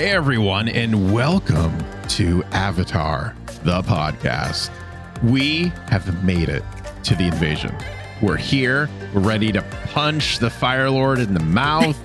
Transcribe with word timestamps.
Hey, 0.00 0.12
everyone, 0.12 0.70
and 0.70 1.12
welcome 1.12 1.76
to 2.08 2.42
Avatar, 2.52 3.36
the 3.64 3.82
podcast. 3.82 4.70
We 5.22 5.64
have 5.90 6.24
made 6.24 6.48
it 6.48 6.64
to 7.02 7.14
the 7.14 7.24
invasion. 7.24 7.76
We're 8.22 8.38
here. 8.38 8.88
We're 9.12 9.20
ready 9.20 9.52
to 9.52 9.60
punch 9.92 10.38
the 10.38 10.48
Fire 10.48 10.88
Lord 10.88 11.18
in 11.18 11.34
the 11.34 11.40
mouth. 11.40 11.98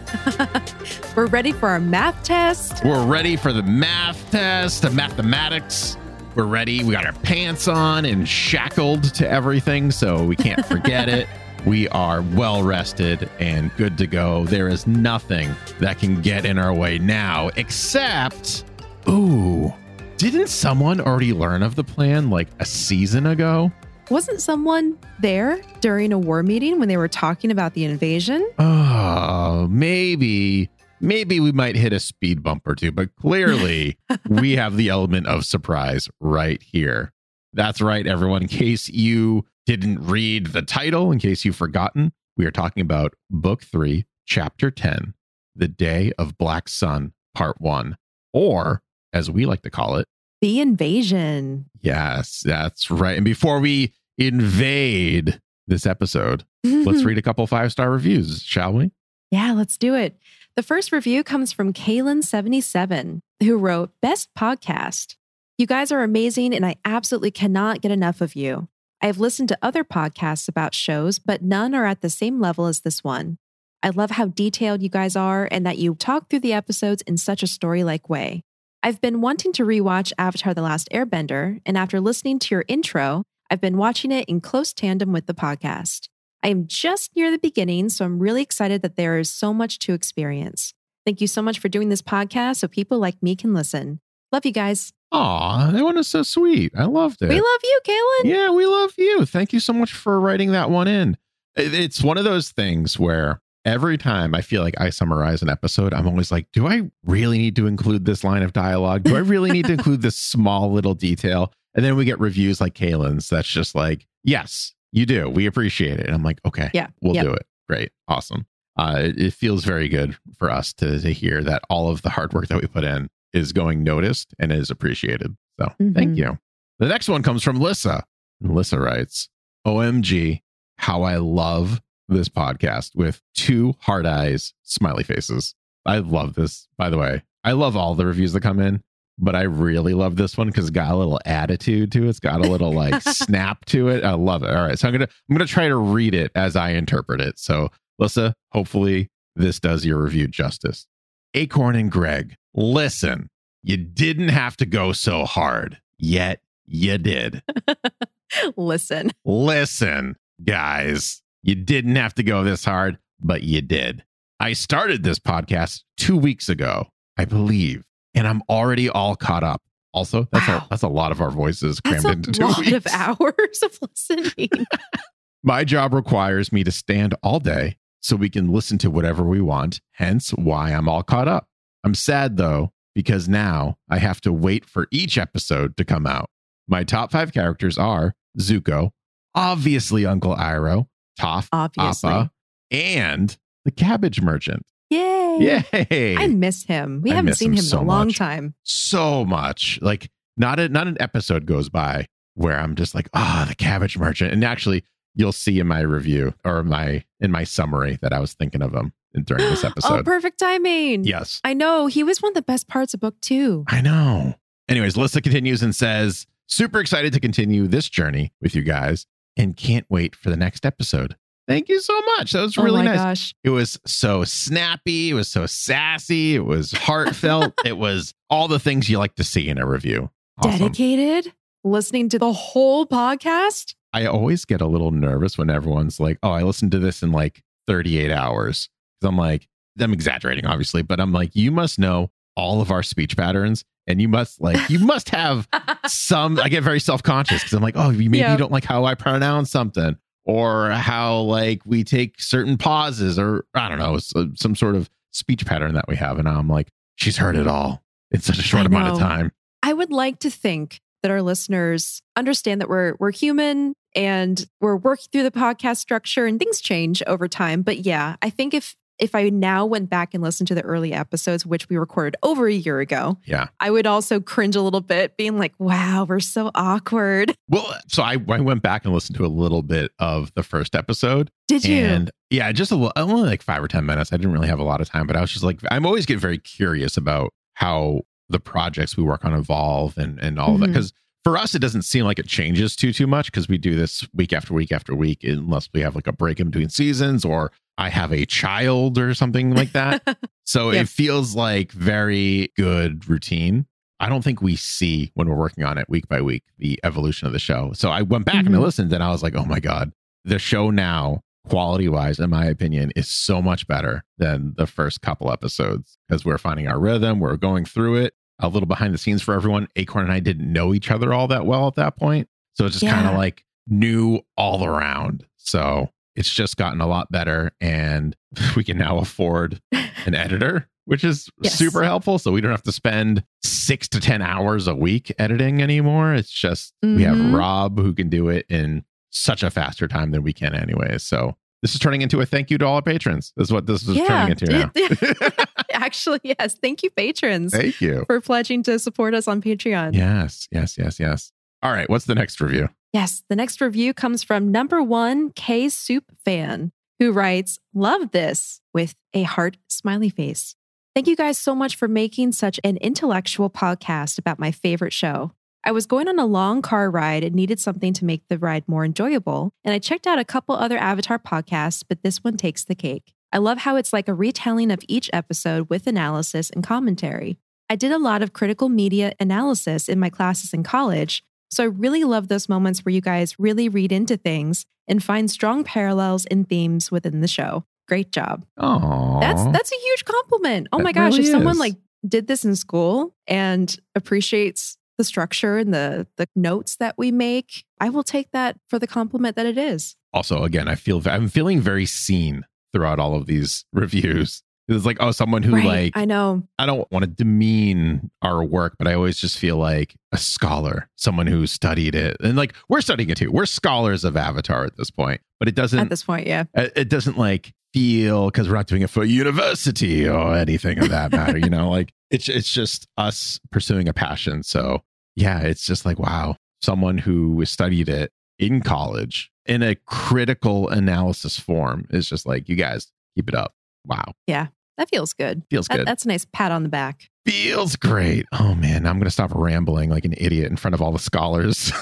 We're 1.16 1.28
ready 1.28 1.54
for 1.54 1.70
our 1.70 1.80
math 1.80 2.22
test. 2.22 2.84
We're 2.84 3.06
ready 3.06 3.38
for 3.38 3.54
the 3.54 3.64
math 3.64 4.30
test, 4.30 4.82
the 4.82 4.92
mathematics. 4.92 5.96
We're 6.36 6.48
ready. 6.48 6.84
We 6.84 6.92
got 6.92 7.06
our 7.06 7.14
pants 7.14 7.70
on 7.70 8.04
and 8.04 8.28
shackled 8.28 9.06
to 9.14 9.30
everything, 9.30 9.90
so 9.90 10.22
we 10.22 10.36
can't 10.36 10.66
forget 10.66 11.08
it. 11.08 11.30
We 11.66 11.88
are 11.90 12.22
well 12.22 12.62
rested 12.62 13.28
and 13.40 13.76
good 13.76 13.98
to 13.98 14.06
go. 14.06 14.46
There 14.46 14.68
is 14.68 14.86
nothing 14.86 15.56
that 15.80 15.98
can 15.98 16.22
get 16.22 16.46
in 16.46 16.60
our 16.60 16.72
way 16.72 17.00
now, 17.00 17.50
except, 17.56 18.66
ooh, 19.10 19.74
didn't 20.18 20.50
someone 20.50 21.02
already 21.02 21.34
learn 21.34 21.64
of 21.64 21.74
the 21.74 21.84
plan 21.84 22.30
like 22.30 22.50
a 22.60 22.66
season 22.66 23.26
ago? 23.26 23.72
Wasn't 24.12 24.42
someone 24.42 25.00
there 25.20 25.60
during 25.82 26.14
a 26.14 26.20
war 26.20 26.44
meeting 26.44 26.78
when 26.80 26.88
they 26.88 26.98
were 26.98 27.08
talking 27.08 27.50
about 27.50 27.74
the 27.74 27.84
invasion? 27.84 28.48
Oh, 28.60 29.68
maybe, 29.68 30.70
maybe 31.02 31.40
we 31.40 31.52
might 31.52 31.76
hit 31.76 31.94
a 31.94 32.00
speed 32.00 32.44
bump 32.44 32.68
or 32.68 32.76
two, 32.76 32.92
but 32.92 33.16
clearly 33.16 33.98
we 34.30 34.56
have 34.56 34.78
the 34.78 34.90
element 34.90 35.26
of 35.26 35.44
surprise 35.46 36.08
right 36.20 36.62
here. 36.62 37.12
That's 37.54 37.82
right, 37.82 38.06
everyone. 38.06 38.44
In 38.44 38.48
case 38.48 38.88
you 38.88 39.46
didn't 39.66 40.06
read 40.06 40.48
the 40.48 40.62
title, 40.62 41.12
in 41.12 41.20
case 41.20 41.44
you've 41.44 41.56
forgotten, 41.56 42.14
we 42.38 42.46
are 42.46 42.52
talking 42.52 42.82
about 42.82 43.16
Book 43.30 43.64
Three, 43.64 44.06
Chapter 44.26 44.70
10, 44.70 45.14
The 45.56 45.68
Day 45.68 46.12
of 46.18 46.38
Black 46.38 46.70
Sun, 46.70 47.14
Part 47.34 47.60
One, 47.60 47.98
or 48.34 48.82
as 49.14 49.32
we 49.32 49.46
like 49.46 49.62
to 49.64 49.70
call 49.70 49.96
it, 49.98 50.08
The 50.42 50.60
invasion. 50.60 51.70
Yes, 51.82 52.42
that's 52.46 52.92
right. 52.92 53.16
And 53.16 53.26
before 53.26 53.60
we 53.60 53.94
invade 54.18 55.40
this 55.68 55.86
episode, 55.86 56.46
let's 56.64 57.04
read 57.06 57.18
a 57.18 57.24
couple 57.24 57.48
five 57.48 57.72
star 57.72 57.90
reviews, 57.90 58.44
shall 58.44 58.74
we? 58.74 58.92
Yeah, 59.32 59.54
let's 59.54 59.78
do 59.78 59.96
it. 59.96 60.18
The 60.56 60.64
first 60.64 60.92
review 60.92 61.24
comes 61.24 61.52
from 61.52 61.74
Kaylin77, 61.74 63.22
who 63.42 63.58
wrote 63.58 63.92
Best 64.02 64.30
podcast. 64.38 65.16
You 65.58 65.66
guys 65.66 65.92
are 65.92 66.04
amazing, 66.04 66.54
and 66.54 66.66
I 66.66 66.76
absolutely 66.86 67.32
cannot 67.32 67.82
get 67.82 67.92
enough 67.92 68.22
of 68.22 68.36
you. 68.36 68.68
I 69.06 69.08
have 69.08 69.20
listened 69.20 69.50
to 69.50 69.58
other 69.62 69.84
podcasts 69.84 70.50
about 70.50 70.74
shows, 70.74 71.20
but 71.20 71.44
none 71.44 71.76
are 71.76 71.86
at 71.86 72.02
the 72.02 72.10
same 72.10 72.40
level 72.40 72.66
as 72.66 72.80
this 72.80 73.04
one. 73.04 73.38
I 73.84 73.90
love 73.90 74.10
how 74.10 74.26
detailed 74.26 74.82
you 74.82 74.90
guys 74.90 75.16
are 75.16 75.48
and 75.52 75.64
that 75.64 75.78
you 75.78 75.94
talk 75.94 76.28
through 76.28 76.40
the 76.40 76.54
episodes 76.54 77.04
in 77.04 77.18
such 77.18 77.44
a 77.44 77.48
story 77.48 77.84
like 77.84 78.10
way. 78.10 78.42
I've 78.82 79.00
been 79.02 79.22
wanting 79.22 79.54
to 79.54 79.64
rewatch 79.64 80.12
Avatar 80.18 80.56
The 80.56 80.64
Last 80.64 80.90
Airbender, 80.92 81.62
and 81.68 81.78
after 81.78 82.02
listening 82.02 82.40
to 82.40 82.56
your 82.56 82.66
intro, 82.68 83.22
I've 83.52 83.62
been 83.62 83.78
watching 83.78 84.12
it 84.12 84.28
in 84.28 84.42
close 84.42 84.74
tandem 84.74 85.14
with 85.14 85.28
the 85.28 85.36
podcast. 85.36 86.08
I 86.42 86.48
am 86.48 86.66
just 86.66 87.16
near 87.16 87.30
the 87.30 87.38
beginning, 87.38 87.90
so 87.90 88.06
I'm 88.06 88.18
really 88.18 88.42
excited 88.42 88.82
that 88.82 88.96
there 88.96 89.20
is 89.20 89.32
so 89.32 89.54
much 89.54 89.78
to 89.82 89.94
experience. 89.94 90.74
Thank 91.06 91.22
you 91.22 91.28
so 91.28 91.44
much 91.44 91.60
for 91.60 91.70
doing 91.70 91.90
this 91.90 92.02
podcast 92.02 92.56
so 92.56 92.68
people 92.68 92.98
like 92.98 93.22
me 93.22 93.36
can 93.36 93.54
listen. 93.54 94.00
Love 94.32 94.48
you 94.48 94.52
guys. 94.52 94.94
Aw, 95.12 95.72
that 95.72 95.84
one 95.84 95.98
is 95.98 96.08
so 96.08 96.24
sweet. 96.24 96.74
I 96.78 96.86
loved 96.86 97.22
it. 97.22 97.30
We 97.30 97.36
love 97.36 97.60
you, 97.64 97.80
Kaylin. 97.86 98.30
yeah, 98.30 98.50
we 98.52 98.66
love 98.66 98.94
you. 98.98 99.26
Thank 99.26 99.54
you 99.54 99.60
so 99.60 99.74
much 99.74 99.94
for 99.94 100.20
writing 100.20 100.52
that 100.52 100.70
one 100.70 100.88
in. 100.88 101.18
It's 101.56 102.04
one 102.04 102.18
of 102.18 102.26
those 102.26 102.50
things 102.52 103.00
where 103.00 103.40
every 103.64 103.98
time 103.98 104.36
I 104.36 104.42
feel 104.42 104.62
like 104.62 104.76
I 104.80 104.90
summarize 104.90 105.42
an 105.42 105.50
episode, 105.50 105.94
I'm 105.94 106.08
always 106.08 106.32
like, 106.32 106.48
do 106.52 106.68
I 106.68 106.90
really 107.06 107.38
need 107.38 107.56
to 107.56 107.68
include 107.68 108.06
this 108.06 108.24
line 108.24 108.44
of 108.44 108.52
dialogue? 108.52 109.04
Do 109.04 109.16
I 109.16 109.20
really 109.20 109.52
need 109.52 109.66
to 109.68 109.74
include 109.78 110.02
this 110.02 110.18
small 110.18 110.72
little 110.72 110.94
detail? 110.96 111.54
And 111.76 111.84
then 111.86 111.96
we 111.96 112.04
get 112.06 112.20
reviews 112.20 112.60
like 112.60 112.74
Kaylin's 112.74 113.30
that's 113.30 113.48
just 113.48 113.74
like, 113.76 114.06
yes, 114.24 114.74
you 114.92 115.06
do. 115.06 115.30
We 115.30 115.46
appreciate 115.46 116.00
it. 116.00 116.08
And 116.08 116.16
I'm 116.16 116.24
like, 116.24 116.40
okay, 116.46 116.70
Yeah, 116.74 116.88
we'll 117.02 117.16
yep. 117.16 117.26
do 117.26 117.34
it. 117.34 117.46
Great. 117.70 117.92
Awesome. 118.08 118.46
Uh, 118.78 118.96
it, 119.06 119.18
it 119.18 119.34
feels 119.34 119.64
very 119.64 119.88
good 119.88 120.18
for 120.38 120.50
us 120.50 120.74
to, 120.74 121.00
to 121.00 121.14
hear 121.14 121.42
that 121.44 121.62
all 121.70 121.90
of 121.90 122.02
the 122.02 122.10
hard 122.10 122.34
work 122.34 122.48
that 122.48 122.62
we 122.62 122.68
put 122.68 122.84
in 122.84 123.10
is 123.36 123.52
going 123.54 123.84
noticed 123.84 124.34
and 124.40 124.52
is 124.52 124.70
appreciated. 124.72 125.36
So 125.60 125.68
thank 125.80 126.12
Mhm. 126.14 126.18
you. 126.18 126.40
The 126.80 126.88
next 126.88 127.08
one 127.10 127.24
comes 127.24 127.44
from 127.44 127.60
Lissa. 127.60 128.04
And 128.42 128.54
Lissa 128.54 128.80
writes, 128.80 129.30
OMG, 129.66 130.42
how 130.78 131.04
I 131.04 131.18
love 131.18 131.82
this 132.08 132.30
podcast 132.30 132.96
with 132.96 133.22
two 133.34 133.74
hard 133.80 134.06
eyes, 134.06 134.54
smiley 134.64 135.04
faces. 135.04 135.56
I 135.86 136.00
love 136.00 136.36
this, 136.36 136.68
by 136.78 136.90
the 136.90 136.98
way. 136.98 137.24
I 137.44 137.54
love 137.54 137.76
all 137.76 137.96
the 137.96 138.06
reviews 138.06 138.34
that 138.34 138.42
come 138.42 138.60
in, 138.60 138.84
but 139.18 139.36
I 139.36 139.44
really 139.44 139.94
love 139.94 140.16
this 140.16 140.38
one 140.38 140.48
because 140.48 140.66
it's 140.66 140.72
got 140.72 140.92
a 140.92 140.96
little 140.98 141.20
attitude 141.26 141.92
to 141.94 142.04
it. 142.06 142.10
It's 142.10 142.20
got 142.20 142.46
a 142.46 142.50
little 142.50 142.74
like 142.74 143.02
snap 143.04 143.66
to 143.66 143.88
it. 143.90 144.04
I 144.04 144.14
love 144.14 144.44
it. 144.44 144.50
All 144.50 144.68
right. 144.68 144.78
So 144.78 144.88
I'm 144.88 144.94
gonna 144.94 145.08
I'm 145.30 145.36
gonna 145.36 145.48
try 145.48 145.68
to 145.68 145.78
read 145.78 146.14
it 146.14 146.32
as 146.36 146.56
I 146.56 146.72
interpret 146.72 147.22
it. 147.22 147.40
So 147.40 147.70
Lissa, 147.98 148.36
hopefully 148.52 149.10
this 149.36 149.60
does 149.60 149.86
your 149.86 150.02
review 150.04 150.28
justice. 150.28 150.88
Acorn 151.34 151.76
and 151.76 151.92
Greg, 151.92 152.36
listen, 152.56 153.30
you 153.64 153.78
didn't 153.78 154.30
have 154.30 154.58
to 154.58 154.66
go 154.66 154.92
so 154.94 155.26
hard, 155.26 155.80
yet 155.98 156.42
you 156.66 156.98
did. 156.98 157.44
Listen. 158.58 159.12
Listen, 159.24 160.16
guys, 160.44 161.22
you 161.44 161.56
didn't 161.56 161.96
have 161.96 162.14
to 162.16 162.24
go 162.24 162.44
this 162.44 162.66
hard, 162.66 162.98
but 163.20 163.44
you 163.44 163.62
did. 163.62 164.04
I 164.40 164.54
started 164.54 165.04
this 165.04 165.20
podcast 165.20 165.84
two 165.98 166.18
weeks 166.18 166.50
ago, 166.50 166.88
I 167.18 167.26
believe, 167.26 167.86
and 168.14 168.28
I'm 168.28 168.42
already 168.50 168.90
all 168.90 169.16
caught 169.16 169.44
up. 169.44 169.62
Also, 169.94 170.28
that's 170.32 170.48
Wow. 170.48 170.58
a 170.58 170.68
that's 170.70 170.84
a 170.84 170.90
lot 170.90 171.12
of 171.14 171.22
our 171.22 171.32
voices 171.32 171.80
crammed 171.80 172.04
That's 172.04 172.06
a 172.06 172.12
into 172.18 172.32
two 172.34 172.46
lot 172.46 172.60
weeks. 172.60 172.72
of 172.74 172.88
hours 172.92 173.62
of 173.64 173.80
listening. 173.82 174.50
My 175.44 175.64
job 175.64 175.94
requires 175.94 176.52
me 176.52 176.64
to 176.66 176.72
stand 176.72 177.14
all 177.24 177.40
day 177.40 177.78
so 178.02 178.16
we 178.16 178.30
can 178.30 178.52
listen 178.52 178.78
to 178.80 178.90
whatever 178.92 179.24
we 179.24 179.40
want, 179.40 179.80
hence 179.92 180.32
why 180.32 180.72
I'm 180.72 180.90
all 180.90 181.04
caught 181.04 181.28
up. 181.30 181.48
I'm 181.86 181.94
sad 181.94 182.36
though, 182.38 182.72
because 182.96 183.30
now 183.30 183.78
I 183.90 184.00
have 184.00 184.20
to 184.22 184.34
wait 184.34 184.66
for 184.66 184.88
each 184.92 185.18
episode 185.18 185.78
to 185.78 185.86
come 185.86 186.08
out. 186.08 186.30
My 186.68 186.84
top 186.84 187.12
five 187.12 187.32
characters 187.32 187.78
are 187.78 188.16
Zuko, 188.40 188.90
obviously 189.36 190.06
Uncle 190.06 190.36
Iroh, 190.36 190.88
Toph, 191.20 191.48
Obviously. 191.54 192.10
Appa, 192.10 192.32
and 192.72 193.38
the 193.66 193.72
Cabbage 193.72 194.20
Merchant. 194.22 194.66
Yay. 194.90 195.64
Yay! 195.92 196.16
I 196.18 196.28
miss 196.28 196.64
him. 196.64 197.02
We 197.04 197.12
I 197.12 197.16
haven't 197.16 197.36
seen 197.36 197.54
him 197.54 197.64
so 197.64 197.78
in 197.80 197.84
a 197.84 197.88
long 197.88 198.08
much. 198.08 198.18
time. 198.18 198.56
so 198.64 199.24
much. 199.24 199.80
Like 199.82 200.10
not 200.38 200.60
a 200.60 200.68
not 200.70 200.88
an 200.88 200.98
episode 201.00 201.46
goes 201.46 201.70
by 201.70 202.08
where 202.34 202.58
I'm 202.60 202.76
just 202.76 202.96
like, 202.96 203.10
ah, 203.14 203.46
the 203.48 203.56
cabbage 203.56 203.98
merchant. 203.98 204.32
And 204.34 204.44
actually, 204.44 204.84
you'll 205.14 205.32
see 205.32 205.60
in 205.60 205.68
my 205.68 205.82
review 205.82 206.34
or 206.44 206.64
my 206.64 207.04
in 207.20 207.32
my 207.32 207.44
summary 207.44 207.98
that 208.02 208.12
I 208.14 208.20
was 208.20 208.34
thinking 208.34 208.62
of 208.62 208.74
him 208.74 208.94
during 209.24 209.44
this 209.46 209.64
oh, 209.64 209.68
episode. 209.68 210.00
oh, 210.00 210.04
perfect 210.04 210.40
timing. 210.40 211.04
yes. 211.04 211.42
I 211.44 211.54
know. 211.54 211.88
He 211.88 212.04
was 212.04 212.22
one 212.22 212.32
of 212.32 212.36
the 212.36 212.42
best 212.42 212.68
parts 212.68 212.94
of 212.94 213.00
book 213.00 213.20
two. 213.22 213.64
I 213.68 213.82
know. 213.82 214.36
Anyways, 214.68 214.98
Lissa 214.98 215.22
continues 215.22 215.62
and 215.62 215.76
says, 215.76 216.26
super 216.48 216.80
excited 216.80 217.14
to 217.14 217.20
continue 217.20 217.68
this 217.68 217.90
journey 217.90 218.34
with 218.42 218.56
you 218.56 218.64
guys 218.64 219.06
and 219.38 219.56
can't 219.56 219.86
wait 219.90 220.16
for 220.16 220.30
the 220.30 220.38
next 220.38 220.66
episode. 220.66 221.16
Thank 221.48 221.70
you 221.70 221.80
so 221.80 222.00
much. 222.18 222.32
That 222.32 222.42
was 222.42 222.58
oh 222.58 222.64
really 222.64 222.82
oh 222.82 222.86
my 222.86 222.96
nice. 222.96 222.98
gosh. 222.98 223.36
It 223.44 223.52
was 223.52 223.80
so 223.86 224.24
snappy. 224.24 225.12
It 225.12 225.14
was 225.14 225.28
so 225.28 225.46
sassy. 225.46 226.36
It 226.36 226.46
was 226.46 226.72
heartfelt. 226.72 227.54
it 227.66 227.78
was 227.78 228.14
all 228.30 228.48
the 228.48 228.60
things 228.60 228.90
you 228.90 228.98
like 228.98 229.16
to 229.16 229.24
see 229.24 229.48
in 229.48 229.60
a 229.60 229.66
review. 229.68 230.10
Awesome. 230.40 230.60
Dedicated. 230.60 231.32
Listening 231.64 232.10
to 232.10 232.20
the 232.20 232.34
whole 232.34 232.86
podcast. 232.88 233.76
I 233.94 234.06
always 234.06 234.44
get 234.46 234.62
a 234.62 234.68
little 234.68 234.92
nervous 234.92 235.38
when 235.38 235.50
everyone's 235.50 236.00
like, 236.00 236.18
oh, 236.24 236.32
I 236.32 236.44
listened 236.44 236.72
to 236.72 236.80
this 236.80 237.04
in 237.04 237.12
like 237.12 237.44
38 237.68 238.12
hours. 238.12 238.70
Because 239.00 239.10
I'm 239.10 239.18
like, 239.18 239.48
I'm 239.80 239.94
exaggerating, 239.94 240.46
obviously, 240.46 240.82
but 240.82 241.00
I'm 241.00 241.12
like, 241.12 241.36
you 241.36 241.52
must 241.52 241.80
know 241.80 242.10
all 242.36 242.62
of 242.62 242.72
our 242.72 242.84
speech 242.84 243.16
patterns 243.18 243.64
and 243.88 244.02
you 244.02 244.08
must 244.08 244.42
like, 244.42 244.70
you 244.70 244.80
must 244.86 245.10
have 245.10 245.48
some. 245.88 246.40
I 246.40 246.50
get 246.50 246.64
very 246.64 246.80
self 246.80 247.04
conscious 247.04 247.42
because 247.44 247.54
I'm 247.54 247.64
like, 247.64 247.76
oh, 247.78 247.90
you- 247.90 248.10
maybe 248.10 248.20
Yeah. 248.20 248.32
you 248.32 248.38
don't 248.38 248.52
like 248.52 248.64
how 248.66 248.86
I 248.86 248.96
pronounce 248.96 249.52
something 249.52 249.98
or 250.26 250.72
how 250.72 251.20
like 251.20 251.62
we 251.66 251.84
take 251.84 252.20
certain 252.22 252.58
pauses 252.58 253.20
or 253.20 253.46
I 253.54 253.70
don't 253.70 253.80
know, 253.80 253.98
some 254.36 254.56
sort 254.56 254.76
of 254.76 254.90
speech 255.12 255.46
pattern 255.46 255.74
that 255.76 255.88
we 255.88 255.96
have. 255.98 256.18
And 256.20 256.28
I'm 256.28 256.48
like, 256.50 256.70
she's 256.96 257.18
heard 257.18 257.36
it 257.36 257.48
all 257.48 257.84
in 258.12 258.22
such 258.22 258.40
a 258.40 258.42
short 258.44 258.66
amount 258.66 258.94
of 258.94 259.00
time. 259.00 259.32
I 259.64 259.74
would 259.74 259.92
like 259.92 260.20
to 260.20 260.30
think 260.30 260.80
that 261.04 261.12
our 261.12 261.22
listeners 261.22 262.02
understand 262.16 262.62
that 262.62 262.70
we're 262.70 262.96
we're 263.00 263.12
human 263.12 263.74
and 263.96 264.46
we're 264.62 264.76
working 264.76 265.06
through 265.12 265.24
the 265.24 265.32
podcast 265.32 265.78
structure 265.78 266.26
and 266.26 266.40
things 266.40 266.60
change 266.60 267.02
over 267.08 267.28
time. 267.28 267.62
But 267.62 267.80
yeah, 267.86 268.16
I 268.22 268.30
think 268.30 268.54
if 268.54 268.76
if 269.00 269.16
I 269.16 269.30
now 269.30 269.66
went 269.66 269.90
back 269.90 270.14
and 270.14 270.24
listened 270.24 270.48
to 270.48 270.56
the 270.56 270.62
early 270.62 270.94
episodes, 270.94 271.46
which 271.46 271.70
we 271.70 271.78
recorded 271.78 272.16
over 272.24 272.48
a 272.48 272.54
year 272.54 272.80
ago, 272.80 273.18
Yeah. 273.26 273.48
I 273.60 273.72
would 273.72 273.88
also 273.88 274.20
cringe 274.20 274.56
a 274.56 274.62
little 274.62 274.82
bit, 274.82 275.18
being 275.18 275.38
like, 275.38 275.54
wow, 275.60 276.06
we're 276.08 276.20
so 276.20 276.52
awkward. 276.56 277.34
Well, 277.48 277.72
so 277.88 278.02
I, 278.02 278.14
I 278.14 278.40
went 278.40 278.64
back 278.64 278.86
and 278.86 278.94
listened 278.94 279.18
to 279.18 279.26
a 279.26 279.28
little 279.28 279.62
bit 279.62 279.92
of 280.00 280.34
the 280.34 280.42
first 280.42 280.76
episode. 280.76 281.30
Did 281.48 281.64
you? 281.64 281.78
And 281.78 282.10
yeah, 282.32 282.52
just 282.52 282.72
a 282.72 282.76
little, 282.76 282.92
only 282.96 283.22
like 283.22 283.44
five 283.44 283.64
or 283.64 283.68
10 283.68 283.86
minutes. 283.86 284.12
I 284.12 284.18
didn't 284.18 284.32
really 284.32 284.48
have 284.48 284.60
a 284.60 284.64
lot 284.64 284.82
of 284.82 284.90
time, 284.90 285.06
but 285.06 285.16
I 285.16 285.22
was 285.22 285.32
just 285.32 285.44
like, 285.44 285.60
I'm 285.70 285.86
always 285.86 286.08
get 286.08 286.20
very 286.20 286.40
curious 286.40 286.98
about 286.98 287.32
how 287.54 288.02
the 288.30 288.40
projects 288.40 288.98
we 288.98 289.04
work 289.04 289.24
on 289.24 289.34
evolve 289.34 289.98
and 289.98 290.20
and 290.20 290.40
all 290.40 290.56
of 290.56 290.60
that 290.60 290.66
mm-hmm. 290.66 290.74
because 290.74 290.94
for 291.26 291.38
us 291.38 291.54
it 291.56 291.60
doesn't 291.60 291.82
seem 291.82 292.06
like 292.06 292.20
it 292.20 292.28
changes 292.28 292.76
too 292.76 292.94
too 292.94 293.08
much 293.08 293.32
because 293.32 293.50
we 293.50 293.58
do 293.58 293.76
this 293.76 294.08
week 294.14 294.32
after 294.32 294.54
week 294.54 294.72
after 294.72 294.94
week 294.96 295.24
unless 295.24 295.68
we 295.74 295.82
have 295.82 295.96
like 295.96 296.08
a 296.08 296.14
break 296.14 296.40
in 296.40 296.50
between 296.52 296.70
seasons 296.70 297.26
or 297.26 297.52
i 297.78 297.90
have 297.90 298.14
a 298.14 298.26
child 298.28 298.98
or 298.98 299.14
something 299.14 299.54
like 299.56 299.72
that 299.74 300.18
so 300.46 300.70
Yep. 300.72 300.84
it 300.84 300.88
feels 300.88 301.36
like 301.36 301.72
very 301.72 302.52
good 302.56 303.10
routine 303.10 303.66
i 304.00 304.08
don't 304.08 304.24
think 304.24 304.42
we 304.42 304.56
see 304.56 305.12
when 305.16 305.28
we're 305.28 305.36
working 305.36 305.64
on 305.64 305.78
it 305.80 305.90
week 305.90 306.08
by 306.08 306.22
week 306.22 306.44
the 306.60 306.80
evolution 306.84 307.26
of 307.26 307.34
the 307.34 307.40
show 307.40 307.72
so 307.74 307.90
i 307.90 308.04
went 308.04 308.26
back 308.26 308.46
and 308.46 308.56
I 308.56 308.60
Mhm. 308.60 308.64
listened 308.64 308.94
and 308.94 309.04
i 309.04 309.10
was 309.10 309.24
like 309.24 309.36
oh 309.36 309.46
my 309.46 309.60
god 309.60 309.92
the 310.26 310.38
show 310.40 310.70
now 310.70 311.22
quality 311.50 311.90
wise 311.90 312.20
in 312.20 312.30
my 312.30 312.46
opinion 312.46 312.92
is 312.96 313.08
so 313.08 313.42
much 313.42 313.68
better 313.68 314.04
than 314.20 314.54
the 314.58 314.66
first 314.68 315.02
couple 315.02 315.32
episodes 315.32 315.98
because 316.08 316.24
we're 316.24 316.38
finding 316.38 316.68
our 316.68 316.80
rhythm 316.80 317.20
we're 317.20 317.36
going 317.36 317.66
through 317.66 317.96
it 317.96 318.14
a 318.40 318.48
little 318.50 318.68
behind 318.68 318.94
the 318.94 318.98
scenes 318.98 319.22
for 319.22 319.34
everyone. 319.34 319.68
Acorn 319.76 320.04
and 320.06 320.14
i 320.14 320.20
didn't 320.20 320.52
know 320.52 320.74
each 320.74 320.92
other 320.92 321.14
all 321.14 321.28
that 321.30 321.46
well 321.46 321.68
at 321.68 321.76
that 321.76 321.96
point. 321.98 322.28
So 322.54 322.66
it's 322.66 322.80
just 322.80 322.92
kind 322.92 323.08
of 323.08 323.16
like 323.16 323.44
new 323.68 324.20
all 324.38 324.66
around. 324.66 325.26
So 325.38 325.90
it's 326.16 326.30
just 326.30 326.56
gotten 326.58 326.80
a 326.82 326.88
lot 326.88 327.12
better 327.12 327.52
and 327.60 328.16
we 328.56 328.64
can 328.64 328.78
now 328.78 328.98
afford 329.00 329.62
an 329.72 330.16
editor 330.16 330.68
which 330.88 331.04
is 331.04 331.28
Yes. 331.42 331.56
super 331.56 331.84
helpful. 331.84 332.20
So 332.20 332.32
we 332.32 332.42
don't 332.42 332.52
have 332.52 332.62
to 332.62 332.72
spend 332.72 333.24
six 333.44 333.88
to 333.88 334.00
ten 334.00 334.22
hours 334.22 334.68
a 334.68 334.76
week 334.76 335.12
editing 335.18 335.60
anymore. 335.64 336.14
It's 336.14 336.30
just 336.30 336.74
we 336.84 337.02
have 337.02 337.18
Mhm. 337.18 337.36
rob 337.36 337.80
who 337.80 337.92
can 337.92 338.08
do 338.08 338.30
it 338.30 338.46
in 338.50 338.86
such 339.10 339.42
a 339.42 339.50
faster 339.50 339.88
time 339.88 340.12
than 340.12 340.22
we 340.22 340.34
can 340.34 340.54
anyways 340.54 341.02
so 341.02 341.36
this 341.62 341.74
is 341.74 341.80
turning 341.80 342.02
into 342.02 342.20
a 342.20 342.26
thank 342.26 342.52
you 342.52 342.58
to 342.58 342.66
all 342.66 342.76
our 342.76 342.82
patrons 342.82 343.32
this 343.38 343.48
is 343.48 343.52
what 343.54 343.66
this 343.66 343.88
is 343.88 343.96
turning 344.06 344.30
into 344.32 344.46
now 344.46 344.72
Actually, 345.76 346.20
yes. 346.24 346.56
Thank 346.56 346.84
you, 346.84 346.90
patrons, 346.90 347.54
thank 347.54 347.82
you 347.82 348.04
for 348.08 348.22
pledging 348.22 348.64
to 348.64 348.80
support 348.80 349.14
us 349.14 349.28
on 349.28 349.42
Patreon. 349.42 349.94
yes 349.94 350.48
yes 350.52 350.78
yes 350.78 351.00
yes 351.00 351.32
all 351.64 351.72
right 351.72 351.90
what's 351.90 352.06
the 352.06 352.16
next 352.16 352.40
review 352.42 352.70
Yes, 352.94 353.24
the 353.28 353.36
next 353.36 353.60
review 353.60 353.94
comes 353.94 354.24
from 354.24 354.54
number 354.54 354.82
one 354.82 355.30
K 355.32 355.68
Soup 355.68 356.06
fan, 356.24 356.72
who 356.98 357.12
writes, 357.12 357.60
Love 357.74 358.12
this 358.12 358.62
with 358.74 358.96
a 359.14 359.24
heart 359.24 359.58
smiley 359.68 360.08
face. 360.08 360.56
Thank 360.96 361.08
you 361.08 361.18
guys 361.18 361.38
so 361.38 361.54
much 361.54 361.76
for 361.76 361.90
making 361.90 362.32
such 362.32 362.58
an 362.64 362.78
intellectual 362.78 363.50
podcast 363.50 364.18
about 364.18 364.40
my 364.40 364.50
favorite 364.50 364.94
show. 364.94 365.34
I 365.66 365.74
was 365.74 365.88
going 365.88 366.08
on 366.08 366.20
a 366.20 366.26
long 366.26 366.62
car 366.62 366.90
ride 366.90 367.26
and 367.26 367.36
needed 367.36 367.60
something 367.60 367.92
to 367.92 368.06
make 368.06 368.22
the 368.30 368.38
ride 368.38 368.64
more 368.66 368.86
enjoyable, 368.86 369.52
and 369.66 369.74
I 369.74 369.80
checked 369.80 370.08
out 370.08 370.20
a 370.20 370.24
couple 370.24 370.56
other 370.56 370.78
Avatar 370.78 371.20
podcasts, 371.20 371.84
but 371.86 372.02
this 372.02 372.24
one 372.24 372.38
takes 372.38 372.64
the 372.64 372.76
cake. 372.76 373.15
I 373.36 373.38
love 373.40 373.58
how 373.58 373.76
it's 373.76 373.92
like 373.92 374.08
a 374.08 374.14
retelling 374.14 374.72
of 374.72 374.80
each 374.88 375.10
episode 375.12 375.70
with 375.70 375.88
analysis 375.88 376.50
and 376.52 376.64
commentary. 376.64 377.38
I 377.70 377.76
did 377.76 377.92
a 377.92 377.98
lot 378.00 378.22
of 378.22 378.32
critical 378.32 378.70
media 378.70 379.12
analysis 379.20 379.90
in 379.90 380.00
my 380.00 380.10
classes 380.10 380.54
in 380.54 380.64
college, 380.64 381.22
so 381.52 381.62
I 381.66 381.68
really 381.68 382.06
love 382.06 382.30
those 382.30 382.48
moments 382.48 382.86
where 382.86 382.94
you 382.94 383.02
guys 383.02 383.38
really 383.38 383.68
read 383.68 383.92
into 383.92 384.16
things 384.16 384.66
and 384.88 385.04
find 385.04 385.30
strong 385.30 385.66
parallels 385.66 386.26
and 386.28 386.48
themes 386.48 386.92
within 386.92 387.20
the 387.20 387.28
show. 387.28 387.66
Great 387.90 388.10
job. 388.14 388.46
oh 388.58 389.20
That's 389.20 389.44
that's 389.48 389.72
a 389.74 389.76
huge 389.84 390.06
compliment. 390.06 390.70
Oh 390.72 390.78
That 390.78 390.84
my 390.86 390.92
gosh, 390.94 391.12
really 391.18 391.26
if 391.26 391.32
someone 391.32 391.56
is. 391.56 391.60
like 391.60 391.76
did 392.08 392.28
this 392.28 392.46
in 392.46 392.56
school 392.56 393.14
and 393.28 393.76
appreciates 393.96 394.78
the 394.98 395.04
structure 395.04 395.58
and 395.58 395.74
the 395.74 396.08
the 396.16 396.28
notes 396.38 396.78
that 396.78 396.98
we 396.98 397.12
make, 397.12 397.66
I 397.82 397.90
will 397.90 398.04
take 398.04 398.32
that 398.32 398.58
for 398.70 398.80
the 398.80 398.88
compliment 398.88 399.36
that 399.36 399.46
it 399.46 399.58
is. 399.58 399.98
also 400.14 400.44
again 400.44 400.70
i 400.70 400.76
feel 400.76 401.02
i'm 401.10 401.28
feeling 401.28 401.60
very 401.60 401.86
seen 401.86 402.46
throughout 402.76 403.00
all 403.00 403.16
of 403.16 403.26
these 403.26 403.64
reviews 403.72 404.44
it's 404.68 404.86
like 404.86 404.98
oh 405.00 405.12
someone 405.12 405.44
who 405.44 405.56
right. 405.56 405.66
like 405.66 405.92
I 405.96 406.06
know. 406.06 406.44
I 406.58 406.66
don't 406.66 406.92
want 406.92 407.04
to 407.04 407.08
demean 407.08 408.10
our 408.22 408.44
work, 408.44 408.76
but 408.78 408.88
I 408.88 408.94
always 408.94 409.20
just 409.20 409.38
feel 409.38 409.58
like 409.58 409.96
a 410.12 410.18
scholar, 410.18 410.90
someone 410.96 411.28
who 411.28 411.46
studied 411.46 411.94
it. 411.94 412.18
And 412.20 412.36
like 412.36 412.56
we're 412.68 412.82
studying 412.82 413.10
it 413.10 413.18
too. 413.18 413.32
We're 413.32 413.46
scholars 413.46 414.04
of 414.04 414.18
Avatar 414.18 414.66
at 414.66 414.76
this 414.78 414.90
point, 414.90 415.22
but 415.40 415.48
it 415.48 415.56
doesn't 415.56 415.78
at 415.78 415.90
this 415.90 416.04
point, 416.04 416.26
yeah. 416.26 416.46
it 416.56 416.74
it 416.76 416.90
doesn't 416.90 417.18
like 417.18 417.54
feel 417.74 418.26
because 418.26 418.50
we're 418.50 418.56
not 418.56 418.68
doing 418.68 418.82
it 418.82 418.90
for 418.90 419.04
university 419.04 420.08
or 420.08 420.36
anything 420.36 420.80
of 420.80 420.90
that 420.90 421.12
matter, 421.12 421.38
you 421.38 421.50
know, 421.50 421.70
like 421.70 421.94
it's 422.10 422.28
it's 422.28 422.52
just 422.52 422.88
us 422.98 423.40
pursuing 423.52 423.88
a 423.88 423.94
passion. 423.94 424.42
So 424.42 424.82
yeah, 425.16 425.42
it's 425.42 425.68
just 425.68 425.86
like 425.86 426.00
wow, 426.00 426.38
someone 426.64 426.98
who 426.98 427.46
studied 427.46 427.88
it 427.88 428.12
in 428.40 428.62
college 428.62 429.32
in 429.46 429.62
a 429.64 429.76
critical 429.76 430.70
analysis 430.70 431.40
form 431.40 431.86
is 431.92 432.08
just 432.10 432.26
like 432.26 432.50
you 432.50 432.56
guys 432.56 432.92
keep 433.16 433.30
it 433.30 433.36
up. 433.36 433.54
Wow. 433.86 434.14
Yeah. 434.28 434.48
That 434.78 434.90
feels 434.90 435.14
good. 435.14 435.44
Feels 435.50 435.68
That- 435.68 435.78
good. 435.78 435.88
that's 435.88 436.04
a 436.06 436.08
nice 436.08 436.26
pat 436.34 436.52
on 436.52 436.64
the 436.64 436.70
back. 436.70 437.10
Feels 437.26 437.76
great. 437.76 438.26
Oh 438.34 438.54
man, 438.54 438.86
I'm 438.86 438.96
going 438.98 439.06
to 439.06 439.10
stop 439.12 439.32
rambling 439.34 439.90
like 439.90 440.06
an 440.06 440.14
idiot 440.18 440.52
in 440.52 440.58
front 440.58 440.76
of 440.76 440.82
all 440.82 440.92
the 440.92 441.00
scholars. 441.00 441.72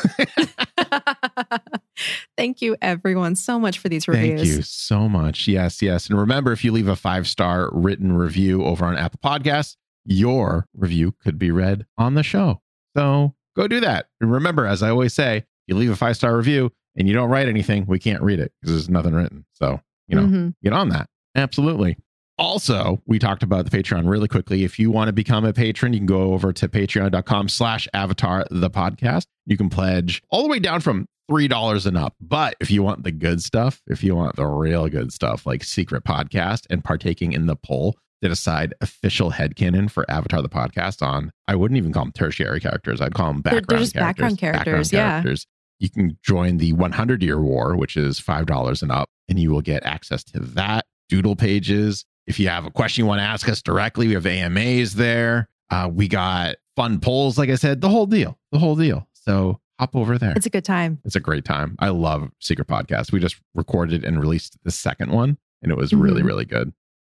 Thank 2.37 2.61
you, 2.61 2.75
everyone, 2.81 3.35
so 3.35 3.59
much 3.59 3.79
for 3.79 3.87
these 3.89 4.07
reviews. 4.07 4.41
Thank 4.41 4.55
you 4.57 4.61
so 4.63 5.07
much. 5.09 5.47
Yes, 5.47 5.81
yes. 5.81 6.07
And 6.09 6.17
remember, 6.19 6.51
if 6.51 6.63
you 6.63 6.71
leave 6.71 6.87
a 6.87 6.95
five 6.95 7.27
star 7.27 7.69
written 7.73 8.13
review 8.13 8.63
over 8.63 8.85
on 8.85 8.97
Apple 8.97 9.19
Podcasts, 9.23 9.75
your 10.05 10.65
review 10.75 11.13
could 11.23 11.37
be 11.37 11.51
read 11.51 11.85
on 11.97 12.15
the 12.15 12.23
show. 12.23 12.61
So 12.97 13.35
go 13.55 13.67
do 13.67 13.79
that. 13.81 14.07
And 14.21 14.31
remember, 14.31 14.65
as 14.65 14.81
I 14.81 14.89
always 14.89 15.13
say, 15.13 15.45
you 15.67 15.75
leave 15.75 15.91
a 15.91 15.95
five 15.95 16.15
star 16.15 16.35
review 16.35 16.71
and 16.95 17.07
you 17.07 17.13
don't 17.13 17.29
write 17.29 17.47
anything, 17.47 17.85
we 17.87 17.99
can't 17.99 18.21
read 18.21 18.39
it 18.39 18.51
because 18.61 18.75
there's 18.75 18.89
nothing 18.89 19.13
written. 19.13 19.45
So, 19.53 19.79
you 20.07 20.15
know, 20.15 20.23
Mhm. 20.23 20.55
get 20.63 20.73
on 20.73 20.89
that. 20.89 21.07
Absolutely. 21.35 21.97
Also, 22.39 23.01
we 23.05 23.19
talked 23.19 23.43
about 23.43 23.69
the 23.69 23.75
Patreon 23.77 24.09
really 24.09 24.27
quickly. 24.27 24.63
If 24.63 24.79
you 24.79 24.89
want 24.89 25.07
to 25.07 25.13
become 25.13 25.45
a 25.45 25.53
patron, 25.53 25.93
you 25.93 25.99
can 25.99 26.07
go 26.07 26.33
over 26.33 26.51
to 26.53 26.67
patreon.com 26.67 27.47
slash 27.49 27.87
avatar 27.93 28.45
the 28.49 28.69
podcast. 28.71 29.27
You 29.45 29.55
can 29.55 29.69
pledge 29.69 30.21
all 30.29 30.41
the 30.43 30.49
way 30.49 30.59
down 30.59 30.79
from 30.81 31.05
$3 31.29 31.85
and 31.85 31.97
up. 31.97 32.15
But 32.19 32.55
if 32.59 32.71
you 32.71 32.81
want 32.83 33.03
the 33.03 33.11
good 33.11 33.41
stuff, 33.43 33.81
if 33.87 34.03
you 34.03 34.15
want 34.15 34.35
the 34.35 34.45
real 34.47 34.89
good 34.89 35.13
stuff 35.13 35.45
like 35.45 35.63
secret 35.63 36.03
podcast 36.03 36.65
and 36.69 36.83
partaking 36.83 37.33
in 37.33 37.45
the 37.45 37.55
poll 37.55 37.95
to 38.23 38.29
decide 38.29 38.73
official 38.81 39.31
headcanon 39.31 39.89
for 39.91 40.09
Avatar 40.09 40.41
the 40.41 40.49
podcast 40.49 41.01
on, 41.05 41.31
I 41.47 41.55
wouldn't 41.55 41.77
even 41.77 41.93
call 41.93 42.05
them 42.05 42.13
tertiary 42.13 42.59
characters. 42.59 42.99
I'd 42.99 43.13
call 43.13 43.27
them 43.33 43.41
They're- 43.41 43.61
background 43.61 43.65
they're 43.67 43.77
just 43.79 43.93
characters. 43.93 44.21
background 44.33 44.37
characters, 44.39 44.91
yeah. 44.93 45.09
characters. 45.21 45.47
You 45.83 45.89
can 45.89 46.17
join 46.23 46.57
the 46.59 46.71
100 46.71 47.21
year 47.21 47.41
war, 47.41 47.75
which 47.75 47.97
is 47.97 48.17
$5 48.17 48.81
and 48.81 48.89
up, 48.89 49.09
and 49.27 49.37
you 49.37 49.51
will 49.51 49.59
get 49.61 49.85
access 49.85 50.23
to 50.23 50.39
that, 50.39 50.85
doodle 51.09 51.35
pages. 51.35 52.05
If 52.25 52.39
you 52.39 52.47
have 52.47 52.65
a 52.65 52.71
question 52.71 53.03
you 53.03 53.07
want 53.07 53.19
to 53.19 53.23
ask 53.25 53.49
us 53.49 53.61
directly, 53.61 54.07
we 54.07 54.13
have 54.13 54.25
AMAs 54.25 54.93
there. 54.95 55.49
Uh, 55.69 55.89
we 55.93 56.07
got 56.07 56.55
fun 56.77 57.01
polls, 57.01 57.37
like 57.37 57.49
I 57.49 57.55
said, 57.55 57.81
the 57.81 57.89
whole 57.89 58.05
deal, 58.05 58.39
the 58.53 58.59
whole 58.59 58.77
deal. 58.77 59.09
So 59.11 59.59
hop 59.77 59.93
over 59.93 60.17
there. 60.17 60.31
It's 60.37 60.45
a 60.45 60.49
good 60.49 60.63
time. 60.63 60.99
It's 61.03 61.17
a 61.17 61.19
great 61.19 61.43
time. 61.43 61.75
I 61.79 61.89
love 61.89 62.31
Secret 62.39 62.69
Podcast. 62.69 63.11
We 63.11 63.19
just 63.19 63.35
recorded 63.53 64.05
and 64.05 64.21
released 64.21 64.57
the 64.63 64.71
second 64.71 65.11
one, 65.11 65.37
and 65.61 65.69
it 65.69 65.77
was 65.77 65.91
really, 65.91 66.21
Mhm. 66.21 66.27
really 66.27 66.45
good. 66.45 66.71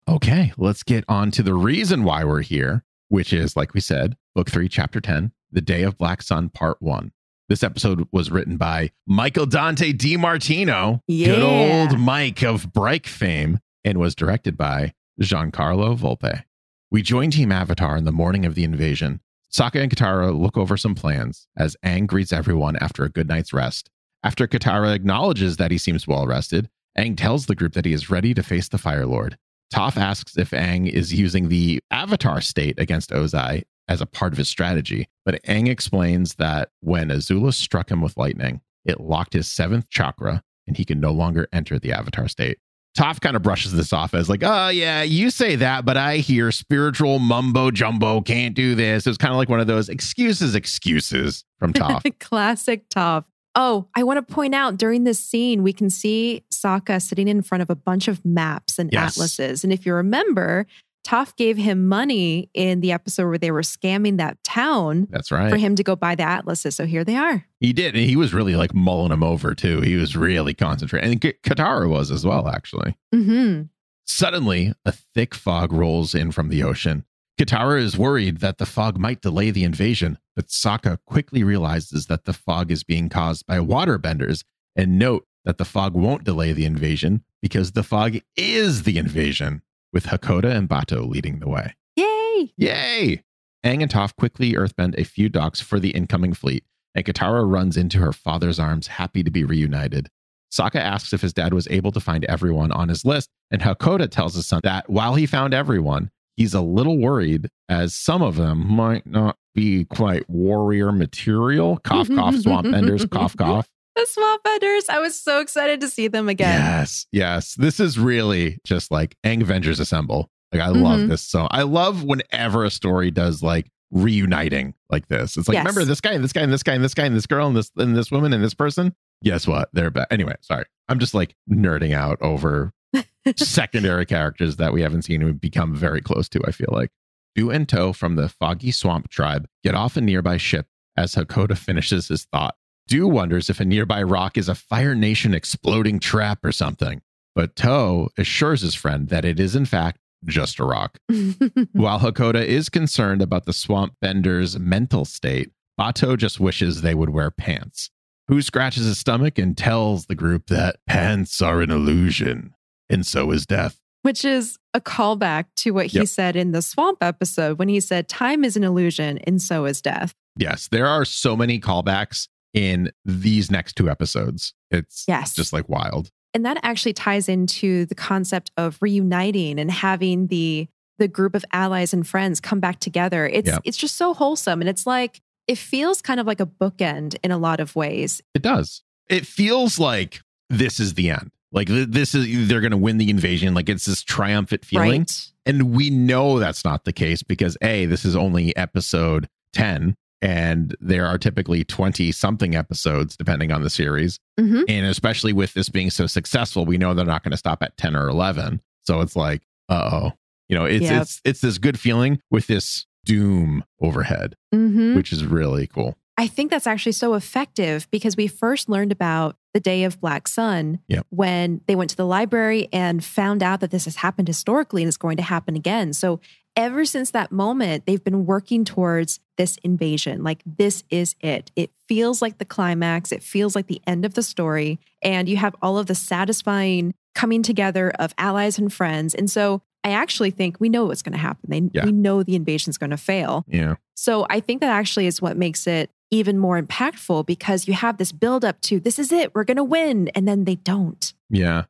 Okay, 0.08 0.54
let's 0.58 0.84
get 0.84 1.04
on 1.10 1.32
to 1.32 1.44
the 1.44 1.54
reason 1.54 2.06
why 2.06 2.24
we're 2.24 2.42
here, 2.44 2.86
which 3.10 3.34
is, 3.34 3.58
like 3.58 3.74
we 3.74 3.82
said, 3.82 4.16
Book 4.36 4.50
Three, 4.50 4.70
Chapter 4.70 5.02
10, 5.02 5.34
The 5.52 5.60
Day 5.62 5.84
of 5.84 5.98
Black 5.98 6.22
Sun, 6.22 6.48
Part 6.50 6.82
One. 6.82 7.12
This 7.50 7.64
episode 7.64 8.08
was 8.12 8.32
written 8.32 8.58
by 8.58 8.92
Michael 9.06 9.46
Dante 9.46 9.92
DiMartino, 9.94 11.02
good 11.08 11.14
Yeah. 11.14 11.42
old 11.44 12.00
Mike 12.00 12.42
of 12.42 12.72
Bryke 12.72 13.06
fame, 13.08 13.60
and 13.84 13.98
was 13.98 14.16
directed 14.16 14.58
by 14.58 14.94
Giancarlo 15.22 15.98
Volpe. 15.98 16.44
We 16.90 17.02
join 17.02 17.32
Team 17.32 17.52
Avatar 17.52 17.98
in 17.98 18.06
the 18.06 18.12
morning 18.12 18.46
of 18.46 18.56
the 18.56 18.64
invasion. 18.64 19.20
Sokka 19.52 19.82
and 19.82 19.92
Katara 19.92 20.38
look 20.38 20.58
over 20.58 20.78
some 20.78 20.96
plans 20.96 21.48
as 21.58 21.76
Aang 21.86 22.08
greets 22.08 22.32
everyone 22.32 22.76
after 22.78 23.04
a 23.04 23.10
good 23.10 23.28
night's 23.28 23.54
rest. 23.54 23.90
After 24.24 24.48
Katara 24.48 24.96
acknowledges 24.96 25.58
that 25.58 25.70
he 25.70 25.78
seems 25.78 26.08
well 26.08 26.26
rested, 26.26 26.70
Aang 26.98 27.18
tells 27.18 27.46
the 27.48 27.56
group 27.56 27.74
that 27.74 27.86
he 27.86 27.94
is 27.94 28.10
ready 28.10 28.34
to 28.34 28.42
face 28.42 28.70
the 28.70 28.78
Fire 28.78 29.06
Lord. 29.06 29.38
Toph 29.74 29.98
asks 29.98 30.38
if 30.38 30.52
Aang 30.52 30.88
is 30.90 31.14
using 31.14 31.50
the 31.50 31.80
Avatar 31.92 32.40
state 32.42 32.80
against 32.80 33.10
Ozai 33.10 33.64
as 33.88 34.02
a 34.02 34.06
part 34.06 34.32
of 34.34 34.38
his 34.38 34.48
strategy, 34.48 35.08
but 35.26 35.42
Aang 35.44 35.68
explains 35.68 36.36
that 36.36 36.70
when 36.82 37.10
Azula 37.10 37.54
struck 37.54 37.90
him 37.92 38.02
with 38.02 38.18
lightning, 38.18 38.62
it 38.86 39.00
locked 39.02 39.34
his 39.34 39.48
seventh 39.48 39.90
chakra 39.90 40.42
and 40.68 40.78
he 40.78 40.86
can 40.86 41.00
no 41.00 41.12
longer 41.12 41.48
enter 41.52 41.78
the 41.80 41.92
Avatar 41.92 42.28
state. 42.28 42.58
Toph 42.98 43.20
kind 43.20 43.36
of 43.36 43.42
brushes 43.42 43.74
this 43.74 43.92
off 43.92 44.14
as 44.14 44.30
like, 44.30 44.44
oh 44.44 44.70
yeah, 44.70 45.02
you 45.02 45.30
say 45.32 45.56
that, 45.56 45.84
but 45.84 45.98
I 45.98 46.18
hear 46.18 46.52
spiritual 46.52 47.18
mumbo 47.20 47.72
jumbo 47.72 48.22
can't 48.22 48.54
do 48.56 48.76
this. 48.76 49.08
It 49.08 49.10
was 49.10 49.18
kind 49.18 49.32
of 49.32 49.38
like 49.38 49.50
one 49.50 49.60
of 49.60 49.68
those 49.68 49.90
excuses, 49.90 50.54
excuses 50.56 51.44
from 51.60 51.74
Toph. 51.74 52.20
Classic 52.20 52.88
Toph. 52.90 53.26
Oh, 53.56 53.88
I 53.96 54.04
want 54.04 54.26
to 54.26 54.34
point 54.34 54.56
out 54.56 54.78
during 54.78 55.04
this 55.04 55.20
scene, 55.20 55.62
we 55.64 55.74
can 55.74 55.90
see 55.90 56.44
Sokka 56.52 57.02
sitting 57.02 57.28
in 57.28 57.42
front 57.42 57.62
of 57.62 57.70
a 57.70 57.76
bunch 57.76 58.08
of 58.08 58.24
maps 58.26 58.80
and 58.80 58.92
Yes. 58.94 59.16
atlases. 59.18 59.64
And 59.64 59.72
if 59.74 59.86
you 59.86 59.94
remember, 59.94 60.66
Toph 61.04 61.36
gave 61.36 61.58
him 61.58 61.88
money 61.88 62.50
in 62.54 62.80
the 62.80 62.92
episode 62.92 63.28
where 63.28 63.38
they 63.38 63.52
were 63.52 63.62
scamming 63.62 64.18
that 64.18 64.42
town 64.44 65.08
That's 65.12 65.32
right. 65.32 65.50
for 65.50 65.58
him 65.58 65.76
to 65.76 65.84
go 65.84 65.96
buy 65.96 66.16
the 66.16 66.24
atlases. 66.24 66.76
So 66.76 66.86
here 66.86 67.04
they 67.04 67.16
are. 67.18 67.46
He 67.60 67.74
did. 67.74 67.96
And 67.96 68.06
he 68.06 68.16
was 68.16 68.34
really 68.34 68.56
like 68.56 68.74
mulling 68.74 69.10
them 69.10 69.24
over 69.24 69.54
too. 69.54 69.82
He 69.82 69.96
was 69.96 70.16
really 70.16 70.54
concentrating. 70.54 71.12
And 71.12 71.22
Katara 71.22 71.90
was 71.90 72.10
as 72.12 72.26
well, 72.26 72.48
actually. 72.48 72.98
hmm 73.14 73.64
Suddenly, 74.06 74.74
a 74.86 74.92
thick 74.92 75.34
fog 75.34 75.72
rolls 75.72 76.14
in 76.14 76.32
from 76.32 76.50
the 76.50 76.62
ocean. 76.64 77.06
Katara 77.40 77.82
is 77.82 77.98
worried 77.98 78.38
that 78.42 78.58
the 78.58 78.66
fog 78.66 78.98
might 78.98 79.22
delay 79.22 79.50
the 79.50 79.64
invasion, 79.64 80.20
but 80.36 80.48
Sokka 80.48 80.98
quickly 81.06 81.44
realizes 81.44 82.06
that 82.08 82.26
the 82.26 82.34
fog 82.34 82.70
is 82.70 82.84
being 82.84 83.10
caused 83.10 83.46
by 83.48 83.58
waterbenders 83.60 84.44
and 84.76 85.00
note 85.00 85.26
that 85.46 85.58
the 85.58 85.66
fog 85.66 85.94
won't 85.96 86.24
delay 86.26 86.52
the 86.54 86.66
invasion 86.66 87.24
because 87.42 87.72
the 87.72 87.82
fog 87.84 88.18
is 88.38 88.84
the 88.84 88.98
invasion, 88.98 89.62
with 89.94 90.08
Hakoda 90.08 90.54
and 90.54 90.68
Bato 90.68 91.08
leading 91.08 91.40
the 91.40 91.48
way. 91.48 91.76
Yay! 91.96 92.54
Yay! 92.58 93.24
Aang 93.64 93.82
and 93.82 93.92
Toph 93.92 94.16
quickly 94.16 94.56
earthbend 94.56 94.96
a 94.98 95.06
few 95.06 95.30
docks 95.30 95.62
for 95.62 95.80
the 95.80 95.92
incoming 95.92 96.34
fleet, 96.34 96.66
and 96.94 97.06
Katara 97.06 97.50
runs 97.50 97.78
into 97.78 98.00
her 98.00 98.12
father's 98.12 98.60
arms, 98.60 98.88
happy 98.88 99.24
to 99.24 99.32
be 99.32 99.44
reunited. 99.44 100.10
Sokka 100.52 100.80
asks 100.80 101.14
if 101.14 101.22
his 101.22 101.34
dad 101.34 101.54
was 101.54 101.68
able 101.70 101.92
to 101.92 102.00
find 102.00 102.26
everyone 102.26 102.72
on 102.72 102.90
his 102.90 103.06
list, 103.06 103.30
and 103.50 103.62
Hakoda 103.62 104.10
tells 104.10 104.36
his 104.36 104.46
son 104.46 104.62
that 104.64 104.90
while 104.90 105.16
he 105.16 105.26
found 105.26 105.54
everyone, 105.54 106.12
he's 106.36 106.54
a 106.54 106.62
little 106.62 106.98
worried 107.00 107.50
as 107.70 107.96
some 107.96 108.22
of 108.22 108.36
them 108.36 108.68
might 108.68 109.08
not 109.08 109.38
be 109.56 109.86
quite 109.86 110.30
warrior 110.30 110.92
material. 110.92 111.78
Cough, 111.78 112.10
cough, 112.10 112.36
swamp 112.36 112.70
benders, 112.70 113.06
cough, 113.06 113.36
cough. 113.38 113.68
The 113.96 114.06
swamp 114.08 114.44
benders. 114.44 114.90
I 114.90 115.00
was 115.00 115.20
so 115.20 115.40
excited 115.40 115.80
to 115.82 115.88
see 115.88 116.08
them 116.08 116.28
again. 116.28 116.60
Yes, 116.60 117.06
yes. 117.12 117.54
This 117.56 117.80
is 117.80 118.00
really 118.00 118.58
just 118.64 118.92
like 118.92 119.16
Aang 119.24 119.42
Avengers 119.42 119.80
Assemble. 119.80 120.30
Like 120.52 120.62
I 120.62 120.70
love 120.70 121.02
Mhm. 121.02 121.10
this 121.10 121.22
so 121.22 121.48
I 121.52 121.62
love 121.64 122.04
whenever 122.04 122.64
a 122.64 122.70
story 122.72 123.12
does 123.12 123.42
like 123.44 123.70
reuniting 123.92 124.74
like 124.90 125.08
this. 125.08 125.38
It's 125.38 125.48
like 125.48 125.54
Yes. 125.56 125.64
remember 125.66 125.86
this 125.86 126.02
guy 126.02 126.12
and 126.14 126.24
this 126.24 126.34
guy 126.34 126.42
and 126.42 126.52
this 126.52 126.64
guy 126.64 126.74
and 126.74 126.84
this 126.84 126.94
guy 126.94 127.06
and 127.06 127.16
this 127.16 127.26
girl 127.28 127.48
and 127.48 127.56
this 127.56 127.72
and 127.78 127.96
this 127.96 128.10
woman 128.12 128.34
and 128.34 128.44
this 128.44 128.54
person. 128.56 128.94
Guess 129.24 129.48
what? 129.48 129.70
They're 129.74 129.92
back. 129.92 130.08
Anyway, 130.12 130.36
sorry. 130.42 130.66
I'm 130.90 131.00
just 131.00 131.14
like 131.14 131.36
nerding 131.50 131.94
out 131.94 132.20
over 132.22 132.72
secondary 133.36 134.06
characters 134.06 134.58
that 134.58 134.74
we 134.74 134.82
haven't 134.82 135.04
seen 135.04 135.22
and 135.22 135.26
we've 135.32 135.40
become 135.42 135.76
very 135.76 136.02
close 136.02 136.28
to. 136.30 136.42
I 136.46 136.52
feel 136.52 136.70
like 136.72 136.90
Due 137.36 137.50
and 137.52 137.68
Tho 137.68 137.94
from 137.94 138.16
the 138.16 138.30
Foggy 138.30 138.72
Swamp 138.72 139.10
tribe 139.10 139.48
get 139.64 139.76
off 139.76 139.98
a 139.98 140.02
nearby 140.02 140.38
ship 140.38 140.68
as 140.98 141.16
Hakoda 141.16 141.58
finishes 141.58 142.08
his 142.08 142.26
thought. 142.26 142.56
Due 142.88 143.08
wonders 143.08 143.50
if 143.50 143.60
a 143.60 143.66
nearby 143.66 144.04
rock 144.04 144.38
is 144.38 144.50
a 144.50 144.56
Fire 144.56 144.94
Nation 144.96 145.34
exploding 145.34 146.00
trap 146.00 146.40
or 146.44 146.52
something, 146.52 147.02
but 147.34 147.56
Tho 147.56 148.10
assures 148.18 148.62
his 148.62 148.76
friend 148.76 149.10
that 149.10 149.26
it 149.26 149.40
is 149.40 149.56
in 149.56 149.66
fact 149.66 150.00
just 150.26 150.60
a 150.60 150.66
rock. 150.66 150.98
While 151.74 152.00
Hakoda 152.00 152.44
is 152.46 152.70
concerned 152.70 153.22
about 153.22 153.46
the 153.46 153.54
swamp 153.54 153.96
bender's 154.02 154.58
mental 154.60 155.06
state, 155.06 155.52
Bato 155.80 156.18
just 156.18 156.40
wishes 156.40 156.82
they 156.82 156.94
would 156.96 157.10
wear 157.10 157.32
pants. 157.32 157.90
Huu 158.30 158.42
scratches 158.44 158.86
his 158.86 159.00
stomach 159.00 159.38
and 159.38 159.58
tells 159.58 160.06
the 160.06 160.16
group 160.16 160.48
that 160.48 160.78
pants 160.88 161.42
are 161.42 161.62
an 161.62 161.72
illusion, 161.72 162.54
and 162.90 163.06
so 163.06 163.32
is 163.32 163.46
death. 163.46 163.80
Which 164.04 164.24
is 164.26 164.58
a 164.74 164.82
callback 164.82 165.46
to 165.58 165.72
what 165.72 165.88
he 165.88 166.00
Yep. 166.00 166.08
said 166.08 166.36
in 166.36 166.52
the 166.52 166.62
swamp 166.62 167.00
episode 167.02 167.58
when 167.58 167.70
he 167.70 167.80
said, 167.80 168.08
Time 168.10 168.44
is 168.44 168.56
an 168.58 168.64
illusion 168.64 169.18
and 169.26 169.42
so 169.42 169.66
is 169.66 169.82
death. 169.82 170.14
Yes, 170.38 170.68
there 170.68 170.88
are 170.88 171.06
so 171.06 171.36
many 171.38 171.60
callbacks 171.60 172.28
in 172.54 172.92
these 173.06 173.50
next 173.52 173.74
two 173.76 173.90
episodes. 173.90 174.54
It's 174.72 175.06
Yes. 175.08 175.34
just 175.36 175.54
like 175.54 175.68
wild. 175.70 176.12
And 176.34 176.46
that 176.46 176.58
actually 176.64 176.94
ties 176.94 177.30
into 177.30 177.86
the 177.86 177.96
concept 177.96 178.52
of 178.58 178.78
reuniting 178.82 179.60
and 179.60 179.70
having 179.72 180.28
the 180.28 180.68
the 181.00 181.08
group 181.08 181.34
of 181.34 181.44
allies 181.52 181.92
and 181.94 182.08
friends 182.08 182.40
come 182.40 182.60
back 182.60 182.80
together. 182.80 183.28
It's 183.28 183.48
Yep. 183.48 183.62
it's 183.66 183.78
just 183.78 183.96
so 183.96 184.14
wholesome. 184.14 184.62
And 184.62 184.70
it's 184.70 184.86
like 184.86 185.22
it 185.48 185.58
feels 185.58 186.02
kind 186.02 186.20
of 186.20 186.28
like 186.28 186.40
a 186.40 186.46
bookend 186.46 187.16
in 187.24 187.32
a 187.32 187.38
lot 187.38 187.60
of 187.60 187.76
ways. 187.76 188.22
It 188.34 188.42
does. 188.44 188.84
It 189.10 189.26
feels 189.26 189.80
like 189.80 190.22
this 190.50 190.80
is 190.80 190.94
the 190.94 191.10
end. 191.10 191.32
Like 191.52 191.68
th- 191.68 191.90
this 191.90 192.16
is 192.16 192.48
they're 192.48 192.62
going 192.62 192.72
to 192.72 192.78
win 192.78 192.98
the 193.00 193.10
invasion. 193.10 193.54
Like 193.54 193.70
it's 193.70 193.86
this 193.86 194.04
triumphant 194.04 194.64
feeling. 194.66 195.02
Right. 195.02 195.32
And 195.46 195.72
we 195.76 195.90
know 195.90 196.40
that's 196.40 196.64
not 196.64 196.86
the 196.86 196.94
case 196.94 197.22
because 197.24 197.58
A, 197.62 197.86
this 197.88 198.06
is 198.06 198.16
only 198.16 198.56
episode 198.56 199.28
10, 199.54 199.96
and 200.24 200.76
there 200.80 201.06
are 201.06 201.18
typically 201.18 201.64
20 201.64 202.12
something 202.12 202.56
episodes 202.56 203.16
depending 203.18 203.52
on 203.52 203.62
the 203.62 203.70
series. 203.70 204.20
Mhm. 204.40 204.64
And 204.68 204.86
especially 204.88 205.34
with 205.34 205.54
this 205.54 205.70
being 205.70 205.90
so 205.90 206.08
successful, 206.08 206.66
we 206.66 206.78
know 206.78 206.94
they're 206.94 207.06
not 207.06 207.24
going 207.24 207.32
to 207.32 207.38
stop 207.38 207.62
at 207.62 207.76
10 207.78 207.96
or 207.96 208.08
11. 208.10 208.62
So 208.82 209.02
it's 209.02 209.16
like, 209.16 209.42
uh 209.70 209.90
oh. 209.92 210.12
You 210.50 210.58
know, 210.58 210.66
it's 210.66 210.84
Yep. 210.84 211.02
it's 211.02 211.22
it's 211.26 211.42
this 211.42 211.58
good 211.58 211.80
feeling 211.80 212.20
with 212.32 212.48
this 212.48 212.86
doom 213.06 213.64
overhead, 213.82 214.36
Mhm. 214.54 214.96
which 214.96 215.12
is 215.12 215.26
really 215.26 215.68
cool. 215.68 215.98
I 216.18 216.28
think 216.28 216.52
that's 216.52 216.68
actually 216.68 216.92
so 216.92 217.16
effective 217.16 217.88
because 217.90 218.16
we 218.16 218.28
first 218.28 218.70
learned 218.70 218.92
about 218.92 219.36
the 219.54 219.60
day 219.60 219.84
of 219.84 220.00
Black 220.00 220.28
Sun 220.28 220.80
Yep. 220.88 221.08
when 221.10 221.62
they 221.68 221.76
went 221.76 221.90
to 221.90 221.96
the 221.98 222.06
library 222.06 222.68
and 222.72 223.04
found 223.04 223.42
out 223.42 223.62
that 223.62 223.72
this 223.72 223.86
has 223.86 223.96
happened 223.98 224.28
historically 224.28 224.84
and 224.84 224.88
it's 224.88 224.98
going 224.98 225.18
to 225.18 225.24
happen 225.24 225.56
again. 225.56 225.92
So, 225.92 226.20
ever 226.56 226.86
since 226.86 227.12
that 227.12 227.32
moment, 227.32 227.86
they've 227.86 228.04
been 228.04 228.26
working 228.26 228.66
towards 228.66 229.20
this 229.38 229.58
invasion. 229.64 230.24
Like, 230.24 230.42
this 230.46 230.84
is 230.90 231.16
it. 231.20 231.52
It 231.56 231.72
feels 231.88 232.22
like 232.22 232.38
the 232.38 232.46
climax, 232.46 233.12
it 233.12 233.24
feels 233.24 233.56
like 233.56 233.68
the 233.68 233.82
end 233.88 234.06
of 234.06 234.14
the 234.14 234.24
story. 234.24 234.80
And 235.02 235.28
you 235.28 235.38
have 235.38 235.56
all 235.62 235.78
of 235.78 235.88
the 235.88 235.96
satisfying 235.96 236.94
coming 237.16 237.44
together 237.44 237.92
of 238.00 238.14
allies 238.18 238.58
and 238.58 238.72
friends. 238.72 239.14
And 239.16 239.30
so, 239.30 239.62
I 239.84 239.92
actually 239.92 240.32
think 240.32 240.60
we 240.60 240.70
know 240.70 240.86
what's 240.86 241.02
going 241.02 241.14
to 241.14 241.20
happen. 241.20 241.50
They, 241.50 241.70
Yeah. 241.74 241.86
We 241.86 241.92
know 241.92 242.24
the 242.24 242.36
invasion's 242.36 242.78
going 242.78 242.92
to 242.92 242.98
fail. 242.98 243.44
Yeah. 243.48 243.76
So 243.96 244.26
I 244.30 244.40
think 244.40 244.62
that 244.62 244.70
actually 244.70 245.08
is 245.08 245.22
what 245.22 245.36
makes 245.36 245.68
it 245.68 245.92
even 246.10 246.38
more 246.38 246.62
impactful 246.62 247.26
because 247.26 247.68
you 247.68 247.74
have 247.74 247.98
this 247.98 248.12
build 248.12 248.46
up 248.46 248.62
to 248.62 248.80
this 248.80 248.98
is 248.98 249.12
it, 249.12 249.36
we're 249.36 249.44
going 249.44 249.58
to 249.58 249.64
win. 249.64 250.10
And 250.10 250.28
then 250.28 250.46
they 250.46 250.56
don't. 250.56 251.14
Yeah. 251.30 251.64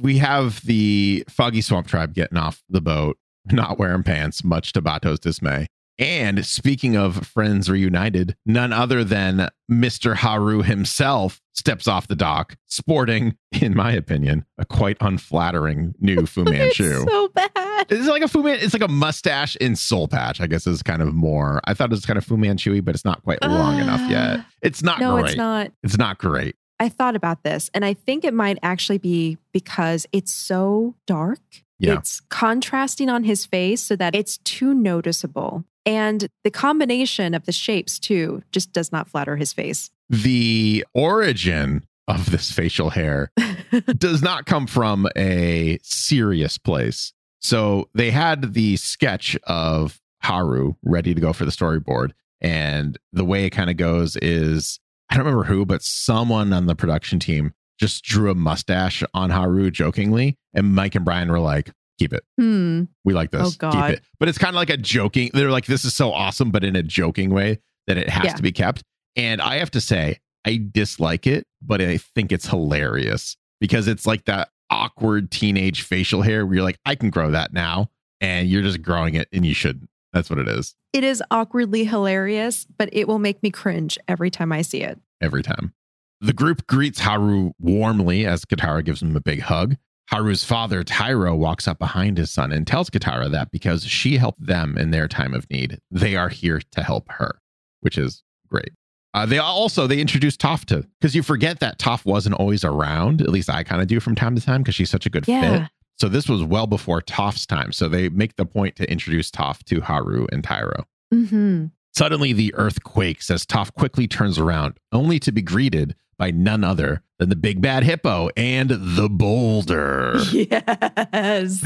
We 0.00 0.18
have 0.18 0.60
the 0.60 1.24
Foggy 1.28 1.60
Swamp 1.60 1.86
Tribe 1.88 2.14
getting 2.14 2.38
off 2.38 2.62
the 2.68 2.80
boat, 2.82 3.18
not 3.52 3.78
wearing 3.78 4.02
pants, 4.02 4.44
much 4.44 4.72
to 4.72 4.82
Bato's 4.82 5.20
dismay. 5.20 5.66
And 5.98 6.44
speaking 6.44 6.94
of 6.96 7.26
friends 7.26 7.70
reunited, 7.70 8.36
none 8.44 8.72
other 8.72 9.02
than 9.02 9.48
Mr. 9.70 10.14
Haru 10.14 10.62
himself 10.62 11.40
steps 11.54 11.88
off 11.88 12.06
the 12.06 12.14
dock, 12.14 12.56
sporting, 12.66 13.36
in 13.62 13.74
my 13.74 13.92
opinion, 13.92 14.44
a 14.58 14.66
quite 14.66 14.98
unflattering 15.00 15.94
new 15.98 16.26
Fu 16.26 16.44
Manchu. 16.44 17.02
It's 17.02 17.10
so 17.10 17.28
bad. 17.28 17.86
It's 17.88 18.08
like 18.08 18.22
a 18.22 18.28
Fu 18.28 18.42
Man. 18.42 18.58
It's 18.60 18.74
like 18.74 18.82
a 18.82 18.88
mustache 18.88 19.56
in 19.56 19.74
soul 19.74 20.06
patch. 20.06 20.38
I 20.40 20.46
guess 20.46 20.66
is 20.66 20.82
kind 20.82 21.00
of 21.00 21.14
more. 21.14 21.60
I 21.64 21.72
thought 21.72 21.88
it 21.88 21.92
was 21.92 22.04
kind 22.04 22.18
of 22.18 22.24
Fu 22.26 22.36
Manchu, 22.36 22.82
but 22.82 22.94
it's 22.94 23.04
not 23.04 23.22
quite 23.22 23.42
long 23.42 23.78
enough 23.80 24.02
ah. 24.04 24.10
yet. 24.10 24.40
It's 24.60 24.82
not 24.82 25.00
No, 25.00 25.14
great. 25.14 25.26
it's 25.28 25.36
not. 25.36 25.72
It's 25.82 25.96
not 25.96 26.18
great. 26.18 26.56
I 26.78 26.90
thought 26.90 27.16
about 27.16 27.42
this 27.42 27.70
and 27.72 27.86
I 27.86 27.94
think 27.94 28.22
it 28.22 28.34
might 28.34 28.58
actually 28.62 28.98
be 28.98 29.38
because 29.52 30.06
it's 30.12 30.32
so 30.32 30.94
dark. 31.06 31.40
Yeah. 31.78 31.94
It's 31.98 32.20
contrasting 32.30 33.08
on 33.08 33.24
his 33.24 33.44
face 33.44 33.82
so 33.82 33.96
that 33.96 34.14
it's 34.14 34.38
too 34.38 34.74
noticeable. 34.74 35.64
And 35.84 36.28
the 36.42 36.50
combination 36.50 37.34
of 37.34 37.46
the 37.46 37.52
shapes, 37.52 37.98
too, 37.98 38.42
just 38.50 38.72
does 38.72 38.90
not 38.90 39.08
flatter 39.08 39.36
his 39.36 39.52
face. 39.52 39.90
the 40.08 40.84
origin 40.94 41.84
of 42.08 42.30
this 42.30 42.52
facial 42.52 42.90
hair 42.90 43.32
does 43.98 44.22
not 44.22 44.46
come 44.46 44.66
from 44.66 45.08
a 45.16 45.78
serious 45.82 46.58
place. 46.58 47.12
So 47.40 47.88
they 47.94 48.10
had 48.12 48.54
the 48.54 48.76
sketch 48.76 49.36
of 49.44 50.00
Haru 50.22 50.74
ready 50.84 51.14
to 51.14 51.20
go 51.20 51.32
for 51.32 51.44
the 51.44 51.50
storyboard. 51.50 52.12
And 52.40 52.96
the 53.12 53.24
way 53.24 53.44
it 53.44 53.50
kind 53.50 53.70
of 53.70 53.76
goes 53.76 54.16
is 54.16 54.78
I 55.10 55.16
don't 55.16 55.24
remember 55.24 55.44
who, 55.44 55.64
but 55.64 55.82
someone 55.82 56.52
on 56.52 56.66
the 56.66 56.74
production 56.74 57.18
team 57.18 57.52
just 57.78 58.04
drew 58.04 58.30
a 58.30 58.34
mustache 58.34 59.02
on 59.14 59.30
Haru 59.30 59.70
jokingly. 59.70 60.36
And 60.54 60.74
Mike 60.74 60.94
and 60.94 61.04
Brian 61.04 61.30
were 61.30 61.38
like, 61.40 61.70
keep 61.98 62.12
it. 62.12 62.24
Hmm. 62.38 62.84
We 63.04 63.12
like 63.14 63.30
this. 63.30 63.56
Oh, 63.62 63.70
Keep 63.70 63.84
it. 63.90 64.02
But 64.20 64.28
it's 64.28 64.38
kind 64.38 64.50
of 64.50 64.56
like 64.56 64.70
a 64.70 64.76
joking. 64.76 65.30
They're 65.34 65.50
like, 65.50 65.66
this 65.66 65.84
is 65.84 65.94
so 65.94 66.12
awesome, 66.12 66.50
but 66.50 66.64
in 66.64 66.76
a 66.76 66.82
joking 66.82 67.30
way 67.30 67.58
that 67.86 67.96
it 67.96 68.08
has 68.08 68.24
Yeah. 68.26 68.34
to 68.34 68.42
be 68.42 68.52
kept. 68.52 68.82
And 69.16 69.40
I 69.40 69.56
have 69.56 69.70
to 69.72 69.80
say, 69.80 70.18
I 70.44 70.60
dislike 70.70 71.26
it, 71.26 71.46
but 71.62 71.80
I 71.80 71.96
think 71.98 72.32
it's 72.32 72.46
hilarious 72.48 73.36
because 73.60 73.88
it's 73.88 74.06
like 74.06 74.24
that 74.26 74.48
awkward 74.70 75.30
teenage 75.30 75.82
facial 75.82 76.22
hair 76.22 76.44
where 76.44 76.56
you're 76.56 76.64
like, 76.64 76.78
I 76.84 76.94
can 76.96 77.10
grow 77.10 77.30
that 77.30 77.52
now. 77.52 77.88
And 78.20 78.48
you're 78.48 78.62
just 78.62 78.80
growing 78.82 79.14
it 79.14 79.28
and 79.32 79.44
you 79.44 79.54
shouldn't. 79.54 79.88
That's 80.12 80.30
what 80.30 80.38
it 80.38 80.48
is 80.48 80.74
It 80.94 81.04
is 81.04 81.22
awkwardly 81.30 81.84
hilarious, 81.84 82.66
but 82.78 82.88
it 82.92 83.06
will 83.06 83.18
make 83.18 83.42
me 83.42 83.50
cringe 83.50 83.98
every 84.08 84.30
time 84.30 84.52
I 84.52 84.62
see 84.62 84.82
it. 84.82 84.98
every 85.20 85.42
time. 85.42 85.72
The 86.20 86.32
group 86.32 86.66
greets 86.66 87.00
Haru 87.00 87.52
warmly 87.60 88.26
as 88.26 88.44
Katara 88.44 88.84
gives 88.84 89.02
him 89.02 89.14
a 89.16 89.20
big 89.20 89.42
hug. 89.42 89.76
Haru's 90.08 90.44
father, 90.44 90.84
Tyro, 90.84 91.34
walks 91.34 91.66
up 91.66 91.78
behind 91.78 92.16
his 92.16 92.30
son 92.30 92.52
and 92.52 92.66
tells 92.66 92.90
Katara 92.90 93.30
that 93.32 93.50
because 93.50 93.84
she 93.84 94.16
helped 94.18 94.44
them 94.46 94.78
in 94.78 94.92
their 94.92 95.08
time 95.08 95.34
of 95.34 95.50
need, 95.50 95.80
they 95.90 96.14
are 96.16 96.28
here 96.28 96.60
to 96.72 96.82
help 96.82 97.10
her, 97.10 97.40
which 97.80 97.98
is 97.98 98.22
great. 98.48 98.70
Uh, 99.14 99.26
they 99.26 99.38
also 99.38 99.86
they 99.86 99.98
introduced 99.98 100.40
Toph 100.40 100.64
to 100.66 100.86
because 101.00 101.16
you 101.16 101.22
forget 101.22 101.58
that 101.60 101.78
Toph 101.78 102.04
wasn't 102.04 102.36
always 102.36 102.64
around. 102.64 103.20
At 103.20 103.30
least 103.30 103.50
I 103.50 103.62
kind 103.64 103.82
of 103.82 103.88
do 103.88 103.98
from 103.98 104.14
time 104.14 104.36
to 104.36 104.42
time 104.42 104.62
because 104.62 104.74
she's 104.74 104.90
such 104.90 105.06
a 105.06 105.10
good 105.10 105.26
fit. 105.26 105.70
So 105.98 106.08
this 106.08 106.28
was 106.28 106.44
well 106.44 106.66
before 106.66 107.00
Toph's 107.00 107.46
time. 107.46 107.72
So 107.72 107.88
they 107.88 108.10
make 108.10 108.36
the 108.36 108.44
point 108.44 108.76
to 108.76 108.90
introduce 108.90 109.30
Toph 109.30 109.64
to 109.64 109.80
Haru 109.80 110.26
and 110.30 110.44
Tyro. 110.44 110.84
hmm 111.12 111.66
Suddenly, 111.94 112.34
the 112.34 112.52
earth 112.56 112.84
quakes 112.84 113.30
as 113.30 113.46
Toph 113.46 113.72
quickly 113.72 114.06
turns 114.06 114.38
around, 114.38 114.78
only 114.92 115.18
to 115.20 115.32
be 115.32 115.40
greeted 115.40 115.94
by 116.18 116.30
none 116.30 116.64
other 116.64 117.02
than 117.18 117.28
the 117.28 117.36
big 117.36 117.60
bad 117.60 117.82
hippo 117.82 118.28
and 118.36 118.70
the 118.70 119.08
boulder. 119.08 120.18
Yes. 120.32 121.62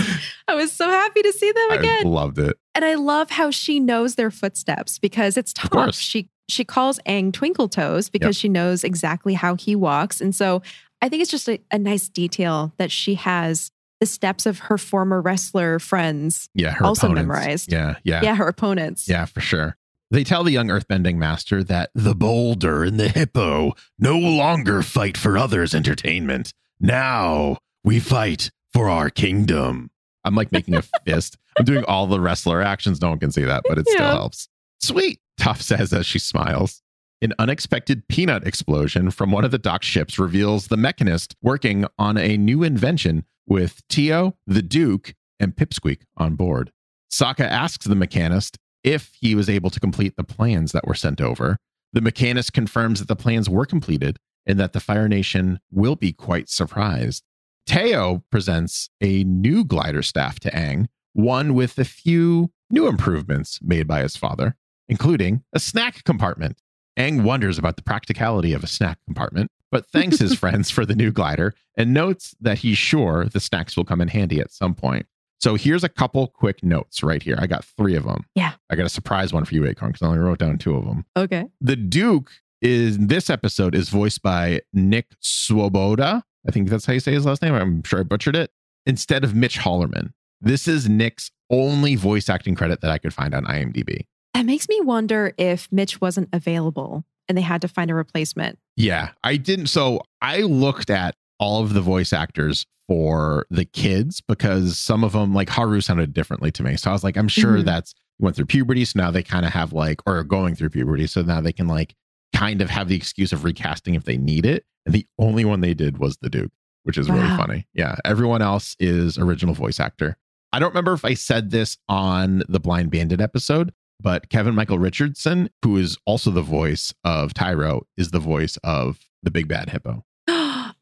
I 0.49 0.55
was 0.55 0.73
so 0.73 0.89
happy 0.89 1.23
to 1.23 1.33
see 1.33 1.51
them 1.53 1.71
I 1.73 1.75
again. 1.77 2.05
loved 2.07 2.39
it. 2.39 2.57
And 2.75 2.85
I 2.85 2.95
love 2.95 3.31
how 3.31 3.51
she 3.51 3.81
knows 3.81 4.15
their 4.15 4.31
footsteps 4.31 4.99
because 4.99 5.37
it's 5.37 5.53
Toph. 5.53 5.95
She 5.95 6.29
she 6.49 6.65
calls 6.65 6.99
Aang 7.07 7.33
Twinkle 7.33 7.69
Toes 7.69 8.09
because 8.11 8.37
she 8.37 8.49
knows 8.49 8.83
exactly 8.83 9.35
how 9.35 9.55
he 9.55 9.77
walks. 9.77 10.21
And 10.21 10.35
so 10.35 10.63
I 11.01 11.09
think 11.09 11.23
it's 11.23 11.31
just 11.31 11.49
a, 11.49 11.61
a 11.71 11.79
nice 11.79 12.09
detail 12.09 12.73
that 12.79 12.91
she 12.91 13.15
has 13.15 13.71
the 14.01 14.07
steps 14.07 14.47
of 14.47 14.59
her 14.61 14.77
former 14.79 15.21
wrestler 15.21 15.79
friends. 15.79 16.49
Yeah, 16.55 16.71
her 16.73 16.85
Also 16.87 17.07
opponents. 17.07 17.27
memorized. 17.29 17.73
Yeah, 17.73 17.97
yeah, 18.03 18.23
Yeah, 18.23 18.35
her 18.35 18.49
opponents. 18.49 19.09
yeah, 19.09 19.27
for 19.27 19.41
sure. 19.41 19.77
They 20.11 20.25
tell 20.25 20.43
the 20.43 20.51
young 20.51 20.69
earthbending 20.69 21.17
master 21.17 21.63
that 21.65 21.91
the 21.95 22.15
boulder 22.15 22.83
and 22.83 22.99
the 22.99 23.09
hippo 23.09 23.75
no 23.99 24.19
longer 24.19 24.83
fight 24.83 25.17
for 25.17 25.39
others' 25.39 25.75
entertainment. 25.75 26.53
Now 26.81 27.59
we 27.85 28.01
fight 28.01 28.51
for 28.73 28.89
our 28.89 29.09
kingdom. 29.11 29.91
I'm 30.25 30.35
like 30.35 30.51
making 30.51 30.75
a 30.75 30.83
fist. 31.07 31.37
I'm 31.59 31.65
doing 31.65 31.85
all 31.85 32.07
the 32.07 32.21
wrestler 32.21 32.61
actions. 32.61 33.01
No 33.01 33.11
one 33.11 33.19
can 33.21 33.31
see 33.31 33.45
that, 33.45 33.63
but 33.69 33.79
it 33.79 33.89
still 33.89 34.07
helps. 34.07 34.49
Sweet, 34.81 35.21
Toph 35.41 35.63
says 35.63 35.93
as 35.93 36.07
she 36.07 36.19
smiles. 36.19 36.83
An 37.23 37.35
unexpected 37.39 38.09
peanut 38.09 38.47
explosion 38.47 39.11
from 39.11 39.31
one 39.31 39.45
of 39.45 39.51
the 39.51 39.59
dock 39.59 39.83
ships 39.83 40.19
reveals 40.19 40.69
the 40.69 40.77
mechanist 40.77 41.35
working 41.43 41.85
on 41.99 42.17
a 42.17 42.37
new 42.37 42.63
invention 42.63 43.25
with 43.47 43.87
Teo, 43.89 44.37
the 44.47 44.63
Duke, 44.63 45.15
and 45.39 45.55
Pipsqueak 45.55 46.01
on 46.17 46.35
board. 46.35 46.73
Sokka 47.13 47.45
asks 47.45 47.87
the 47.87 47.95
mechanist 47.95 48.57
if 48.85 49.13
he 49.21 49.35
was 49.35 49.49
able 49.49 49.71
to 49.71 49.81
complete 49.81 50.17
the 50.17 50.25
plans 50.25 50.73
that 50.73 50.87
were 50.87 50.95
sent 50.95 51.21
over. 51.21 51.57
The 51.93 52.01
mechanist 52.01 52.53
confirms 52.53 53.01
that 53.01 53.09
the 53.09 53.17
plans 53.17 53.49
were 53.49 53.67
completed 53.67 54.19
and 54.47 54.59
that 54.59 54.73
the 54.73 54.81
Fire 54.81 55.09
Nation 55.09 55.61
will 55.71 55.97
be 55.97 56.13
quite 56.13 56.49
surprised. 56.49 57.25
Teo 57.67 58.25
presents 58.31 58.89
a 59.01 59.25
new 59.25 59.65
glider 59.65 60.03
staff 60.03 60.41
to 60.41 60.51
Aang, 60.51 60.87
one 61.13 61.55
with 61.55 61.79
a 61.79 61.85
few 61.85 62.51
new 62.71 62.87
improvements 62.87 63.61
made 63.63 63.87
by 63.87 64.03
his 64.03 64.17
father, 64.17 64.57
including 64.89 65.45
a 65.53 65.61
snack 65.61 66.05
compartment. 66.05 66.61
Aang 66.97 67.23
wonders 67.23 67.59
about 67.59 67.77
the 67.77 67.83
practicality 67.83 68.53
of 68.53 68.65
a 68.65 68.69
snack 68.69 68.99
compartment, 69.05 69.51
but 69.71 69.87
thanks 69.87 70.19
his 70.19 70.35
friends 70.39 70.71
for 70.71 70.85
the 70.85 70.97
new 70.97 71.13
glider 71.13 71.55
and 71.77 71.95
notes 71.95 72.35
that 72.41 72.59
he's 72.59 72.79
sure 72.79 73.27
the 73.27 73.41
snacks 73.41 73.77
will 73.77 73.85
come 73.85 74.01
in 74.01 74.09
handy 74.09 74.41
at 74.41 74.53
some 74.53 74.75
point. 74.75 75.07
So 75.41 75.55
here's 75.55 75.85
a 75.85 75.89
couple 75.89 76.27
quick 76.27 76.63
notes 76.63 77.03
right 77.03 77.23
here. 77.23 77.37
I 77.39 77.47
got 77.47 77.65
three 77.65 77.97
of 77.97 78.05
them. 78.05 78.27
Yeah. 78.35 78.53
I 78.69 78.77
got 78.77 78.85
a 78.85 78.91
surprise 78.91 79.33
one 79.33 79.45
for 79.45 79.55
you, 79.55 79.67
Acorn, 79.67 79.93
because 79.93 80.07
I 80.07 80.11
only 80.11 80.19
wrote 80.19 80.39
down 80.39 80.59
two 80.59 80.77
of 80.77 80.85
them. 80.85 81.07
Okay. 81.17 81.47
The 81.61 81.77
Duke 81.77 82.31
is 82.61 82.99
this 82.99 83.31
episode 83.31 83.75
is 83.75 83.89
voiced 83.89 84.23
by 84.23 84.61
Nick 84.75 85.07
Swoboda. 85.21 86.25
I 86.47 86.51
think 86.51 86.69
that's 86.69 86.85
how 86.85 86.93
you 86.93 87.01
say 87.01 87.13
his 87.13 87.25
last 87.25 87.41
name. 87.41 87.55
I'm 87.55 87.83
sure 87.85 88.01
I 88.01 88.03
butchered 88.03 88.37
it. 88.37 88.51
Instead 88.87 89.25
of 89.25 89.35
Mitch 89.35 89.59
Holleman. 89.59 90.13
This 90.43 90.69
is 90.69 90.89
Nick's 90.89 91.31
only 91.51 91.97
voice 91.97 92.29
acting 92.29 92.55
credit 92.55 92.81
that 92.83 92.91
I 92.91 92.99
could 92.99 93.13
find 93.13 93.35
on 93.35 93.45
IMDb. 93.45 94.07
That 94.35 94.47
makes 94.47 94.69
me 94.69 94.81
wonder 94.81 95.35
if 95.37 95.69
Mitch 95.71 96.01
wasn't 96.01 96.29
available 96.33 97.05
and 97.29 97.37
they 97.37 97.43
had 97.43 97.63
to 97.63 97.69
find 97.69 97.91
a 97.91 97.95
replacement. 97.95 98.59
Yeah, 98.77 99.11
I 99.23 99.37
didn't. 99.37 99.67
So 99.67 100.03
I 100.23 100.41
looked 100.41 100.91
at 100.91 101.15
all 101.41 101.63
of 101.63 101.75
the 101.75 101.81
voice 101.81 102.13
actors 102.13 102.67
for 102.87 103.47
the 103.51 103.65
kids 103.65 104.21
because 104.21 104.79
some 104.79 105.03
of 105.03 105.13
them, 105.13 105.35
like 105.35 105.49
Haru, 105.49 105.81
sounded 105.81 106.13
differently 106.13 106.53
to 106.53 106.63
me. 106.63 106.77
So 106.77 106.91
I 106.91 106.93
was 106.93 107.03
like, 107.03 107.17
I'm 107.17 107.29
sure 107.29 107.59
Mhm. 107.59 107.65
that's 107.65 107.95
went 108.21 108.37
through 108.37 108.47
puberty. 108.47 108.85
So 108.85 109.01
now 109.01 109.11
they 109.11 109.23
kind 109.23 109.45
of 109.47 109.53
have 109.53 109.73
like, 109.73 110.01
or 110.07 110.19
are 110.19 110.25
going 110.25 110.55
through 110.55 110.71
puberty. 110.71 111.07
So 111.09 111.23
now 111.23 111.41
they 111.41 111.53
can 111.53 111.67
like 111.67 111.95
kind 112.35 112.61
of 112.63 112.69
have 112.71 112.87
the 112.89 112.95
excuse 112.97 113.33
of 113.33 113.43
recasting 113.45 113.95
if 113.95 114.05
they 114.05 114.17
need 114.19 114.45
it. 114.47 114.65
And 114.87 114.95
the 114.95 115.07
only 115.19 115.45
one 115.45 115.61
they 115.63 115.75
did 115.75 115.99
was 115.99 116.19
the 116.21 116.29
Duke, 116.31 116.53
which 116.85 116.99
is 116.99 117.09
really 117.11 117.29
funny. 117.37 117.67
Yeah. 117.75 117.97
Everyone 118.05 118.43
else 118.43 118.77
is 118.79 119.17
original 119.19 119.55
voice 119.55 119.81
actor. 119.81 120.17
I 120.53 120.59
don't 120.59 120.71
remember 120.71 120.93
if 120.93 121.05
I 121.05 121.15
said 121.15 121.51
this 121.51 121.79
on 121.89 122.43
the 122.49 122.61
Blind 122.61 122.91
Bandit 122.91 123.21
episode, 123.21 123.73
but 124.01 124.29
Kevin 124.31 124.55
Michael 124.55 124.79
Richardson, 124.81 125.49
who 125.65 125.77
is 125.77 125.97
also 126.07 126.31
the 126.31 126.43
voice 126.43 126.93
of 127.05 127.33
Tyro, 127.35 127.87
is 127.97 128.11
the 128.11 128.19
voice 128.19 128.59
of 128.65 128.99
the 129.23 129.31
Big 129.31 129.47
Bad 129.49 129.71
Hippo. 129.71 130.05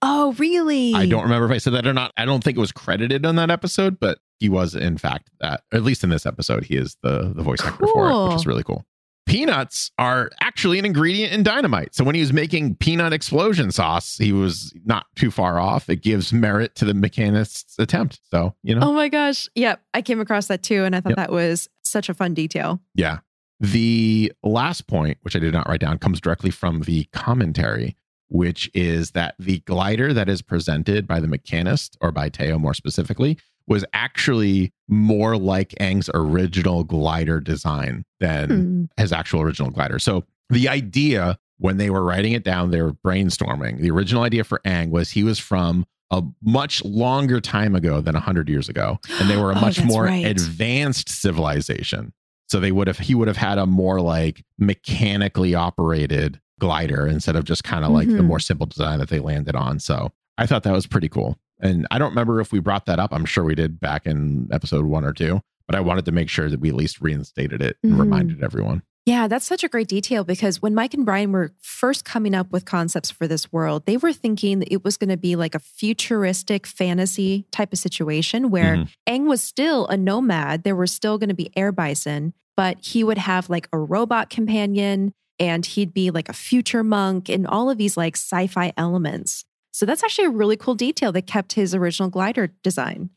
Oh, 0.02 0.32
really? 0.38 0.94
I 0.94 1.06
don't 1.06 1.22
remember 1.24 1.46
if 1.46 1.52
I 1.52 1.58
said 1.58 1.72
that 1.74 1.86
or 1.86 1.92
not. 1.92 2.12
I 2.16 2.24
don't 2.24 2.42
think 2.42 2.56
it 2.56 2.60
was 2.60 2.72
credited 2.72 3.24
on 3.26 3.36
that 3.36 3.50
episode, 3.50 3.98
but 4.00 4.18
he 4.40 4.48
was 4.48 4.74
in 4.74 4.98
fact 4.98 5.30
that, 5.40 5.62
at 5.72 5.82
least 5.82 6.04
in 6.04 6.10
this 6.10 6.26
episode, 6.26 6.64
he 6.64 6.76
is 6.76 6.96
the 7.02 7.32
the 7.34 7.42
voice 7.42 7.60
actor 7.64 7.86
for 7.88 8.08
it, 8.10 8.28
which 8.28 8.36
is 8.36 8.46
really 8.46 8.62
cool. 8.62 8.84
Peanuts 9.26 9.90
are 9.98 10.30
actually 10.40 10.78
an 10.78 10.86
ingredient 10.86 11.34
in 11.34 11.42
dynamite. 11.42 11.94
So 11.94 12.02
when 12.02 12.14
he 12.14 12.22
was 12.22 12.32
making 12.32 12.76
peanut 12.76 13.12
explosion 13.12 13.70
sauce, 13.70 14.16
he 14.16 14.32
was 14.32 14.72
not 14.86 15.04
too 15.16 15.30
far 15.30 15.60
off. 15.60 15.90
It 15.90 16.02
gives 16.02 16.32
merit 16.32 16.74
to 16.76 16.86
the 16.86 16.94
mechanist's 16.94 17.78
attempt. 17.78 18.20
So, 18.30 18.54
you 18.62 18.74
know, 18.74 18.88
Oh 18.88 18.92
my 18.94 19.10
gosh. 19.10 19.46
Yep. 19.54 19.82
I 19.92 20.00
came 20.00 20.18
across 20.20 20.46
that 20.46 20.62
too. 20.62 20.84
And 20.84 20.96
I 20.96 21.02
thought 21.02 21.10
Yep. 21.10 21.16
that 21.18 21.30
was 21.32 21.68
such 21.82 22.08
a 22.08 22.14
fun 22.14 22.32
detail. 22.32 22.80
Yeah. 22.94 23.18
The 23.60 24.32
last 24.42 24.86
point, 24.86 25.18
which 25.20 25.36
I 25.36 25.40
did 25.40 25.52
not 25.52 25.68
write 25.68 25.80
down, 25.80 25.98
comes 25.98 26.22
directly 26.22 26.50
from 26.50 26.80
the 26.82 27.04
commentary, 27.12 27.96
which 28.28 28.70
is 28.74 29.12
that 29.12 29.34
the 29.38 29.60
glider 29.60 30.12
that 30.12 30.28
is 30.28 30.42
presented 30.42 31.06
by 31.06 31.20
the 31.20 31.26
mechanist, 31.26 31.96
or 32.00 32.12
by 32.12 32.28
Teo 32.28 32.58
more 32.58 32.74
specifically, 32.74 33.38
was 33.66 33.84
actually 33.92 34.72
more 34.88 35.36
like 35.36 35.70
Aang's 35.80 36.08
original 36.14 36.84
glider 36.84 37.40
design 37.40 38.04
than 38.20 38.48
Hmm. 38.96 39.02
his 39.02 39.12
actual 39.12 39.42
original 39.42 39.70
glider. 39.70 39.98
So 39.98 40.24
the 40.50 40.68
idea 40.68 41.38
when 41.58 41.76
they 41.76 41.90
were 41.90 42.04
writing 42.04 42.32
it 42.32 42.44
down, 42.44 42.70
they 42.70 42.80
were 42.80 42.92
brainstorming. 42.94 43.80
The 43.80 43.90
original 43.90 44.22
idea 44.22 44.44
for 44.44 44.60
Aang 44.64 44.90
was 44.90 45.10
he 45.10 45.24
was 45.24 45.38
from 45.38 45.84
a 46.10 46.22
much 46.42 46.82
longer 46.84 47.40
time 47.40 47.74
ago 47.74 48.00
than 48.00 48.14
100 48.14 48.48
years 48.48 48.68
ago 48.70 48.98
and 49.20 49.28
they 49.28 49.36
were 49.36 49.50
a 49.50 49.54
Oh, 49.58 49.60
much 49.60 49.82
more 49.84 50.04
right. 50.04 50.24
advanced 50.24 51.10
civilization 51.10 52.12
so 52.48 52.58
they 52.60 52.72
would 52.72 52.86
have 52.86 52.98
he 52.98 53.14
would 53.14 53.28
have 53.28 53.36
had 53.36 53.58
a 53.58 53.66
more 53.66 54.00
like 54.00 54.44
mechanically 54.58 55.54
operated 55.54 56.40
glider 56.60 57.06
instead 57.06 57.36
of 57.36 57.44
just 57.44 57.62
kind 57.62 57.84
of 57.84 57.90
like 57.92 58.08
the 58.08 58.14
Mhm. 58.14 58.24
more 58.26 58.40
simple 58.40 58.66
design 58.66 58.98
that 58.98 59.08
they 59.10 59.20
landed 59.20 59.54
on 59.54 59.78
so 59.78 60.10
i 60.38 60.46
thought 60.46 60.62
that 60.64 60.72
was 60.72 60.86
pretty 60.86 61.08
cool 61.08 61.36
and 61.60 61.86
i 61.90 61.98
don't 61.98 62.10
remember 62.10 62.40
if 62.40 62.50
we 62.52 62.58
brought 62.58 62.86
that 62.86 62.98
up 62.98 63.12
i'm 63.12 63.24
sure 63.24 63.44
we 63.44 63.54
did 63.54 63.78
back 63.78 64.06
in 64.06 64.48
episode 64.50 64.84
one 64.86 65.04
or 65.04 65.12
two 65.12 65.40
but 65.66 65.76
i 65.76 65.80
wanted 65.80 66.04
to 66.04 66.12
make 66.12 66.28
sure 66.28 66.48
that 66.48 66.58
we 66.60 66.68
at 66.70 66.74
least 66.74 67.00
reinstated 67.00 67.62
it 67.62 67.76
and 67.84 67.92
Mhm. 67.92 68.00
reminded 68.00 68.42
everyone 68.42 68.82
Yeah, 69.08 69.26
that's 69.26 69.46
such 69.46 69.64
a 69.64 69.68
great 69.68 69.88
detail 69.88 70.22
because 70.22 70.60
when 70.60 70.74
Mike 70.74 70.92
and 70.92 71.06
Brian 71.06 71.32
were 71.32 71.52
first 71.62 72.04
coming 72.04 72.34
up 72.34 72.52
with 72.52 72.66
concepts 72.66 73.10
for 73.10 73.26
this 73.26 73.50
world, 73.50 73.86
they 73.86 73.96
were 73.96 74.12
thinking 74.12 74.58
that 74.58 74.70
it 74.70 74.84
was 74.84 74.98
going 74.98 75.08
to 75.08 75.16
be 75.16 75.34
like 75.34 75.54
a 75.54 75.58
futuristic 75.58 76.66
fantasy 76.66 77.46
type 77.50 77.72
of 77.72 77.78
situation 77.78 78.50
where 78.50 78.76
Mhm. 78.76 78.88
Aang 79.08 79.24
was 79.26 79.40
still 79.40 79.86
a 79.86 79.96
nomad. 79.96 80.62
There 80.62 80.76
were 80.76 80.86
still 80.86 81.16
going 81.16 81.30
to 81.30 81.34
be 81.34 81.50
air 81.56 81.72
bison, 81.72 82.34
but 82.54 82.84
he 82.84 83.02
would 83.02 83.16
have 83.16 83.48
like 83.48 83.66
a 83.72 83.78
robot 83.78 84.28
companion 84.28 85.14
and 85.38 85.64
he'd 85.64 85.94
be 85.94 86.10
like 86.10 86.28
a 86.28 86.34
future 86.34 86.84
monk 86.84 87.30
and 87.30 87.46
all 87.46 87.70
of 87.70 87.78
these 87.78 87.96
like 87.96 88.14
sci 88.14 88.46
fi 88.46 88.74
elements. 88.76 89.46
So 89.72 89.86
that's 89.86 90.04
actually 90.04 90.26
a 90.26 90.30
really 90.30 90.58
cool 90.58 90.74
detail 90.74 91.12
that 91.12 91.26
kept 91.26 91.54
his 91.54 91.74
original 91.74 92.10
glider 92.10 92.48
design. 92.62 93.08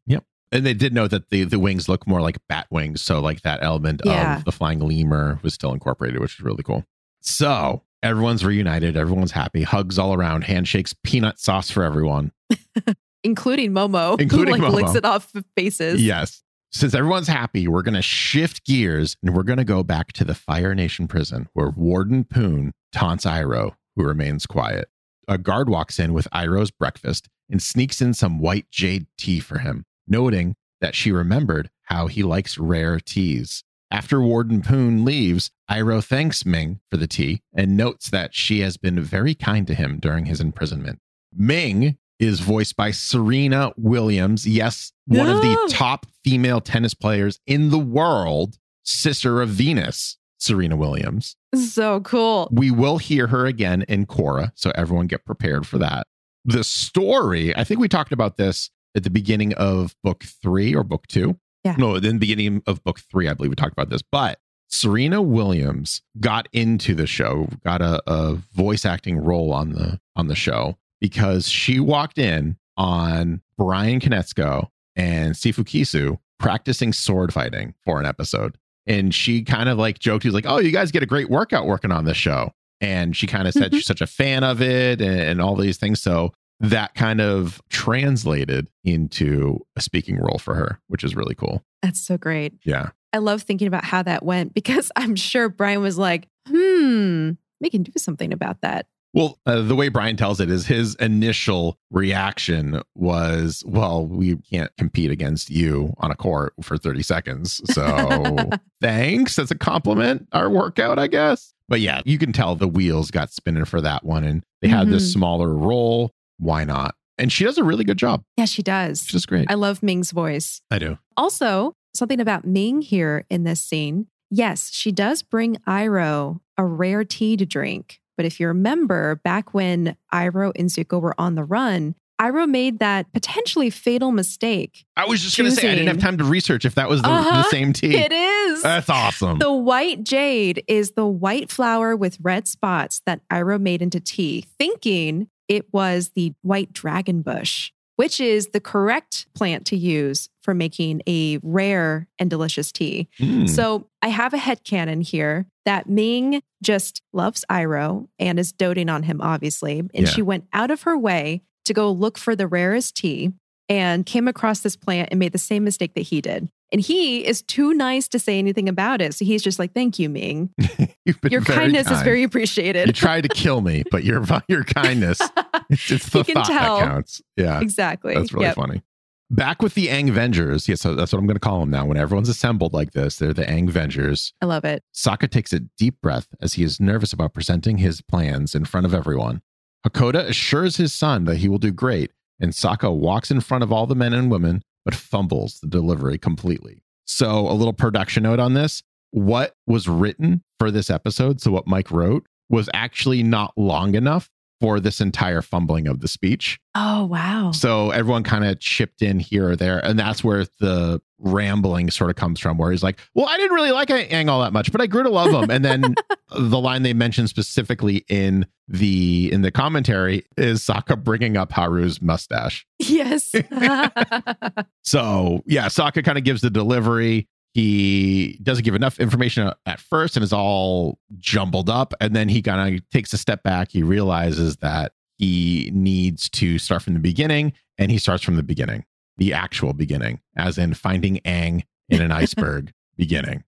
And 0.51 0.65
they 0.65 0.73
did 0.73 0.93
know 0.93 1.07
that 1.07 1.29
the, 1.29 1.43
the 1.45 1.59
wings 1.59 1.87
look 1.87 2.05
more 2.05 2.21
like 2.21 2.37
bat 2.49 2.67
wings. 2.69 3.01
So, 3.01 3.19
like 3.21 3.41
that 3.41 3.63
element 3.63 4.01
Yeah. 4.03 4.37
of 4.37 4.45
the 4.45 4.51
flying 4.51 4.79
lemur 4.79 5.39
was 5.43 5.53
still 5.53 5.73
incorporated, 5.73 6.19
which 6.19 6.35
is 6.35 6.41
really 6.41 6.63
cool. 6.63 6.83
So, 7.21 7.83
everyone's 8.03 8.43
reunited. 8.43 8.97
Everyone's 8.97 9.31
happy. 9.31 9.63
Hugs 9.63 9.97
all 9.97 10.13
around. 10.13 10.43
Handshakes, 10.43 10.93
peanut 11.03 11.39
sauce 11.39 11.69
for 11.71 11.83
everyone. 11.83 12.31
Including 13.23 13.71
Momo, 13.71 14.19
Including 14.19 14.55
who 14.57 14.63
like 14.69 14.73
licks 14.73 14.95
it 14.95 15.05
off 15.05 15.31
faces. 15.55 16.03
Yes. 16.03 16.41
Since 16.71 16.95
everyone's 16.95 17.27
happy, 17.27 17.67
we're 17.67 17.81
going 17.83 17.93
to 17.95 18.01
shift 18.01 18.65
gears 18.65 19.15
and 19.21 19.35
we're 19.35 19.43
going 19.43 19.57
to 19.57 19.63
go 19.65 19.83
back 19.83 20.11
to 20.13 20.23
the 20.23 20.33
Fire 20.33 20.73
Nation 20.73 21.07
prison 21.07 21.47
where 21.53 21.69
Warden 21.69 22.23
Poon 22.23 22.73
taunts 22.91 23.25
Iroh, 23.25 23.75
who 23.95 24.03
remains 24.05 24.45
quiet. 24.45 24.89
A 25.27 25.37
guard 25.37 25.69
walks 25.69 25.99
in 25.99 26.13
with 26.13 26.27
Iroh's 26.33 26.71
breakfast 26.71 27.27
and 27.49 27.61
sneaks 27.61 28.01
in 28.01 28.13
some 28.13 28.39
white 28.39 28.71
jade 28.71 29.05
tea 29.17 29.39
for 29.39 29.59
him, 29.59 29.85
noting 30.11 30.55
that 30.81 30.93
she 30.93 31.11
remembered 31.11 31.69
how 31.83 32.07
he 32.07 32.21
likes 32.21 32.57
rare 32.57 32.99
teas. 32.99 33.63
After 33.89 34.21
Warden 34.21 34.61
Poon 34.61 35.03
leaves, 35.03 35.51
Iroh 35.69 36.03
thanks 36.03 36.45
Ming 36.45 36.79
for 36.89 36.97
the 36.97 37.07
tea 37.07 37.41
and 37.53 37.75
notes 37.75 38.09
that 38.09 38.35
she 38.35 38.61
has 38.61 38.77
been 38.77 38.99
very 39.01 39.33
kind 39.33 39.65
to 39.67 39.73
him 39.73 39.99
during 39.99 40.25
his 40.25 40.39
imprisonment. 40.39 40.99
Ming 41.33 41.97
is 42.19 42.39
voiced 42.39 42.77
by 42.77 42.91
Serena 42.91 43.73
Williams. 43.75 44.47
Yes, 44.47 44.93
one 45.07 45.27
of 45.27 45.41
the 45.41 45.67
top 45.71 46.05
female 46.23 46.61
tennis 46.61 46.93
players 46.93 47.39
in 47.47 47.69
the 47.69 47.79
world, 47.79 48.57
sister 48.83 49.41
of 49.41 49.49
Venus, 49.49 50.17
Serena 50.37 50.77
Williams. 50.77 51.35
So 51.55 51.99
cool. 52.01 52.47
We 52.51 52.71
will 52.71 52.97
hear 52.97 53.27
her 53.27 53.45
again 53.45 53.83
in 53.89 54.05
Korra, 54.05 54.51
so 54.55 54.71
everyone 54.75 55.07
get 55.07 55.25
prepared 55.25 55.67
for 55.67 55.79
that. 55.79 56.07
The 56.45 56.63
story, 56.63 57.55
I 57.55 57.63
think 57.63 57.79
we 57.79 57.87
talked 57.87 58.11
about 58.11 58.37
this 58.37 58.69
at 58.95 59.03
the 59.03 59.09
beginning 59.09 59.53
of 59.53 59.95
book 60.03 60.23
three 60.23 60.75
or 60.75 60.83
book 60.83 61.07
two. 61.07 61.37
Yeah. 61.63 61.75
No, 61.77 61.95
in 61.95 62.01
the 62.03 62.13
beginning 62.17 62.63
of 62.67 62.83
book 62.83 62.99
three, 62.99 63.27
I 63.27 63.33
believe 63.33 63.49
we 63.51 63.55
talked 63.55 63.73
about 63.73 63.89
this. 63.89 64.01
But 64.01 64.39
Serena 64.67 65.21
Williams 65.21 66.01
got 66.19 66.47
into 66.53 66.95
the 66.95 67.05
show, 67.05 67.47
got 67.63 67.81
a, 67.81 68.01
a 68.07 68.35
voice 68.53 68.85
acting 68.85 69.17
role 69.17 69.51
on 69.53 69.73
the 69.73 69.99
on 70.15 70.27
the 70.27 70.35
show 70.35 70.77
because 70.99 71.47
she 71.49 71.79
walked 71.79 72.17
in 72.17 72.57
on 72.77 73.41
Brian 73.57 73.99
Konietzko 73.99 74.67
and 74.95 75.35
Sifu 75.35 75.63
Kisu 75.65 76.17
practicing 76.39 76.93
sword 76.93 77.33
fighting 77.33 77.75
for 77.85 77.99
an 77.99 78.05
episode. 78.05 78.57
And 78.87 79.13
she 79.13 79.43
kind 79.43 79.69
of 79.69 79.77
like 79.77 79.99
joked, 79.99 80.23
he 80.23 80.27
was 80.29 80.33
like, 80.33 80.45
Oh, 80.47 80.59
you 80.59 80.71
guys 80.71 80.91
get 80.91 81.03
a 81.03 81.07
great 81.07 81.29
workout 81.29 81.67
working 81.67 81.91
on 81.91 82.05
this 82.05 82.17
show. 82.17 82.51
And 82.79 83.15
she 83.15 83.27
kind 83.27 83.47
of 83.47 83.53
said 83.53 83.71
Mhm. 83.71 83.75
she's 83.75 83.85
such 83.85 84.01
a 84.01 84.07
fan 84.07 84.43
of 84.43 84.61
it 84.61 85.01
and, 85.01 85.19
and 85.19 85.41
all 85.41 85.55
these 85.55 85.77
things. 85.77 86.01
So 86.01 86.33
that 86.61 86.93
kind 86.95 87.19
of 87.21 87.61
translated 87.69 88.69
into 88.83 89.59
a 89.75 89.81
speaking 89.81 90.17
role 90.17 90.37
for 90.39 90.55
her, 90.55 90.79
which 90.87 91.03
is 91.03 91.15
really 91.15 91.35
cool. 91.35 91.63
That's 91.81 91.99
so 91.99 92.17
great. 92.17 92.53
Yeah. 92.63 92.89
I 93.13 93.17
love 93.17 93.41
thinking 93.41 93.67
about 93.67 93.83
how 93.83 94.03
that 94.03 94.23
went 94.23 94.53
because 94.55 94.91
I'm 94.95 95.15
sure 95.15 95.49
Brian 95.49 95.81
was 95.81 95.97
like, 95.97 96.27
hmm, 96.47 97.31
we 97.59 97.69
can 97.69 97.83
do 97.83 97.91
something 97.97 98.31
about 98.33 98.61
that. 98.61 98.87
Well, 99.13 99.37
uh, 99.45 99.61
the 99.61 99.75
way 99.75 99.89
Brian 99.89 100.15
tells 100.15 100.39
it 100.39 100.49
is 100.49 100.67
his 100.67 100.95
initial 100.95 101.77
reaction 101.89 102.81
was, 102.95 103.61
well, 103.67 104.07
we 104.07 104.37
can't 104.37 104.71
compete 104.77 105.11
against 105.11 105.49
you 105.49 105.93
on 105.97 106.11
a 106.11 106.15
court 106.15 106.53
for 106.61 106.77
30 106.77 107.03
seconds. 107.03 107.59
So 107.73 108.49
thanks. 108.81 109.35
That's 109.35 109.51
a 109.51 109.57
compliment, 109.57 110.29
our 110.31 110.49
workout, 110.49 110.97
I 110.97 111.07
guess. 111.07 111.53
But 111.67 111.81
yeah, 111.81 112.01
you 112.05 112.17
can 112.17 112.31
tell 112.31 112.55
the 112.55 112.69
wheels 112.69 113.11
got 113.11 113.31
spinning 113.33 113.65
for 113.65 113.81
that 113.81 114.05
one. 114.05 114.23
And 114.23 114.45
they 114.61 114.69
had 114.69 114.89
this 114.89 115.09
Mhm. 115.09 115.13
smaller 115.13 115.53
role. 115.53 116.13
Why 116.41 116.63
not? 116.63 116.95
And 117.17 117.31
she 117.31 117.43
does 117.43 117.57
a 117.59 117.63
really 117.63 117.83
good 117.83 117.97
job, 117.97 118.23
yeah, 118.35 118.45
she 118.45 118.63
does. 118.63 119.03
which 119.03 119.13
is 119.13 119.25
great. 119.27 119.49
I 119.49 119.53
love 119.53 119.83
Ming's 119.83 120.11
voice. 120.11 120.61
I 120.71 120.79
do. 120.79 120.97
Also, 121.15 121.73
something 121.93 122.19
about 122.19 122.45
Ming 122.45 122.81
here 122.81 123.25
in 123.29 123.43
this 123.43 123.61
scene. 123.61 124.07
Yes, 124.31 124.71
she 124.73 124.91
does 124.91 125.21
bring 125.21 125.57
Iroh 125.67 126.39
a 126.57 126.65
rare 126.65 127.03
tea 127.03 127.37
to 127.37 127.45
drink. 127.45 127.99
But 128.17 128.25
if 128.25 128.39
you 128.39 128.47
remember 128.47 129.15
back 129.23 129.53
when 129.53 129.95
Iroh 130.13 130.51
and 130.57 130.69
Zuko 130.69 130.99
were 131.01 131.13
on 131.19 131.35
the 131.35 131.43
run, 131.43 131.95
Iroh 132.19 132.47
made 132.49 132.79
that 132.79 133.11
potentially 133.13 133.69
fatal 133.69 134.11
mistake. 134.11 134.85
I 134.95 135.05
was 135.05 135.21
just 135.21 135.37
going 135.37 135.49
to 135.49 135.55
say, 135.55 135.71
I 135.71 135.75
didn't 135.75 135.87
have 135.87 135.99
time 135.99 136.17
to 136.19 136.23
research 136.23 136.65
if 136.65 136.75
that 136.75 136.87
was 136.89 137.01
the, 137.01 137.07
the 137.07 137.13
Uh-huh. 137.13 137.43
same 137.49 137.73
tea. 137.73 137.95
It 137.97 138.11
is. 138.11 138.61
That's 138.63 138.89
awesome. 138.89 139.39
The 139.39 139.51
white 139.51 140.03
jade 140.03 140.63
is 140.67 140.91
the 140.91 141.05
white 141.07 141.51
flower 141.51 141.95
with 141.95 142.17
red 142.21 142.47
spots 142.47 143.01
that 143.05 143.21
Iroh 143.29 143.59
made 143.59 143.81
into 143.81 143.99
tea, 143.99 144.45
thinking 144.59 145.27
it 145.51 145.65
was 145.73 146.11
the 146.15 146.31
white 146.43 146.71
dragon 146.71 147.21
bush, 147.21 147.73
which 147.97 148.21
is 148.21 148.47
the 148.53 148.61
correct 148.61 149.25
plant 149.35 149.65
to 149.65 149.75
use 149.75 150.29
for 150.41 150.53
making 150.53 151.01
a 151.07 151.39
rare 151.43 152.07
and 152.17 152.29
delicious 152.29 152.71
tea. 152.71 153.09
Mm. 153.19 153.49
So 153.49 153.87
I 154.01 154.07
have 154.07 154.33
a 154.33 154.37
headcanon 154.37 155.03
here 155.03 155.45
that 155.65 155.89
Ming 155.89 156.41
just 156.63 157.01
loves 157.11 157.43
Iroh 157.49 158.07
and 158.17 158.39
is 158.39 158.53
doting 158.53 158.87
on 158.87 159.03
him, 159.03 159.19
obviously. 159.19 159.79
And 159.79 159.91
Yeah. 159.93 160.05
she 160.05 160.21
went 160.21 160.45
out 160.53 160.71
of 160.71 160.83
her 160.83 160.97
way 160.97 161.41
to 161.65 161.73
go 161.73 161.91
look 161.91 162.17
for 162.17 162.33
the 162.33 162.47
rarest 162.47 162.95
tea 162.95 163.33
and 163.67 164.05
came 164.05 164.29
across 164.29 164.61
this 164.61 164.77
plant 164.77 165.09
and 165.11 165.19
made 165.19 165.33
the 165.33 165.37
same 165.37 165.65
mistake 165.65 165.95
that 165.95 166.01
he 166.03 166.21
did. 166.21 166.47
And 166.71 166.79
he 166.79 167.25
is 167.25 167.41
too 167.41 167.73
nice 167.73 168.07
to 168.09 168.19
say 168.19 168.39
anything 168.39 168.69
about 168.69 169.01
it. 169.01 169.13
So 169.13 169.25
he's 169.25 169.43
just 169.43 169.59
like, 169.59 169.73
thank 169.73 169.99
you, 169.99 170.09
Ming. 170.09 170.51
Your 171.29 171.41
kindness 171.41 171.91
is 171.91 172.01
very 172.01 172.23
appreciated. 172.23 172.87
You 172.87 172.93
tried 172.93 173.21
to 173.23 173.29
kill 173.29 173.59
me, 173.61 173.83
but 173.91 174.03
your 174.05 174.23
your 174.47 174.63
kindness, 174.63 175.19
it's, 175.69 175.91
it's 175.91 176.09
the 176.09 176.23
thought 176.23 176.45
tell. 176.45 176.77
that 176.79 176.85
counts. 176.87 177.21
Yeah, 177.35 177.59
exactly. 177.59 178.13
that's 178.13 178.31
really 178.31 178.45
Yep. 178.45 178.55
funny. 178.55 178.81
Back 179.29 179.61
with 179.61 179.73
the 179.75 179.87
Aang 179.87 180.11
Vengers. 180.11 180.67
Yes, 180.67 180.81
so 180.81 180.93
that's 180.93 181.11
what 181.13 181.19
I'm 181.19 181.25
going 181.25 181.35
to 181.35 181.39
call 181.41 181.61
them 181.61 181.69
now. 181.69 181.85
When 181.85 181.97
everyone's 181.97 182.27
assembled 182.29 182.73
like 182.73 182.91
this, 182.91 183.15
they're 183.17 183.33
the 183.33 183.45
Aang 183.45 183.69
Vengers. 183.69 184.33
I 184.41 184.45
love 184.45 184.65
it. 184.65 184.83
Sokka 184.93 185.29
takes 185.29 185.53
a 185.53 185.59
deep 185.77 185.95
breath 186.01 186.27
as 186.41 186.53
he 186.53 186.63
is 186.63 186.79
nervous 186.81 187.13
about 187.13 187.33
presenting 187.33 187.77
his 187.77 188.01
plans 188.01 188.53
in 188.55 188.65
front 188.65 188.85
of 188.85 188.93
everyone. 188.93 189.41
Hakoda 189.87 190.25
assures 190.27 190.75
his 190.77 190.93
son 190.93 191.23
that 191.25 191.37
he 191.37 191.47
will 191.49 191.57
do 191.57 191.71
great, 191.71 192.11
and 192.39 192.51
Sokka 192.53 192.93
walks 192.95 193.31
in 193.31 193.39
front 193.41 193.63
of 193.63 193.71
all 193.71 193.87
the 193.87 193.95
men 193.95 194.13
and 194.13 194.29
women, 194.29 194.63
but 194.85 194.95
fumbles 194.95 195.59
the 195.59 195.67
delivery 195.67 196.17
completely. 196.17 196.83
So, 197.05 197.47
a 197.47 197.53
little 197.53 197.73
production 197.73 198.23
note 198.23 198.39
on 198.39 198.53
this 198.53 198.83
what 199.11 199.55
was 199.67 199.87
written 199.87 200.43
for 200.57 200.71
this 200.71 200.89
episode, 200.89 201.41
so 201.41 201.51
what 201.51 201.67
Mike 201.67 201.91
wrote, 201.91 202.25
was 202.49 202.69
actually 202.73 203.23
not 203.23 203.53
long 203.57 203.95
enough 203.95 204.29
for 204.61 204.79
this 204.79 205.01
entire 205.01 205.41
fumbling 205.41 205.87
of 205.87 206.01
the 206.01 206.07
speech. 206.07 206.59
Oh, 206.75 207.05
wow. 207.05 207.51
So 207.51 207.89
everyone 207.89 208.23
kind 208.23 208.45
of 208.45 208.59
chipped 208.59 209.01
in 209.01 209.19
here 209.19 209.49
or 209.49 209.55
there. 209.55 209.79
And 209.79 209.97
that's 209.97 210.23
where 210.23 210.45
the 210.59 211.01
rambling 211.21 211.89
sort 211.89 212.09
of 212.09 212.15
comes 212.15 212.39
from, 212.39 212.57
where 212.57 212.71
he's 212.71 212.83
like, 212.83 212.99
Well, 213.13 213.27
I 213.27 213.37
didn't 213.37 213.55
really 213.55 213.71
like 213.71 213.89
Aang 213.89 214.29
all 214.29 214.41
that 214.41 214.53
much, 214.53 214.71
but 214.71 214.81
I 214.81 214.87
grew 214.87 215.03
to 215.03 215.09
love 215.09 215.31
him. 215.31 215.49
And 215.49 215.63
then 215.63 215.95
the 216.37 216.59
line 216.59 216.83
they 216.83 216.93
mentioned 216.93 217.29
specifically 217.29 218.05
in 218.09 218.45
the 218.67 219.31
in 219.31 219.41
the 219.41 219.51
commentary 219.51 220.25
is 220.37 220.61
Sokka 220.61 221.01
bringing 221.01 221.37
up 221.37 221.51
Haru's 221.51 222.01
mustache. 222.01 222.65
Yes. 222.79 223.33
So 224.83 225.43
yeah, 225.45 225.67
Sokka 225.67 226.03
kind 226.03 226.17
of 226.17 226.23
gives 226.23 226.41
the 226.41 226.49
delivery. 226.49 227.27
He 227.53 228.39
doesn't 228.43 228.63
give 228.63 228.75
enough 228.75 228.99
information 228.99 229.51
at 229.65 229.79
first 229.79 230.15
and 230.15 230.23
is 230.23 230.33
all 230.33 230.99
jumbled 231.17 231.69
up. 231.69 231.93
And 231.99 232.15
then 232.15 232.29
he 232.29 232.41
kind 232.41 232.75
of 232.75 232.89
takes 232.89 233.13
a 233.13 233.17
step 233.17 233.43
back. 233.43 233.71
He 233.71 233.83
realizes 233.83 234.57
that 234.57 234.93
he 235.17 235.69
needs 235.73 236.29
to 236.31 236.57
start 236.57 236.81
from 236.81 236.93
the 236.93 236.99
beginning 236.99 237.53
and 237.77 237.91
he 237.91 237.97
starts 237.97 238.23
from 238.23 238.37
the 238.37 238.43
beginning, 238.43 238.85
the 239.21 239.33
actual 239.33 239.71
beginning, 239.73 240.19
as 240.35 240.57
in 240.57 240.73
finding 240.73 241.17
Aang 241.25 241.61
in 241.89 242.01
an 242.01 242.11
iceberg 242.11 242.73
beginning. 242.97 243.43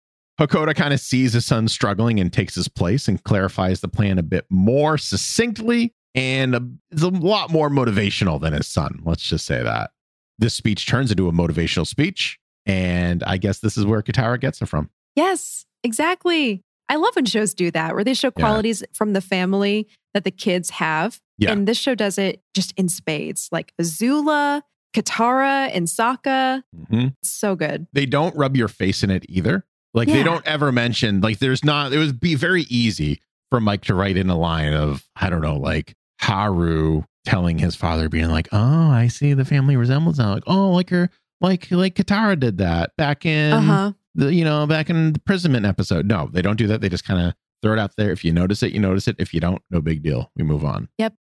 Hakoda 0.41 0.75
kind 0.75 0.95
of 0.95 1.01
sees 1.01 1.35
his 1.35 1.45
son 1.45 1.69
struggling 1.69 2.19
and 2.19 2.33
takes 2.33 2.55
his 2.55 2.69
place 2.69 3.07
and 3.07 3.23
clarifies 3.23 3.81
the 3.83 3.89
plan 3.89 4.19
a 4.19 4.23
bit 4.23 4.47
more 4.49 4.97
succinctly 4.97 5.93
and 6.15 6.55
a, 6.55 6.67
it's 6.91 7.03
a 7.03 7.09
lot 7.09 7.51
more 7.51 7.69
motivational 7.69 8.41
than 8.41 8.55
his 8.55 8.67
son. 8.67 9.03
Let's 9.05 9.23
just 9.25 9.45
say 9.45 9.63
that. 9.63 9.91
This 10.39 10.55
speech 10.55 10.87
turns 10.87 11.11
into 11.11 11.29
a 11.29 11.33
motivational 11.33 11.87
speech. 11.87 12.39
And 12.65 13.23
I 13.25 13.37
guess 13.37 13.59
this 13.59 13.77
is 13.77 13.85
where 13.85 14.01
Katara 14.03 14.41
gets 14.41 14.63
it 14.63 14.67
from. 14.67 14.89
Yes, 15.17 15.67
exactly. 15.85 16.63
I 16.89 16.97
love 16.97 17.15
when 17.15 17.27
shows 17.27 17.53
do 17.53 17.71
that, 17.73 17.95
where 17.95 18.05
they 18.05 18.15
show 18.15 18.29
Yeah. 18.29 18.43
qualities 18.43 18.83
from 18.95 19.13
the 19.13 19.21
family 19.21 19.87
that 20.15 20.25
the 20.25 20.31
kids 20.31 20.71
have. 20.71 21.21
Yeah. 21.37 21.53
And 21.53 21.69
this 21.69 21.77
show 21.77 21.95
does 21.95 22.17
it 22.17 22.43
just 22.55 22.73
in 22.79 22.89
spades, 22.89 23.51
like 23.53 23.75
Azula, 23.79 24.63
Katara, 24.95 25.71
and 25.75 25.87
Sokka. 25.87 26.63
Mhm. 26.91 27.15
So 27.23 27.55
good. 27.57 27.87
They 27.93 28.07
don't 28.07 28.35
rub 28.37 28.57
your 28.57 28.69
face 28.69 29.03
in 29.03 29.11
it 29.11 29.25
either. 29.29 29.65
Like 29.95 30.09
they 30.09 30.23
don't 30.23 30.47
ever 30.47 30.71
mention, 30.71 31.21
like, 31.23 31.39
there's 31.39 31.65
not, 31.65 31.93
it 31.93 31.99
would 31.99 32.21
be 32.21 32.35
very 32.35 32.63
easy 32.69 33.21
for 33.51 33.59
Mike 33.61 33.83
to 33.85 33.95
write 33.95 34.17
in 34.17 34.29
a 34.29 34.37
line 34.37 34.75
of, 34.75 35.09
I 35.17 35.31
don't 35.31 35.41
know, 35.41 35.57
like 35.57 35.95
Haru 36.21 37.03
telling 37.25 37.59
his 37.59 37.75
father, 37.75 38.09
being 38.09 38.29
like, 38.29 38.49
oh, 38.53 38.91
I 38.91 39.09
see 39.09 39.33
the 39.35 39.45
family 39.47 39.77
resemblance 39.77 40.19
now. 40.19 40.35
Like, 40.35 40.45
oh, 40.47 40.71
like 40.71 40.91
her, 40.91 41.11
like, 41.41 41.71
like 41.71 41.95
Katara 41.95 42.39
did 42.39 42.59
that 42.59 42.93
back 42.97 43.25
in 43.25 43.53
Uh 43.53 43.61
huh. 43.61 43.93
the, 44.15 44.33
you 44.35 44.45
know, 44.45 44.67
back 44.67 44.91
in 44.91 44.97
the 45.13 45.19
imprisonment 45.21 45.65
episode. 45.67 46.07
No, 46.07 46.29
they 46.33 46.43
don't 46.43 46.57
do 46.57 46.67
that. 46.69 46.81
They 46.81 46.89
just 46.91 47.05
kind 47.05 47.27
of 47.27 47.35
throw 47.63 47.73
it 47.73 47.79
out 47.79 47.93
there. 47.97 48.13
If 48.13 48.25
you 48.25 48.31
notice 48.33 48.63
it, 48.63 48.73
you 48.73 48.81
notice 48.81 49.09
it. 49.09 49.17
If 49.19 49.33
you 49.33 49.41
don't, 49.41 49.63
no 49.71 49.81
big 49.81 50.03
deal. 50.03 50.31
We 50.37 50.45
move 50.45 50.65
on. 50.65 50.89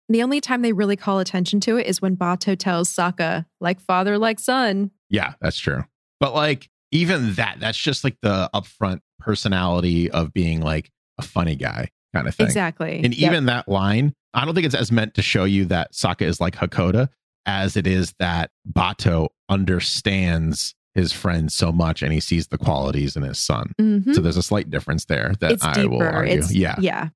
The 0.08 0.22
only 0.22 0.40
time 0.40 0.62
they 0.62 0.72
really 0.72 0.96
call 0.96 1.18
attention 1.18 1.60
to 1.60 1.76
it 1.78 1.86
is 1.86 2.00
when 2.00 2.16
Bato 2.16 2.56
tells 2.58 2.88
Sokka, 2.94 3.44
like 3.60 3.80
father, 3.80 4.18
like 4.18 4.38
son. 4.38 4.90
Yeah, 5.10 5.34
that's 5.40 5.58
true. 5.58 5.84
But 6.20 6.34
like 6.34 6.68
even 6.92 7.34
that, 7.34 7.56
that's 7.60 7.78
just 7.78 8.04
like 8.04 8.16
the 8.22 8.48
upfront 8.54 9.00
personality 9.18 10.10
of 10.10 10.32
being 10.32 10.60
like 10.60 10.90
a 11.18 11.22
funny 11.22 11.56
guy 11.56 11.90
kind 12.14 12.28
of 12.28 12.34
thing. 12.34 12.46
Exactly. 12.46 13.00
And 13.02 13.14
Yep. 13.14 13.30
even 13.32 13.46
that 13.46 13.68
line, 13.68 14.14
I 14.32 14.44
don't 14.44 14.54
think 14.54 14.66
it's 14.66 14.74
as 14.74 14.92
meant 14.92 15.14
to 15.14 15.22
show 15.22 15.44
you 15.44 15.64
that 15.66 15.92
Sokka 15.92 16.22
is 16.22 16.40
like 16.40 16.54
Hakoda 16.54 17.08
as 17.44 17.76
it 17.76 17.86
is 17.86 18.14
that 18.18 18.50
Bato 18.70 19.28
understands 19.48 20.74
his 20.94 21.12
friend 21.12 21.52
so 21.52 21.70
much 21.72 22.02
and 22.02 22.12
he 22.12 22.20
sees 22.20 22.46
the 22.48 22.58
qualities 22.58 23.16
in 23.16 23.22
his 23.22 23.38
son. 23.38 23.72
Mhm. 23.80 24.14
So 24.14 24.20
there's 24.20 24.36
a 24.38 24.42
slight 24.42 24.70
difference 24.70 25.04
there 25.04 25.34
that 25.40 25.52
it's 25.52 25.64
I 25.64 25.74
deeper. 25.74 25.88
will 25.90 26.02
argue. 26.02 26.38
It's, 26.38 26.52
yeah. 26.54 26.76
Yeah. 26.78 27.08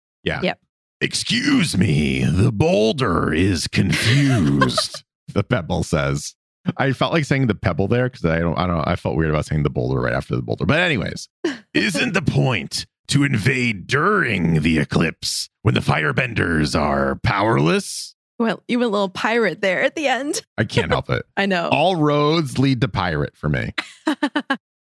Excuse 1.02 1.78
me, 1.78 2.24
the 2.24 2.52
boulder 2.52 3.32
is 3.32 3.66
confused. 3.66 5.02
the 5.28 5.42
pebble 5.42 5.82
says. 5.82 6.34
I 6.76 6.92
felt 6.92 7.14
like 7.14 7.24
saying 7.24 7.46
the 7.46 7.54
pebble 7.54 7.88
there 7.88 8.10
because 8.10 8.26
I 8.26 8.38
don't, 8.38 8.58
I 8.58 8.66
don't, 8.66 8.86
I 8.86 8.96
felt 8.96 9.16
weird 9.16 9.30
about 9.30 9.46
saying 9.46 9.62
the 9.62 9.70
boulder 9.70 9.98
right 9.98 10.12
after 10.12 10.36
the 10.36 10.42
boulder. 10.42 10.66
But 10.66 10.80
anyways, 10.80 11.28
isn't 11.74 12.12
the 12.12 12.20
point 12.20 12.86
to 13.08 13.24
invade 13.24 13.86
during 13.86 14.60
the 14.60 14.78
eclipse 14.78 15.48
when 15.62 15.72
the 15.72 15.80
firebenders 15.80 16.78
are 16.78 17.16
powerless? 17.22 18.14
Well, 18.38 18.62
you 18.68 18.78
went 18.78 18.90
a 18.90 18.92
little 18.92 19.08
pirate 19.08 19.62
there 19.62 19.82
at 19.82 19.94
the 19.94 20.06
end. 20.06 20.42
I 20.58 20.64
can't 20.64 20.90
help 20.90 21.08
it. 21.08 21.24
I 21.36 21.46
know. 21.46 21.70
All 21.70 21.96
roads 21.96 22.58
lead 22.58 22.82
to 22.82 22.88
pirate 22.88 23.36
for 23.36 23.48
me. 23.48 23.72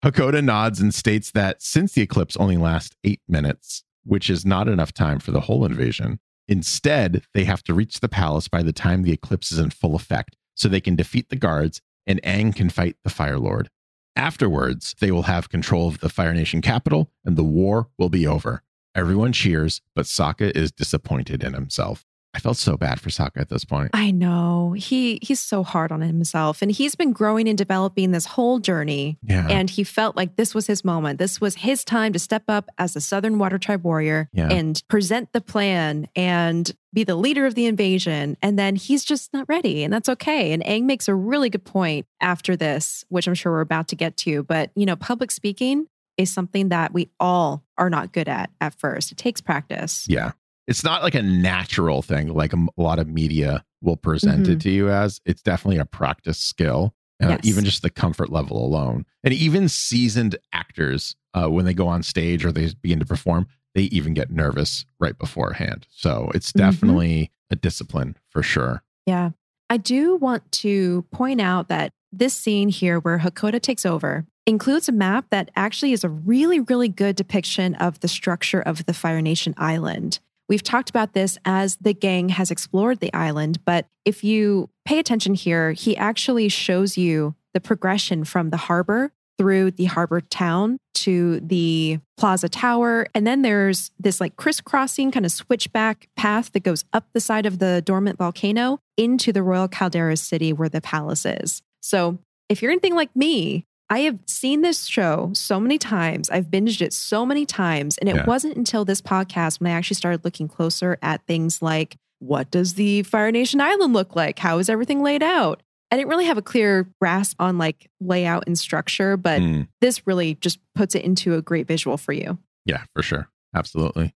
Hakoda 0.03 0.43
nods 0.43 0.79
and 0.79 0.93
states 0.93 1.31
that 1.31 1.61
since 1.61 1.93
the 1.93 2.01
eclipse 2.01 2.35
only 2.37 2.57
lasts 2.57 2.95
eight 3.03 3.21
minutes, 3.27 3.83
which 4.07 4.29
is 4.29 4.45
not 4.45 4.67
enough 4.67 4.93
time 4.93 5.19
for 5.19 5.31
the 5.31 5.41
whole 5.41 5.65
invasion, 5.65 6.19
instead, 6.47 7.23
they 7.33 7.43
have 7.43 7.63
to 7.63 7.73
reach 7.73 7.99
the 7.99 8.09
palace 8.09 8.47
by 8.47 8.63
the 8.63 8.73
time 8.73 9.03
the 9.03 9.11
eclipse 9.11 9.51
is 9.51 9.59
in 9.59 9.69
full 9.69 9.95
effect 9.95 10.35
so 10.55 10.67
they 10.67 10.81
can 10.81 10.95
defeat 10.95 11.29
the 11.29 11.35
guards 11.35 11.81
and 12.07 12.21
Aang 12.23 12.55
can 12.55 12.69
fight 12.69 12.95
the 13.03 13.09
Fire 13.09 13.37
Lord. 13.37 13.69
Afterwards, 14.15 14.95
they 14.99 15.11
will 15.11 15.23
have 15.23 15.49
control 15.49 15.89
of 15.89 15.99
the 15.99 16.09
Fire 16.09 16.33
Nation 16.33 16.61
capital 16.61 17.11
and 17.23 17.37
the 17.37 17.43
war 17.43 17.89
will 17.99 18.09
be 18.09 18.25
over. 18.25 18.63
Everyone 18.95 19.31
cheers, 19.31 19.81
but 19.93 20.05
Sokka 20.05 20.55
is 20.55 20.71
disappointed 20.71 21.43
in 21.43 21.53
himself. 21.53 22.06
I 22.37 22.39
felt 22.39 22.57
so 22.57 22.77
bad 22.77 22.99
for 22.99 23.09
Sokka 23.09 23.37
at 23.41 23.49
this 23.49 23.65
point. 23.65 23.89
I 23.95 24.11
know. 24.11 24.73
He 24.77 25.17
he's 25.23 25.39
so 25.39 25.63
hard 25.63 25.91
on 25.91 26.01
himself 26.01 26.61
and 26.61 26.71
he's 26.71 26.93
been 26.93 27.11
growing 27.11 27.49
and 27.49 27.57
developing 27.57 28.11
this 28.11 28.27
whole 28.27 28.59
journey 28.59 29.17
Yeah. 29.23 29.47
and 29.49 29.67
he 29.71 29.83
felt 29.83 30.15
like 30.15 30.35
this 30.35 30.53
was 30.53 30.67
his 30.67 30.85
moment. 30.85 31.17
This 31.17 31.41
was 31.41 31.55
his 31.55 31.83
time 31.83 32.13
to 32.13 32.19
step 32.19 32.43
up 32.47 32.69
as 32.77 32.95
a 32.95 33.01
Southern 33.01 33.39
Water 33.39 33.57
Tribe 33.57 33.83
warrior 33.83 34.29
Yeah. 34.33 34.49
and 34.49 34.79
present 34.87 35.33
the 35.33 35.41
plan 35.41 36.07
and 36.15 36.71
be 36.93 37.03
the 37.03 37.15
leader 37.15 37.47
of 37.47 37.55
the 37.55 37.65
invasion. 37.65 38.37
And 38.43 38.57
then 38.59 38.75
he's 38.75 39.03
just 39.03 39.33
not 39.33 39.49
ready, 39.49 39.83
and 39.83 39.91
that's 39.91 40.07
okay. 40.09 40.53
And 40.53 40.63
Aang 40.63 40.83
makes 40.83 41.07
a 41.07 41.15
really 41.15 41.49
good 41.49 41.65
point 41.65 42.05
after 42.21 42.55
this, 42.55 43.03
which 43.09 43.27
I'm 43.27 43.33
sure 43.33 43.51
we're 43.51 43.61
about 43.61 43.87
to 43.87 43.95
get 43.95 44.15
to. 44.17 44.43
But, 44.43 44.69
you 44.75 44.85
know, 44.85 44.95
public 44.95 45.31
speaking 45.31 45.87
is 46.17 46.31
something 46.31 46.69
that 46.69 46.93
we 46.93 47.09
all 47.19 47.63
are 47.79 47.89
not 47.89 48.11
good 48.13 48.27
at 48.29 48.51
at 48.61 48.75
first. 48.75 49.11
It 49.11 49.17
takes 49.17 49.41
practice. 49.41 50.05
yeah. 50.07 50.33
It's 50.67 50.83
not 50.83 51.01
like 51.03 51.15
a 51.15 51.21
natural 51.21 52.01
thing 52.01 52.27
like 52.33 52.53
a 52.53 52.67
lot 52.77 52.99
of 52.99 53.07
media 53.07 53.63
will 53.81 53.95
present 53.95 54.47
it 54.47 54.59
to 54.61 54.69
you 54.69 54.89
as. 54.89 55.21
It's 55.25 55.41
definitely 55.41 55.77
a 55.79 55.85
practice 55.85 56.39
skill, 56.39 56.93
uh, 57.23 57.29
Yes. 57.29 57.39
even 57.43 57.63
just 57.63 57.81
the 57.83 57.89
comfort 57.89 58.31
level 58.31 58.63
alone. 58.65 59.05
And 59.23 59.33
even 59.33 59.69
seasoned 59.69 60.35
actors, 60.53 61.15
uh, 61.33 61.47
when 61.49 61.65
they 61.65 61.73
go 61.73 61.87
on 61.87 62.03
stage 62.03 62.43
or 62.43 62.51
they 62.51 62.69
begin 62.81 62.99
to 62.99 63.05
perform, 63.05 63.47
they 63.75 63.83
even 63.83 64.13
get 64.13 64.31
nervous 64.31 64.85
right 64.99 65.17
beforehand. 65.17 65.87
So 65.89 66.31
it's 66.33 66.51
Mhm. 66.51 66.57
definitely 66.57 67.31
a 67.49 67.55
discipline 67.55 68.15
for 68.29 68.41
sure. 68.43 68.83
Yeah. 69.05 69.31
I 69.69 69.77
do 69.77 70.15
want 70.17 70.51
to 70.53 71.03
point 71.11 71.39
out 71.39 71.67
that 71.69 71.91
this 72.11 72.33
scene 72.33 72.69
here 72.69 72.99
where 72.99 73.19
Hakoda 73.19 73.61
takes 73.61 73.85
over 73.85 74.25
includes 74.45 74.87
a 74.89 74.93
map 74.93 75.25
that 75.29 75.51
actually 75.55 75.91
is 75.91 76.03
a 76.03 76.09
really, 76.09 76.59
really 76.61 76.87
good 76.89 77.15
depiction 77.15 77.75
of 77.75 77.99
the 77.99 78.07
structure 78.07 78.61
of 78.61 78.85
the 78.85 78.93
Fire 78.93 79.21
Nation 79.21 79.53
island. 79.57 80.19
We've 80.49 80.63
talked 80.63 80.89
about 80.89 81.13
this 81.13 81.37
as 81.43 81.75
the 81.77 81.93
gang 81.93 82.29
has 82.29 82.51
explored 82.51 82.99
the 82.99 83.13
island, 83.13 83.63
but 83.65 83.87
if 84.05 84.23
you 84.23 84.69
pay 84.85 84.99
attention 84.99 85.33
here, 85.33 85.73
he 85.73 85.97
actually 85.97 86.47
shows 86.47 86.97
you 86.97 87.35
the 87.53 87.59
progression 87.59 88.23
from 88.23 88.49
the 88.49 88.57
harbor 88.57 89.11
through 89.37 89.71
the 89.71 89.85
harbor 89.85 90.21
town 90.21 90.77
to 90.95 91.39
the 91.41 91.99
plaza 92.17 92.49
tower. 92.49 93.07
And 93.13 93.27
then 93.27 93.43
there's 93.43 93.91
this 93.99 94.19
like 94.19 94.35
crisscrossing 94.35 95.11
kind 95.11 95.25
of 95.25 95.31
switchback 95.31 96.07
path 96.15 96.51
that 96.53 96.61
goes 96.61 96.85
up 96.91 97.05
the 97.13 97.19
side 97.19 97.45
of 97.45 97.59
the 97.59 97.83
dormant 97.85 98.17
volcano 98.17 98.79
into 98.95 99.31
the 99.31 99.43
Royal 99.43 99.67
Caldera 99.67 100.17
city 100.17 100.53
where 100.53 100.69
the 100.69 100.81
palace 100.81 101.25
is. 101.25 101.61
So 101.81 102.17
if 102.49 102.61
you're 102.61 102.71
anything 102.71 102.95
like 102.95 103.15
me, 103.15 103.65
I 103.89 103.99
have 103.99 104.19
seen 104.25 104.61
this 104.61 104.85
show 104.85 105.31
so 105.33 105.59
many 105.59 105.77
times. 105.77 106.29
I've 106.29 106.47
binged 106.47 106.81
it 106.81 106.91
so 106.93 107.25
many 107.25 107.45
times. 107.45 107.97
And 107.99 108.09
it 108.09 108.15
Yeah. 108.17 108.25
wasn't 108.25 108.57
until 108.57 108.83
this 108.83 109.01
podcast 109.01 109.59
when 109.61 109.71
I 109.71 109.75
actually 109.75 109.95
started 109.95 110.25
looking 110.25 110.47
closer 110.47 110.97
at 111.01 111.25
things 111.25 111.61
like 111.61 111.97
what 112.19 112.49
does 112.51 112.73
the 112.73 113.03
Fire 113.03 113.31
Nation 113.31 113.61
Island 113.61 113.93
look 113.93 114.15
like? 114.15 114.39
How 114.39 114.57
is 114.57 114.69
everything 114.69 115.03
laid 115.03 115.21
out? 115.21 115.61
I 115.91 115.95
didn't 115.95 116.09
really 116.09 116.25
have 116.25 116.37
a 116.37 116.41
clear 116.41 116.89
grasp 116.99 117.39
on 117.39 117.57
like 117.57 117.89
layout 118.01 118.43
and 118.47 118.57
structure, 118.59 119.15
but 119.15 119.39
Mm, 119.41 119.67
this 119.81 120.05
really 120.07 120.33
just 120.41 120.59
puts 120.75 120.95
it 120.95 121.03
into 121.03 121.35
a 121.35 121.41
great 121.41 121.67
visual 121.67 121.95
for 121.95 122.11
you. 122.13 122.39
yeah, 122.65 122.83
for 122.93 123.01
sure. 123.03 123.29
Absolutely. 123.55 124.13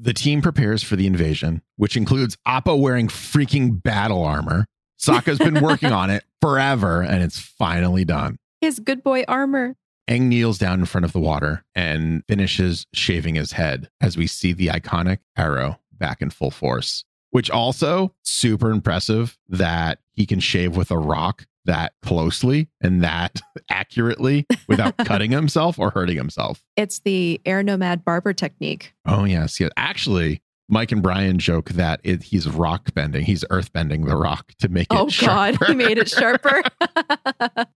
The 0.00 0.12
team 0.12 0.42
prepares 0.42 0.82
for 0.84 0.94
the 0.94 1.06
invasion, 1.08 1.62
which 1.76 1.96
includes 1.96 2.36
Appa 2.46 2.76
wearing 2.76 3.08
freaking 3.08 3.82
battle 3.82 4.22
armor. 4.22 4.66
Sokka's 5.00 5.38
been 5.38 5.60
working 5.60 5.90
on 5.92 6.10
it 6.10 6.22
forever 6.40 7.02
and 7.02 7.22
it's 7.22 7.40
finally 7.40 8.04
done. 8.04 8.36
His 8.60 8.80
good 8.80 9.02
boy 9.02 9.24
armor. 9.28 9.76
Aang 10.08 10.22
kneels 10.22 10.58
down 10.58 10.80
in 10.80 10.86
front 10.86 11.04
of 11.04 11.12
the 11.12 11.20
water 11.20 11.64
and 11.74 12.24
finishes 12.26 12.86
shaving 12.94 13.34
his 13.34 13.52
head 13.52 13.90
as 14.00 14.16
we 14.16 14.26
see 14.26 14.52
the 14.52 14.68
iconic 14.68 15.18
arrow 15.36 15.78
back 15.92 16.22
in 16.22 16.30
full 16.30 16.50
force, 16.50 17.04
which 17.30 17.50
also 17.50 18.14
super 18.22 18.70
impressive 18.70 19.38
that 19.48 19.98
he 20.12 20.24
can 20.24 20.40
shave 20.40 20.76
with 20.76 20.90
a 20.90 20.98
rock 20.98 21.46
that 21.66 21.92
closely 22.02 22.68
and 22.80 23.02
that 23.02 23.40
accurately 23.70 24.46
without 24.66 24.96
cutting 25.04 25.30
himself 25.30 25.78
or 25.78 25.90
hurting 25.90 26.16
himself. 26.16 26.64
It's 26.76 27.00
the 27.00 27.40
air 27.44 27.62
nomad 27.62 28.04
barber 28.04 28.32
technique. 28.32 28.94
Oh, 29.06 29.24
yes. 29.24 29.60
Yeah. 29.60 29.68
Actually, 29.76 30.40
Mike 30.68 30.92
and 30.92 31.02
Brian 31.02 31.38
joke 31.38 31.70
that 31.70 32.00
it, 32.04 32.22
he's 32.24 32.46
rock 32.48 32.92
bending. 32.94 33.24
He's 33.24 33.44
earth 33.50 33.72
bending 33.72 34.04
the 34.04 34.16
rock 34.16 34.52
to 34.58 34.68
make 34.68 34.86
it 34.92 34.96
Oh 34.98 35.08
God, 35.20 35.56
he 35.66 35.74
made 35.74 35.96
it 35.98 36.08
sharper. 36.08 36.62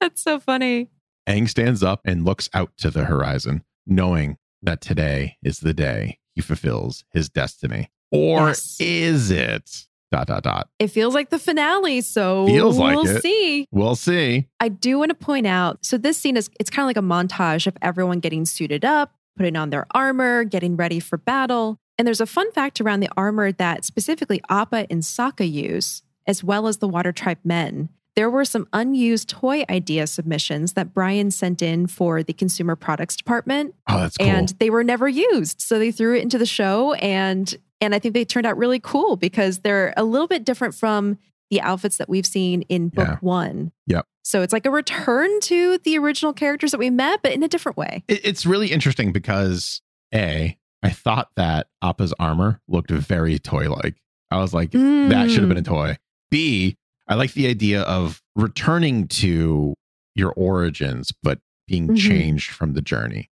That's 0.00 0.22
so 0.22 0.38
funny. 0.40 0.88
Aang 1.28 1.48
stands 1.48 1.82
up 1.82 2.00
and 2.04 2.24
looks 2.24 2.48
out 2.54 2.70
to 2.78 2.90
the 2.90 3.04
horizon, 3.06 3.64
knowing 3.86 4.38
that 4.62 4.80
today 4.80 5.36
is 5.42 5.58
the 5.58 5.74
day 5.74 6.18
he 6.34 6.40
fulfills 6.40 7.04
his 7.12 7.28
destiny. 7.28 7.90
Or 8.12 8.48
Yes. 8.48 8.76
is 8.78 9.30
it? 9.30 9.86
Dot, 10.12 10.28
dot, 10.28 10.44
dot. 10.44 10.68
It 10.78 10.86
feels 10.88 11.14
like 11.14 11.30
the 11.30 11.38
finale, 11.40 12.00
so 12.00 12.46
Feels 12.46 12.78
like 12.78 12.94
we'll 12.94 13.08
it. 13.08 13.22
see. 13.22 13.66
We'll 13.72 13.96
see. 13.96 14.46
I 14.60 14.68
do 14.68 14.98
want 15.00 15.08
to 15.10 15.16
point 15.16 15.48
out 15.48 15.84
so 15.84 15.98
this 15.98 16.16
scene 16.16 16.36
is 16.36 16.48
it's 16.60 16.70
kind 16.70 16.84
of 16.84 16.86
like 16.88 16.96
a 16.96 17.00
montage 17.06 17.66
of 17.66 17.76
everyone 17.82 18.20
getting 18.20 18.44
suited 18.44 18.84
up, 18.84 19.12
putting 19.36 19.56
on 19.56 19.70
their 19.70 19.86
armor, 19.92 20.44
getting 20.44 20.76
ready 20.76 21.00
for 21.00 21.18
battle. 21.18 21.80
And 21.98 22.06
there's 22.06 22.20
a 22.20 22.26
fun 22.26 22.50
fact 22.52 22.80
around 22.80 23.00
the 23.00 23.08
armor 23.16 23.52
that 23.52 23.84
specifically 23.84 24.40
Appa 24.48 24.86
and 24.90 25.02
Sokka 25.02 25.50
use, 25.50 26.02
as 26.26 26.44
well 26.44 26.66
as 26.66 26.78
the 26.78 26.88
Water 26.88 27.12
Tribe 27.12 27.38
men. 27.44 27.88
There 28.16 28.30
were 28.30 28.44
some 28.46 28.66
unused 28.72 29.28
toy 29.28 29.64
idea 29.68 30.06
submissions 30.06 30.72
that 30.72 30.94
Brian 30.94 31.30
sent 31.30 31.60
in 31.60 31.86
for 31.86 32.22
the 32.22 32.32
consumer 32.32 32.74
products 32.74 33.14
department 33.16 33.74
Oh, 33.88 33.98
that's 34.00 34.16
cool. 34.16 34.26
and 34.26 34.48
they 34.58 34.70
were 34.70 34.82
never 34.84 35.06
used. 35.08 35.60
So 35.60 35.78
they 35.78 35.90
threw 35.92 36.16
it 36.16 36.22
into 36.22 36.38
the 36.38 36.46
show 36.46 36.94
and 36.94 37.54
and 37.82 37.94
I 37.94 37.98
think 37.98 38.14
they 38.14 38.24
turned 38.24 38.46
out 38.46 38.56
really 38.56 38.80
cool 38.80 39.16
because 39.16 39.58
they're 39.58 39.92
a 39.98 40.02
little 40.04 40.26
bit 40.26 40.44
different 40.46 40.74
from 40.74 41.18
the 41.50 41.60
outfits 41.60 41.98
that 41.98 42.08
we've 42.08 42.24
seen 42.24 42.62
in 42.62 42.88
book 42.88 43.06
Yeah. 43.06 43.16
1. 43.20 43.70
Yep. 43.86 44.06
So 44.22 44.40
it's 44.40 44.52
like 44.54 44.64
a 44.64 44.70
return 44.70 45.28
to 45.42 45.76
the 45.84 45.98
original 45.98 46.32
characters 46.32 46.70
that 46.70 46.78
we 46.78 46.88
met 46.88 47.20
but 47.22 47.32
in 47.32 47.42
a 47.42 47.48
different 47.48 47.76
way. 47.76 48.02
It's 48.08 48.46
really 48.46 48.68
interesting 48.72 49.12
because 49.12 49.82
A, 50.14 50.56
I 50.86 50.90
thought 50.90 51.30
that 51.36 51.66
Appa's 51.82 52.14
armor 52.18 52.60
looked 52.68 52.90
very 52.90 53.38
toy 53.38 53.68
like. 53.70 53.96
I 54.30 54.38
was 54.38 54.52
like, 54.54 54.70
that 54.72 55.30
should 55.30 55.40
have 55.40 55.48
been 55.48 55.58
a 55.58 55.62
Mm. 55.62 55.66
toy. 55.66 55.96
B, 56.30 56.76
I 57.08 57.14
like 57.14 57.32
the 57.34 57.46
idea 57.46 57.82
of 57.82 58.22
returning 58.34 59.06
to 59.08 59.74
your 60.14 60.32
origins, 60.32 61.12
but 61.22 61.38
being 61.68 61.88
Mhm. 61.88 61.96
changed 61.96 62.50
from 62.50 62.72
the 62.74 62.82
journey. 62.82 63.28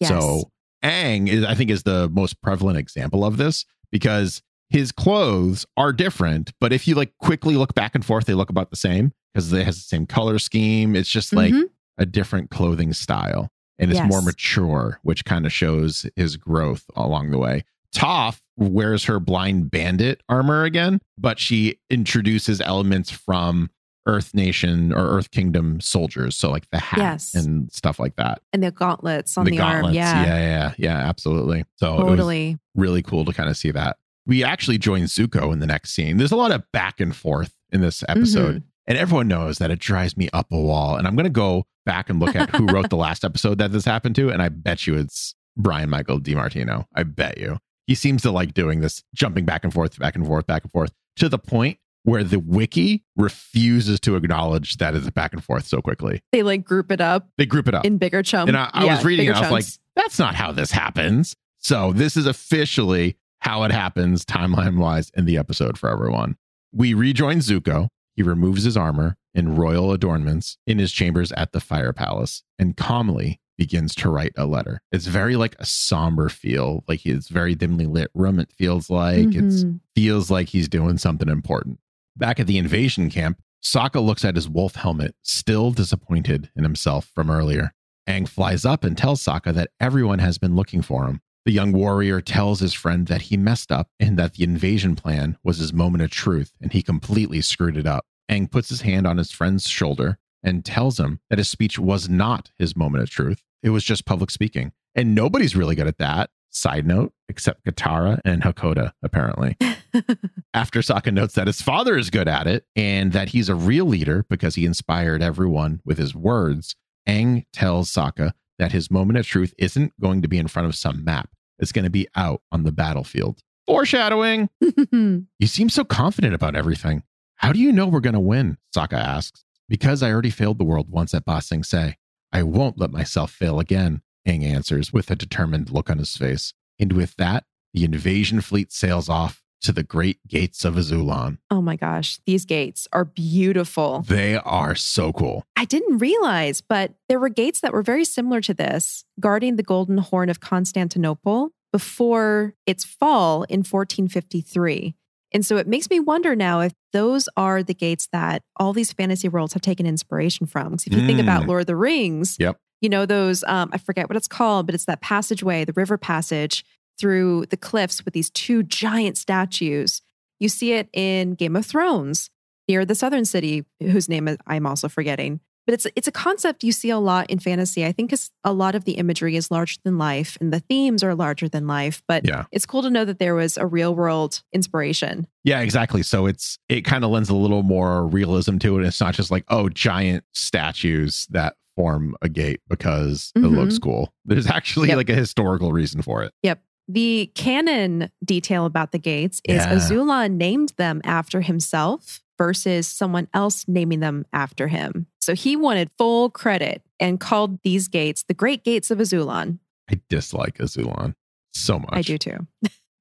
Yes. 0.00 0.10
So 0.10 0.50
Aang 0.84 1.28
is, 1.28 1.44
I 1.44 1.54
think, 1.54 1.70
is 1.70 1.82
the 1.82 2.08
most 2.10 2.40
prevalent 2.42 2.78
example 2.78 3.24
of 3.24 3.36
this 3.36 3.64
because 3.90 4.42
his 4.70 4.92
clothes 4.92 5.66
are 5.76 5.92
different, 5.92 6.52
but 6.60 6.72
if 6.72 6.86
you 6.86 6.94
like 6.94 7.12
quickly 7.18 7.56
look 7.56 7.74
back 7.74 7.94
and 7.94 8.04
forth, 8.04 8.26
they 8.26 8.34
look 8.34 8.50
about 8.50 8.70
the 8.70 8.76
same 8.76 9.12
because 9.34 9.50
they 9.50 9.64
has 9.64 9.76
the 9.76 9.82
same 9.82 10.06
color 10.06 10.38
scheme. 10.38 10.94
It's 10.94 11.08
just 11.08 11.32
like 11.32 11.52
Mhm. 11.52 11.64
a 11.98 12.06
different 12.06 12.50
clothing 12.50 12.92
style 12.92 13.48
and 13.78 13.90
it's 13.90 13.98
Yes. 14.00 14.08
more 14.10 14.22
mature, 14.22 14.98
which 15.02 15.24
kind 15.24 15.46
of 15.46 15.52
shows 15.52 16.06
his 16.16 16.36
growth 16.36 16.84
along 16.96 17.30
the 17.30 17.38
way. 17.38 17.64
Toph 17.94 18.40
wears 18.56 19.04
her 19.04 19.18
blind 19.20 19.70
bandit 19.70 20.22
armor 20.28 20.64
again, 20.64 21.00
but 21.16 21.38
she 21.38 21.78
introduces 21.90 22.60
elements 22.60 23.10
from 23.10 23.70
Earth 24.06 24.34
Nation 24.34 24.92
or 24.92 25.06
Earth 25.08 25.30
Kingdom 25.30 25.80
soldiers. 25.80 26.34
So 26.36 26.50
like 26.50 26.68
the 26.70 26.78
hat 26.78 26.98
Yes. 26.98 27.34
and 27.34 27.70
stuff 27.72 27.98
like 27.98 28.16
that. 28.16 28.40
and 28.52 28.62
the 28.62 28.70
gauntlets 28.70 29.36
on 29.38 29.44
the, 29.46 29.58
arm. 29.60 29.92
Yeah. 29.92 30.24
yeah, 30.24 30.38
yeah, 30.38 30.72
yeah, 30.78 30.96
absolutely. 31.08 31.64
So 31.76 31.94
it 31.94 32.04
was 32.04 32.10
Totally. 32.12 32.58
really 32.74 33.02
cool 33.02 33.24
to 33.26 33.32
kind 33.32 33.48
of 33.50 33.56
see 33.56 33.70
that. 33.70 33.96
We 34.26 34.44
actually 34.44 34.78
join 34.78 35.02
Zuko 35.02 35.52
in 35.52 35.58
the 35.58 35.66
next 35.66 35.92
scene. 35.92 36.16
There's 36.18 36.32
a 36.32 36.36
lot 36.36 36.52
of 36.52 36.62
back 36.72 37.00
and 37.00 37.14
forth 37.16 37.54
in 37.70 37.80
this 37.80 38.02
episode. 38.08 38.56
Mm-hmm. 38.56 38.67
And 38.88 38.96
everyone 38.96 39.28
knows 39.28 39.58
that 39.58 39.70
it 39.70 39.78
drives 39.78 40.16
me 40.16 40.30
up 40.32 40.50
a 40.50 40.58
wall. 40.58 40.96
And 40.96 41.06
I'm 41.06 41.14
going 41.14 41.24
to 41.24 41.30
go 41.30 41.66
back 41.84 42.08
and 42.08 42.18
look 42.18 42.34
at 42.34 42.48
who 42.56 42.66
wrote 42.72 42.88
the 42.88 42.96
last 42.96 43.22
episode 43.22 43.58
that 43.58 43.70
this 43.70 43.84
happened 43.84 44.16
to. 44.16 44.30
And 44.30 44.40
I 44.40 44.48
bet 44.48 44.86
you 44.86 44.96
it's 44.96 45.34
Brian 45.58 45.90
Michael 45.90 46.18
DiMartino. 46.18 46.86
I 46.94 47.02
bet 47.02 47.36
you. 47.38 47.58
He 47.86 47.94
seems 47.94 48.22
to 48.22 48.30
like 48.30 48.54
doing 48.54 48.80
this, 48.80 49.04
jumping 49.14 49.44
back 49.44 49.62
and 49.62 49.72
forth, 49.72 49.98
back 49.98 50.16
and 50.16 50.26
forth, 50.26 50.46
back 50.46 50.62
and 50.64 50.72
forth, 50.72 50.92
to 51.16 51.28
the 51.28 51.38
point 51.38 51.78
where 52.04 52.24
the 52.24 52.38
wiki 52.38 53.04
refuses 53.16 54.00
to 54.00 54.16
acknowledge 54.16 54.78
that 54.78 54.94
it's 54.94 55.10
back 55.10 55.34
and 55.34 55.44
forth 55.44 55.66
so 55.66 55.82
quickly. 55.82 56.22
They 56.32 56.42
like 56.42 56.64
group 56.64 56.90
it 56.90 57.02
up 57.02 57.28
They 57.36 57.44
group 57.44 57.68
it 57.68 57.74
up. 57.74 57.84
in 57.84 57.98
bigger 57.98 58.22
chunks. 58.22 58.48
And 58.48 58.56
I, 58.56 58.70
I 58.72 58.86
was 58.86 59.04
reading 59.04 59.26
it, 59.26 59.36
I 59.36 59.40
was 59.40 59.50
like, 59.50 59.64
that's 59.96 60.18
not 60.18 60.34
how 60.34 60.50
this 60.52 60.70
happens. 60.70 61.36
So 61.58 61.92
this 61.92 62.16
is 62.16 62.26
officially 62.26 63.18
how 63.40 63.64
it 63.64 63.70
happens, 63.72 64.24
timeline 64.24 64.78
wise, 64.78 65.10
in 65.14 65.26
the 65.26 65.36
episode 65.36 65.76
for 65.76 65.90
everyone. 65.90 66.36
We 66.72 66.94
rejoin 66.94 67.38
Zuko. 67.38 67.88
He 68.18 68.24
removes 68.24 68.64
his 68.64 68.76
armor 68.76 69.16
and 69.32 69.56
royal 69.56 69.92
adornments 69.92 70.58
in 70.66 70.80
his 70.80 70.90
chambers 70.90 71.30
at 71.30 71.52
the 71.52 71.60
fire 71.60 71.92
palace 71.92 72.42
and 72.58 72.76
calmly 72.76 73.40
begins 73.56 73.94
to 73.94 74.10
write 74.10 74.32
a 74.36 74.44
letter. 74.44 74.80
It's 74.90 75.06
very 75.06 75.36
like 75.36 75.54
a 75.60 75.64
somber 75.64 76.28
feel, 76.28 76.82
like 76.88 77.06
it's 77.06 77.28
very 77.28 77.54
dimly 77.54 77.86
lit 77.86 78.10
room. 78.14 78.40
It 78.40 78.50
feels 78.50 78.90
like 78.90 79.36
it's 79.36 79.62
Mhm. 79.62 79.78
feels 79.94 80.32
like 80.32 80.48
he's 80.48 80.68
doing 80.68 80.98
something 80.98 81.28
important. 81.28 81.78
Back 82.16 82.40
at 82.40 82.48
the 82.48 82.58
invasion 82.58 83.08
camp, 83.08 83.40
Sokka 83.64 84.04
looks 84.04 84.24
at 84.24 84.34
his 84.34 84.48
wolf 84.48 84.74
helmet, 84.74 85.14
still 85.22 85.70
disappointed 85.70 86.50
in 86.56 86.64
himself 86.64 87.12
from 87.14 87.30
earlier. 87.30 87.72
Aang 88.08 88.26
flies 88.26 88.64
up 88.64 88.82
and 88.82 88.98
tells 88.98 89.22
Sokka 89.22 89.54
that 89.54 89.70
everyone 89.78 90.18
has 90.18 90.38
been 90.38 90.56
looking 90.56 90.82
for 90.82 91.06
him. 91.06 91.20
The 91.44 91.52
young 91.52 91.72
warrior 91.72 92.20
tells 92.20 92.60
his 92.60 92.74
friend 92.74 93.06
that 93.06 93.22
he 93.22 93.36
messed 93.36 93.72
up 93.72 93.88
and 93.98 94.18
that 94.18 94.34
the 94.34 94.44
invasion 94.44 94.96
plan 94.96 95.38
was 95.42 95.58
his 95.58 95.72
moment 95.72 96.02
of 96.02 96.10
truth 96.10 96.52
and 96.60 96.72
he 96.72 96.82
completely 96.82 97.40
screwed 97.40 97.76
it 97.76 97.86
up. 97.86 98.04
Aang 98.30 98.50
puts 98.50 98.68
his 98.68 98.82
hand 98.82 99.06
on 99.06 99.16
his 99.16 99.30
friend's 99.30 99.68
shoulder 99.68 100.18
and 100.42 100.64
tells 100.64 101.00
him 101.00 101.20
that 101.30 101.38
his 101.38 101.48
speech 101.48 101.78
was 101.78 102.08
not 102.08 102.50
his 102.58 102.76
moment 102.76 103.02
of 103.02 103.10
truth. 103.10 103.42
It 103.62 103.70
was 103.70 103.84
just 103.84 104.04
public 104.04 104.30
speaking. 104.30 104.72
And 104.94 105.14
nobody's 105.14 105.56
really 105.56 105.74
good 105.74 105.86
at 105.86 105.98
that. 105.98 106.30
Side 106.50 106.86
note, 106.86 107.12
except 107.28 107.64
Katara 107.64 108.20
and 108.24 108.42
Hakoda, 108.42 108.92
apparently. 109.02 109.56
After 110.54 110.80
Sokka 110.80 111.12
notes 111.12 111.34
that 111.34 111.46
his 111.46 111.60
father 111.60 111.96
is 111.96 112.10
good 112.10 112.28
at 112.28 112.46
it 112.46 112.64
and 112.74 113.12
that 113.12 113.30
he's 113.30 113.48
a 113.48 113.54
real 113.54 113.84
leader 113.84 114.24
because 114.28 114.54
he 114.54 114.64
inspired 114.64 115.22
everyone 115.22 115.80
with 115.84 115.98
his 115.98 116.14
words, 116.14 116.74
Aang 117.06 117.44
tells 117.52 117.90
Sokka 117.90 118.32
that 118.58 118.72
his 118.72 118.90
moment 118.90 119.18
of 119.18 119.26
truth 119.26 119.54
isn't 119.58 119.92
going 120.00 120.22
to 120.22 120.28
be 120.28 120.38
in 120.38 120.48
front 120.48 120.66
of 120.66 120.74
some 120.74 121.04
map. 121.04 121.30
It's 121.58 121.72
going 121.72 121.84
to 121.84 121.90
be 121.90 122.08
out 122.14 122.42
on 122.52 122.64
the 122.64 122.72
battlefield. 122.72 123.40
Foreshadowing. 123.66 124.48
you 124.92 125.46
seem 125.46 125.68
so 125.68 125.84
confident 125.84 126.34
about 126.34 126.56
everything. 126.56 127.02
How 127.36 127.52
do 127.52 127.58
you 127.58 127.72
know 127.72 127.86
we're 127.86 128.00
going 128.00 128.14
to 128.14 128.20
win? 128.20 128.58
Sokka 128.74 128.98
asks. 128.98 129.44
Because 129.68 130.02
I 130.02 130.10
already 130.10 130.30
failed 130.30 130.58
the 130.58 130.64
world 130.64 130.88
once 130.90 131.12
at 131.14 131.24
Ba 131.24 131.42
Sing 131.42 131.62
Se. 131.62 131.96
I 132.32 132.42
won't 132.42 132.78
let 132.78 132.90
myself 132.90 133.30
fail 133.30 133.60
again, 133.60 134.02
Aang 134.26 134.42
answers 134.42 134.92
with 134.92 135.10
a 135.10 135.16
determined 135.16 135.70
look 135.70 135.90
on 135.90 135.98
his 135.98 136.16
face. 136.16 136.54
And 136.78 136.92
with 136.92 137.16
that, 137.16 137.44
the 137.74 137.84
invasion 137.84 138.40
fleet 138.40 138.72
sails 138.72 139.08
off 139.08 139.42
to 139.62 139.72
the 139.72 139.82
great 139.82 140.18
gates 140.28 140.64
of 140.64 140.74
Azulon. 140.74 141.38
oh 141.50 141.60
my 141.60 141.76
gosh, 141.76 142.18
these 142.26 142.44
gates 142.44 142.86
are 142.92 143.04
beautiful. 143.04 144.04
They 144.06 144.36
are 144.36 144.74
so 144.74 145.12
cool. 145.12 145.44
I 145.56 145.64
didn't 145.64 145.98
realize, 145.98 146.60
but 146.60 146.94
there 147.08 147.18
were 147.18 147.28
gates 147.28 147.60
that 147.60 147.72
were 147.72 147.82
very 147.82 148.04
similar 148.04 148.40
to 148.42 148.54
this, 148.54 149.04
guarding 149.20 149.56
the 149.56 149.62
Golden 149.62 149.98
Horn 149.98 150.28
of 150.30 150.40
Constantinople 150.40 151.50
before 151.72 152.54
its 152.66 152.84
fall 152.84 153.42
in 153.44 153.60
1453. 153.60 154.94
And 155.32 155.44
so 155.44 155.56
it 155.58 155.66
makes 155.66 155.90
me 155.90 156.00
wonder 156.00 156.34
now 156.34 156.60
if 156.60 156.72
those 156.92 157.28
are 157.36 157.62
the 157.62 157.74
gates 157.74 158.08
that 158.12 158.42
all 158.56 158.72
these 158.72 158.92
fantasy 158.92 159.28
worlds 159.28 159.52
have 159.52 159.60
taken 159.62 159.84
inspiration 159.84 160.46
from. 160.46 160.70
Because 160.70 160.86
if 160.86 160.92
you 160.94 161.06
think 161.06 161.20
about 161.20 161.42
Mm. 161.42 161.48
Lord 161.48 161.60
of 161.62 161.66
the 161.66 161.76
Rings, 161.76 162.36
Yep. 162.40 162.56
you 162.80 162.88
know, 162.88 163.04
those, 163.04 163.44
um, 163.44 163.68
I 163.72 163.76
forget 163.78 164.08
what 164.08 164.16
it's 164.16 164.28
called, 164.28 164.64
but 164.66 164.74
it's 164.74 164.86
that 164.86 165.02
passageway, 165.02 165.66
the 165.66 165.74
river 165.74 165.98
passage 165.98 166.64
through 166.98 167.46
the 167.46 167.56
cliffs 167.56 168.04
with 168.04 168.14
these 168.14 168.30
two 168.30 168.62
giant 168.62 169.16
statues. 169.16 170.02
You 170.40 170.48
see 170.48 170.72
it 170.72 170.88
in 170.92 171.34
Game 171.34 171.56
of 171.56 171.66
Thrones 171.66 172.30
near 172.68 172.84
the 172.84 172.94
southern 172.94 173.24
city, 173.24 173.64
whose 173.80 174.08
name 174.08 174.28
I'm 174.46 174.66
also 174.66 174.88
forgetting. 174.88 175.40
But 175.66 175.74
it's 175.74 175.86
it's 175.96 176.08
a 176.08 176.12
concept 176.12 176.64
you 176.64 176.72
see 176.72 176.88
a 176.88 176.98
lot 176.98 177.28
in 177.28 177.38
fantasy. 177.40 177.84
I 177.84 177.92
think 177.92 178.14
a 178.42 178.52
lot 178.54 178.74
of 178.74 178.84
the 178.84 178.92
imagery 178.92 179.36
is 179.36 179.50
larger 179.50 179.76
than 179.84 179.98
life 179.98 180.38
and 180.40 180.50
the 180.50 180.60
themes 180.60 181.02
are 181.04 181.14
larger 181.14 181.46
than 181.46 181.66
life. 181.66 182.02
But 182.08 182.24
Yeah. 182.26 182.44
it's 182.52 182.64
cool 182.64 182.80
to 182.82 182.88
know 182.88 183.04
that 183.04 183.18
there 183.18 183.34
was 183.34 183.58
a 183.58 183.66
real 183.66 183.94
world 183.94 184.42
inspiration. 184.54 185.26
Yeah, 185.44 185.60
exactly. 185.60 186.02
So 186.02 186.24
it's 186.24 186.58
it 186.70 186.82
kind 186.86 187.04
of 187.04 187.10
lends 187.10 187.28
a 187.28 187.34
little 187.34 187.62
more 187.62 188.06
realism 188.06 188.56
to 188.58 188.78
it. 188.78 188.86
It's 188.86 188.98
not 189.00 189.12
just 189.14 189.30
like, 189.30 189.44
oh, 189.48 189.68
giant 189.68 190.24
statues 190.32 191.26
that 191.30 191.56
form 191.76 192.16
a 192.22 192.28
gate 192.30 192.60
because 192.68 193.30
it 193.36 193.40
Mhm. 193.40 193.56
looks 193.56 193.78
cool. 193.78 194.12
There's 194.24 194.46
actually 194.46 194.88
Yep. 194.88 194.96
like 194.96 195.10
a 195.10 195.14
historical 195.14 195.72
reason 195.72 196.00
for 196.02 196.22
it. 196.22 196.32
Yep. 196.42 196.62
The 196.88 197.30
canon 197.34 198.10
detail 198.24 198.64
about 198.64 198.92
the 198.92 198.98
gates 198.98 199.40
is 199.44 199.56
Yeah. 199.56 199.74
Azula 199.74 200.30
named 200.30 200.72
them 200.78 201.00
after 201.04 201.40
himself 201.42 202.20
versus 202.38 202.88
someone 202.88 203.28
else 203.34 203.66
naming 203.68 204.00
them 204.00 204.24
after 204.32 204.68
him. 204.68 205.06
So 205.20 205.34
he 205.34 205.54
wanted 205.56 205.90
full 205.98 206.30
credit 206.30 206.82
and 206.98 207.20
called 207.20 207.58
these 207.62 207.88
gates 207.88 208.24
the 208.26 208.34
Great 208.34 208.64
Gates 208.64 208.90
of 208.90 208.98
Azulon. 208.98 209.58
I 209.90 210.00
dislike 210.08 210.58
Azulon 210.58 211.14
so 211.52 211.78
much. 211.78 211.90
I 211.92 212.02
do 212.02 212.16
too. 212.16 212.46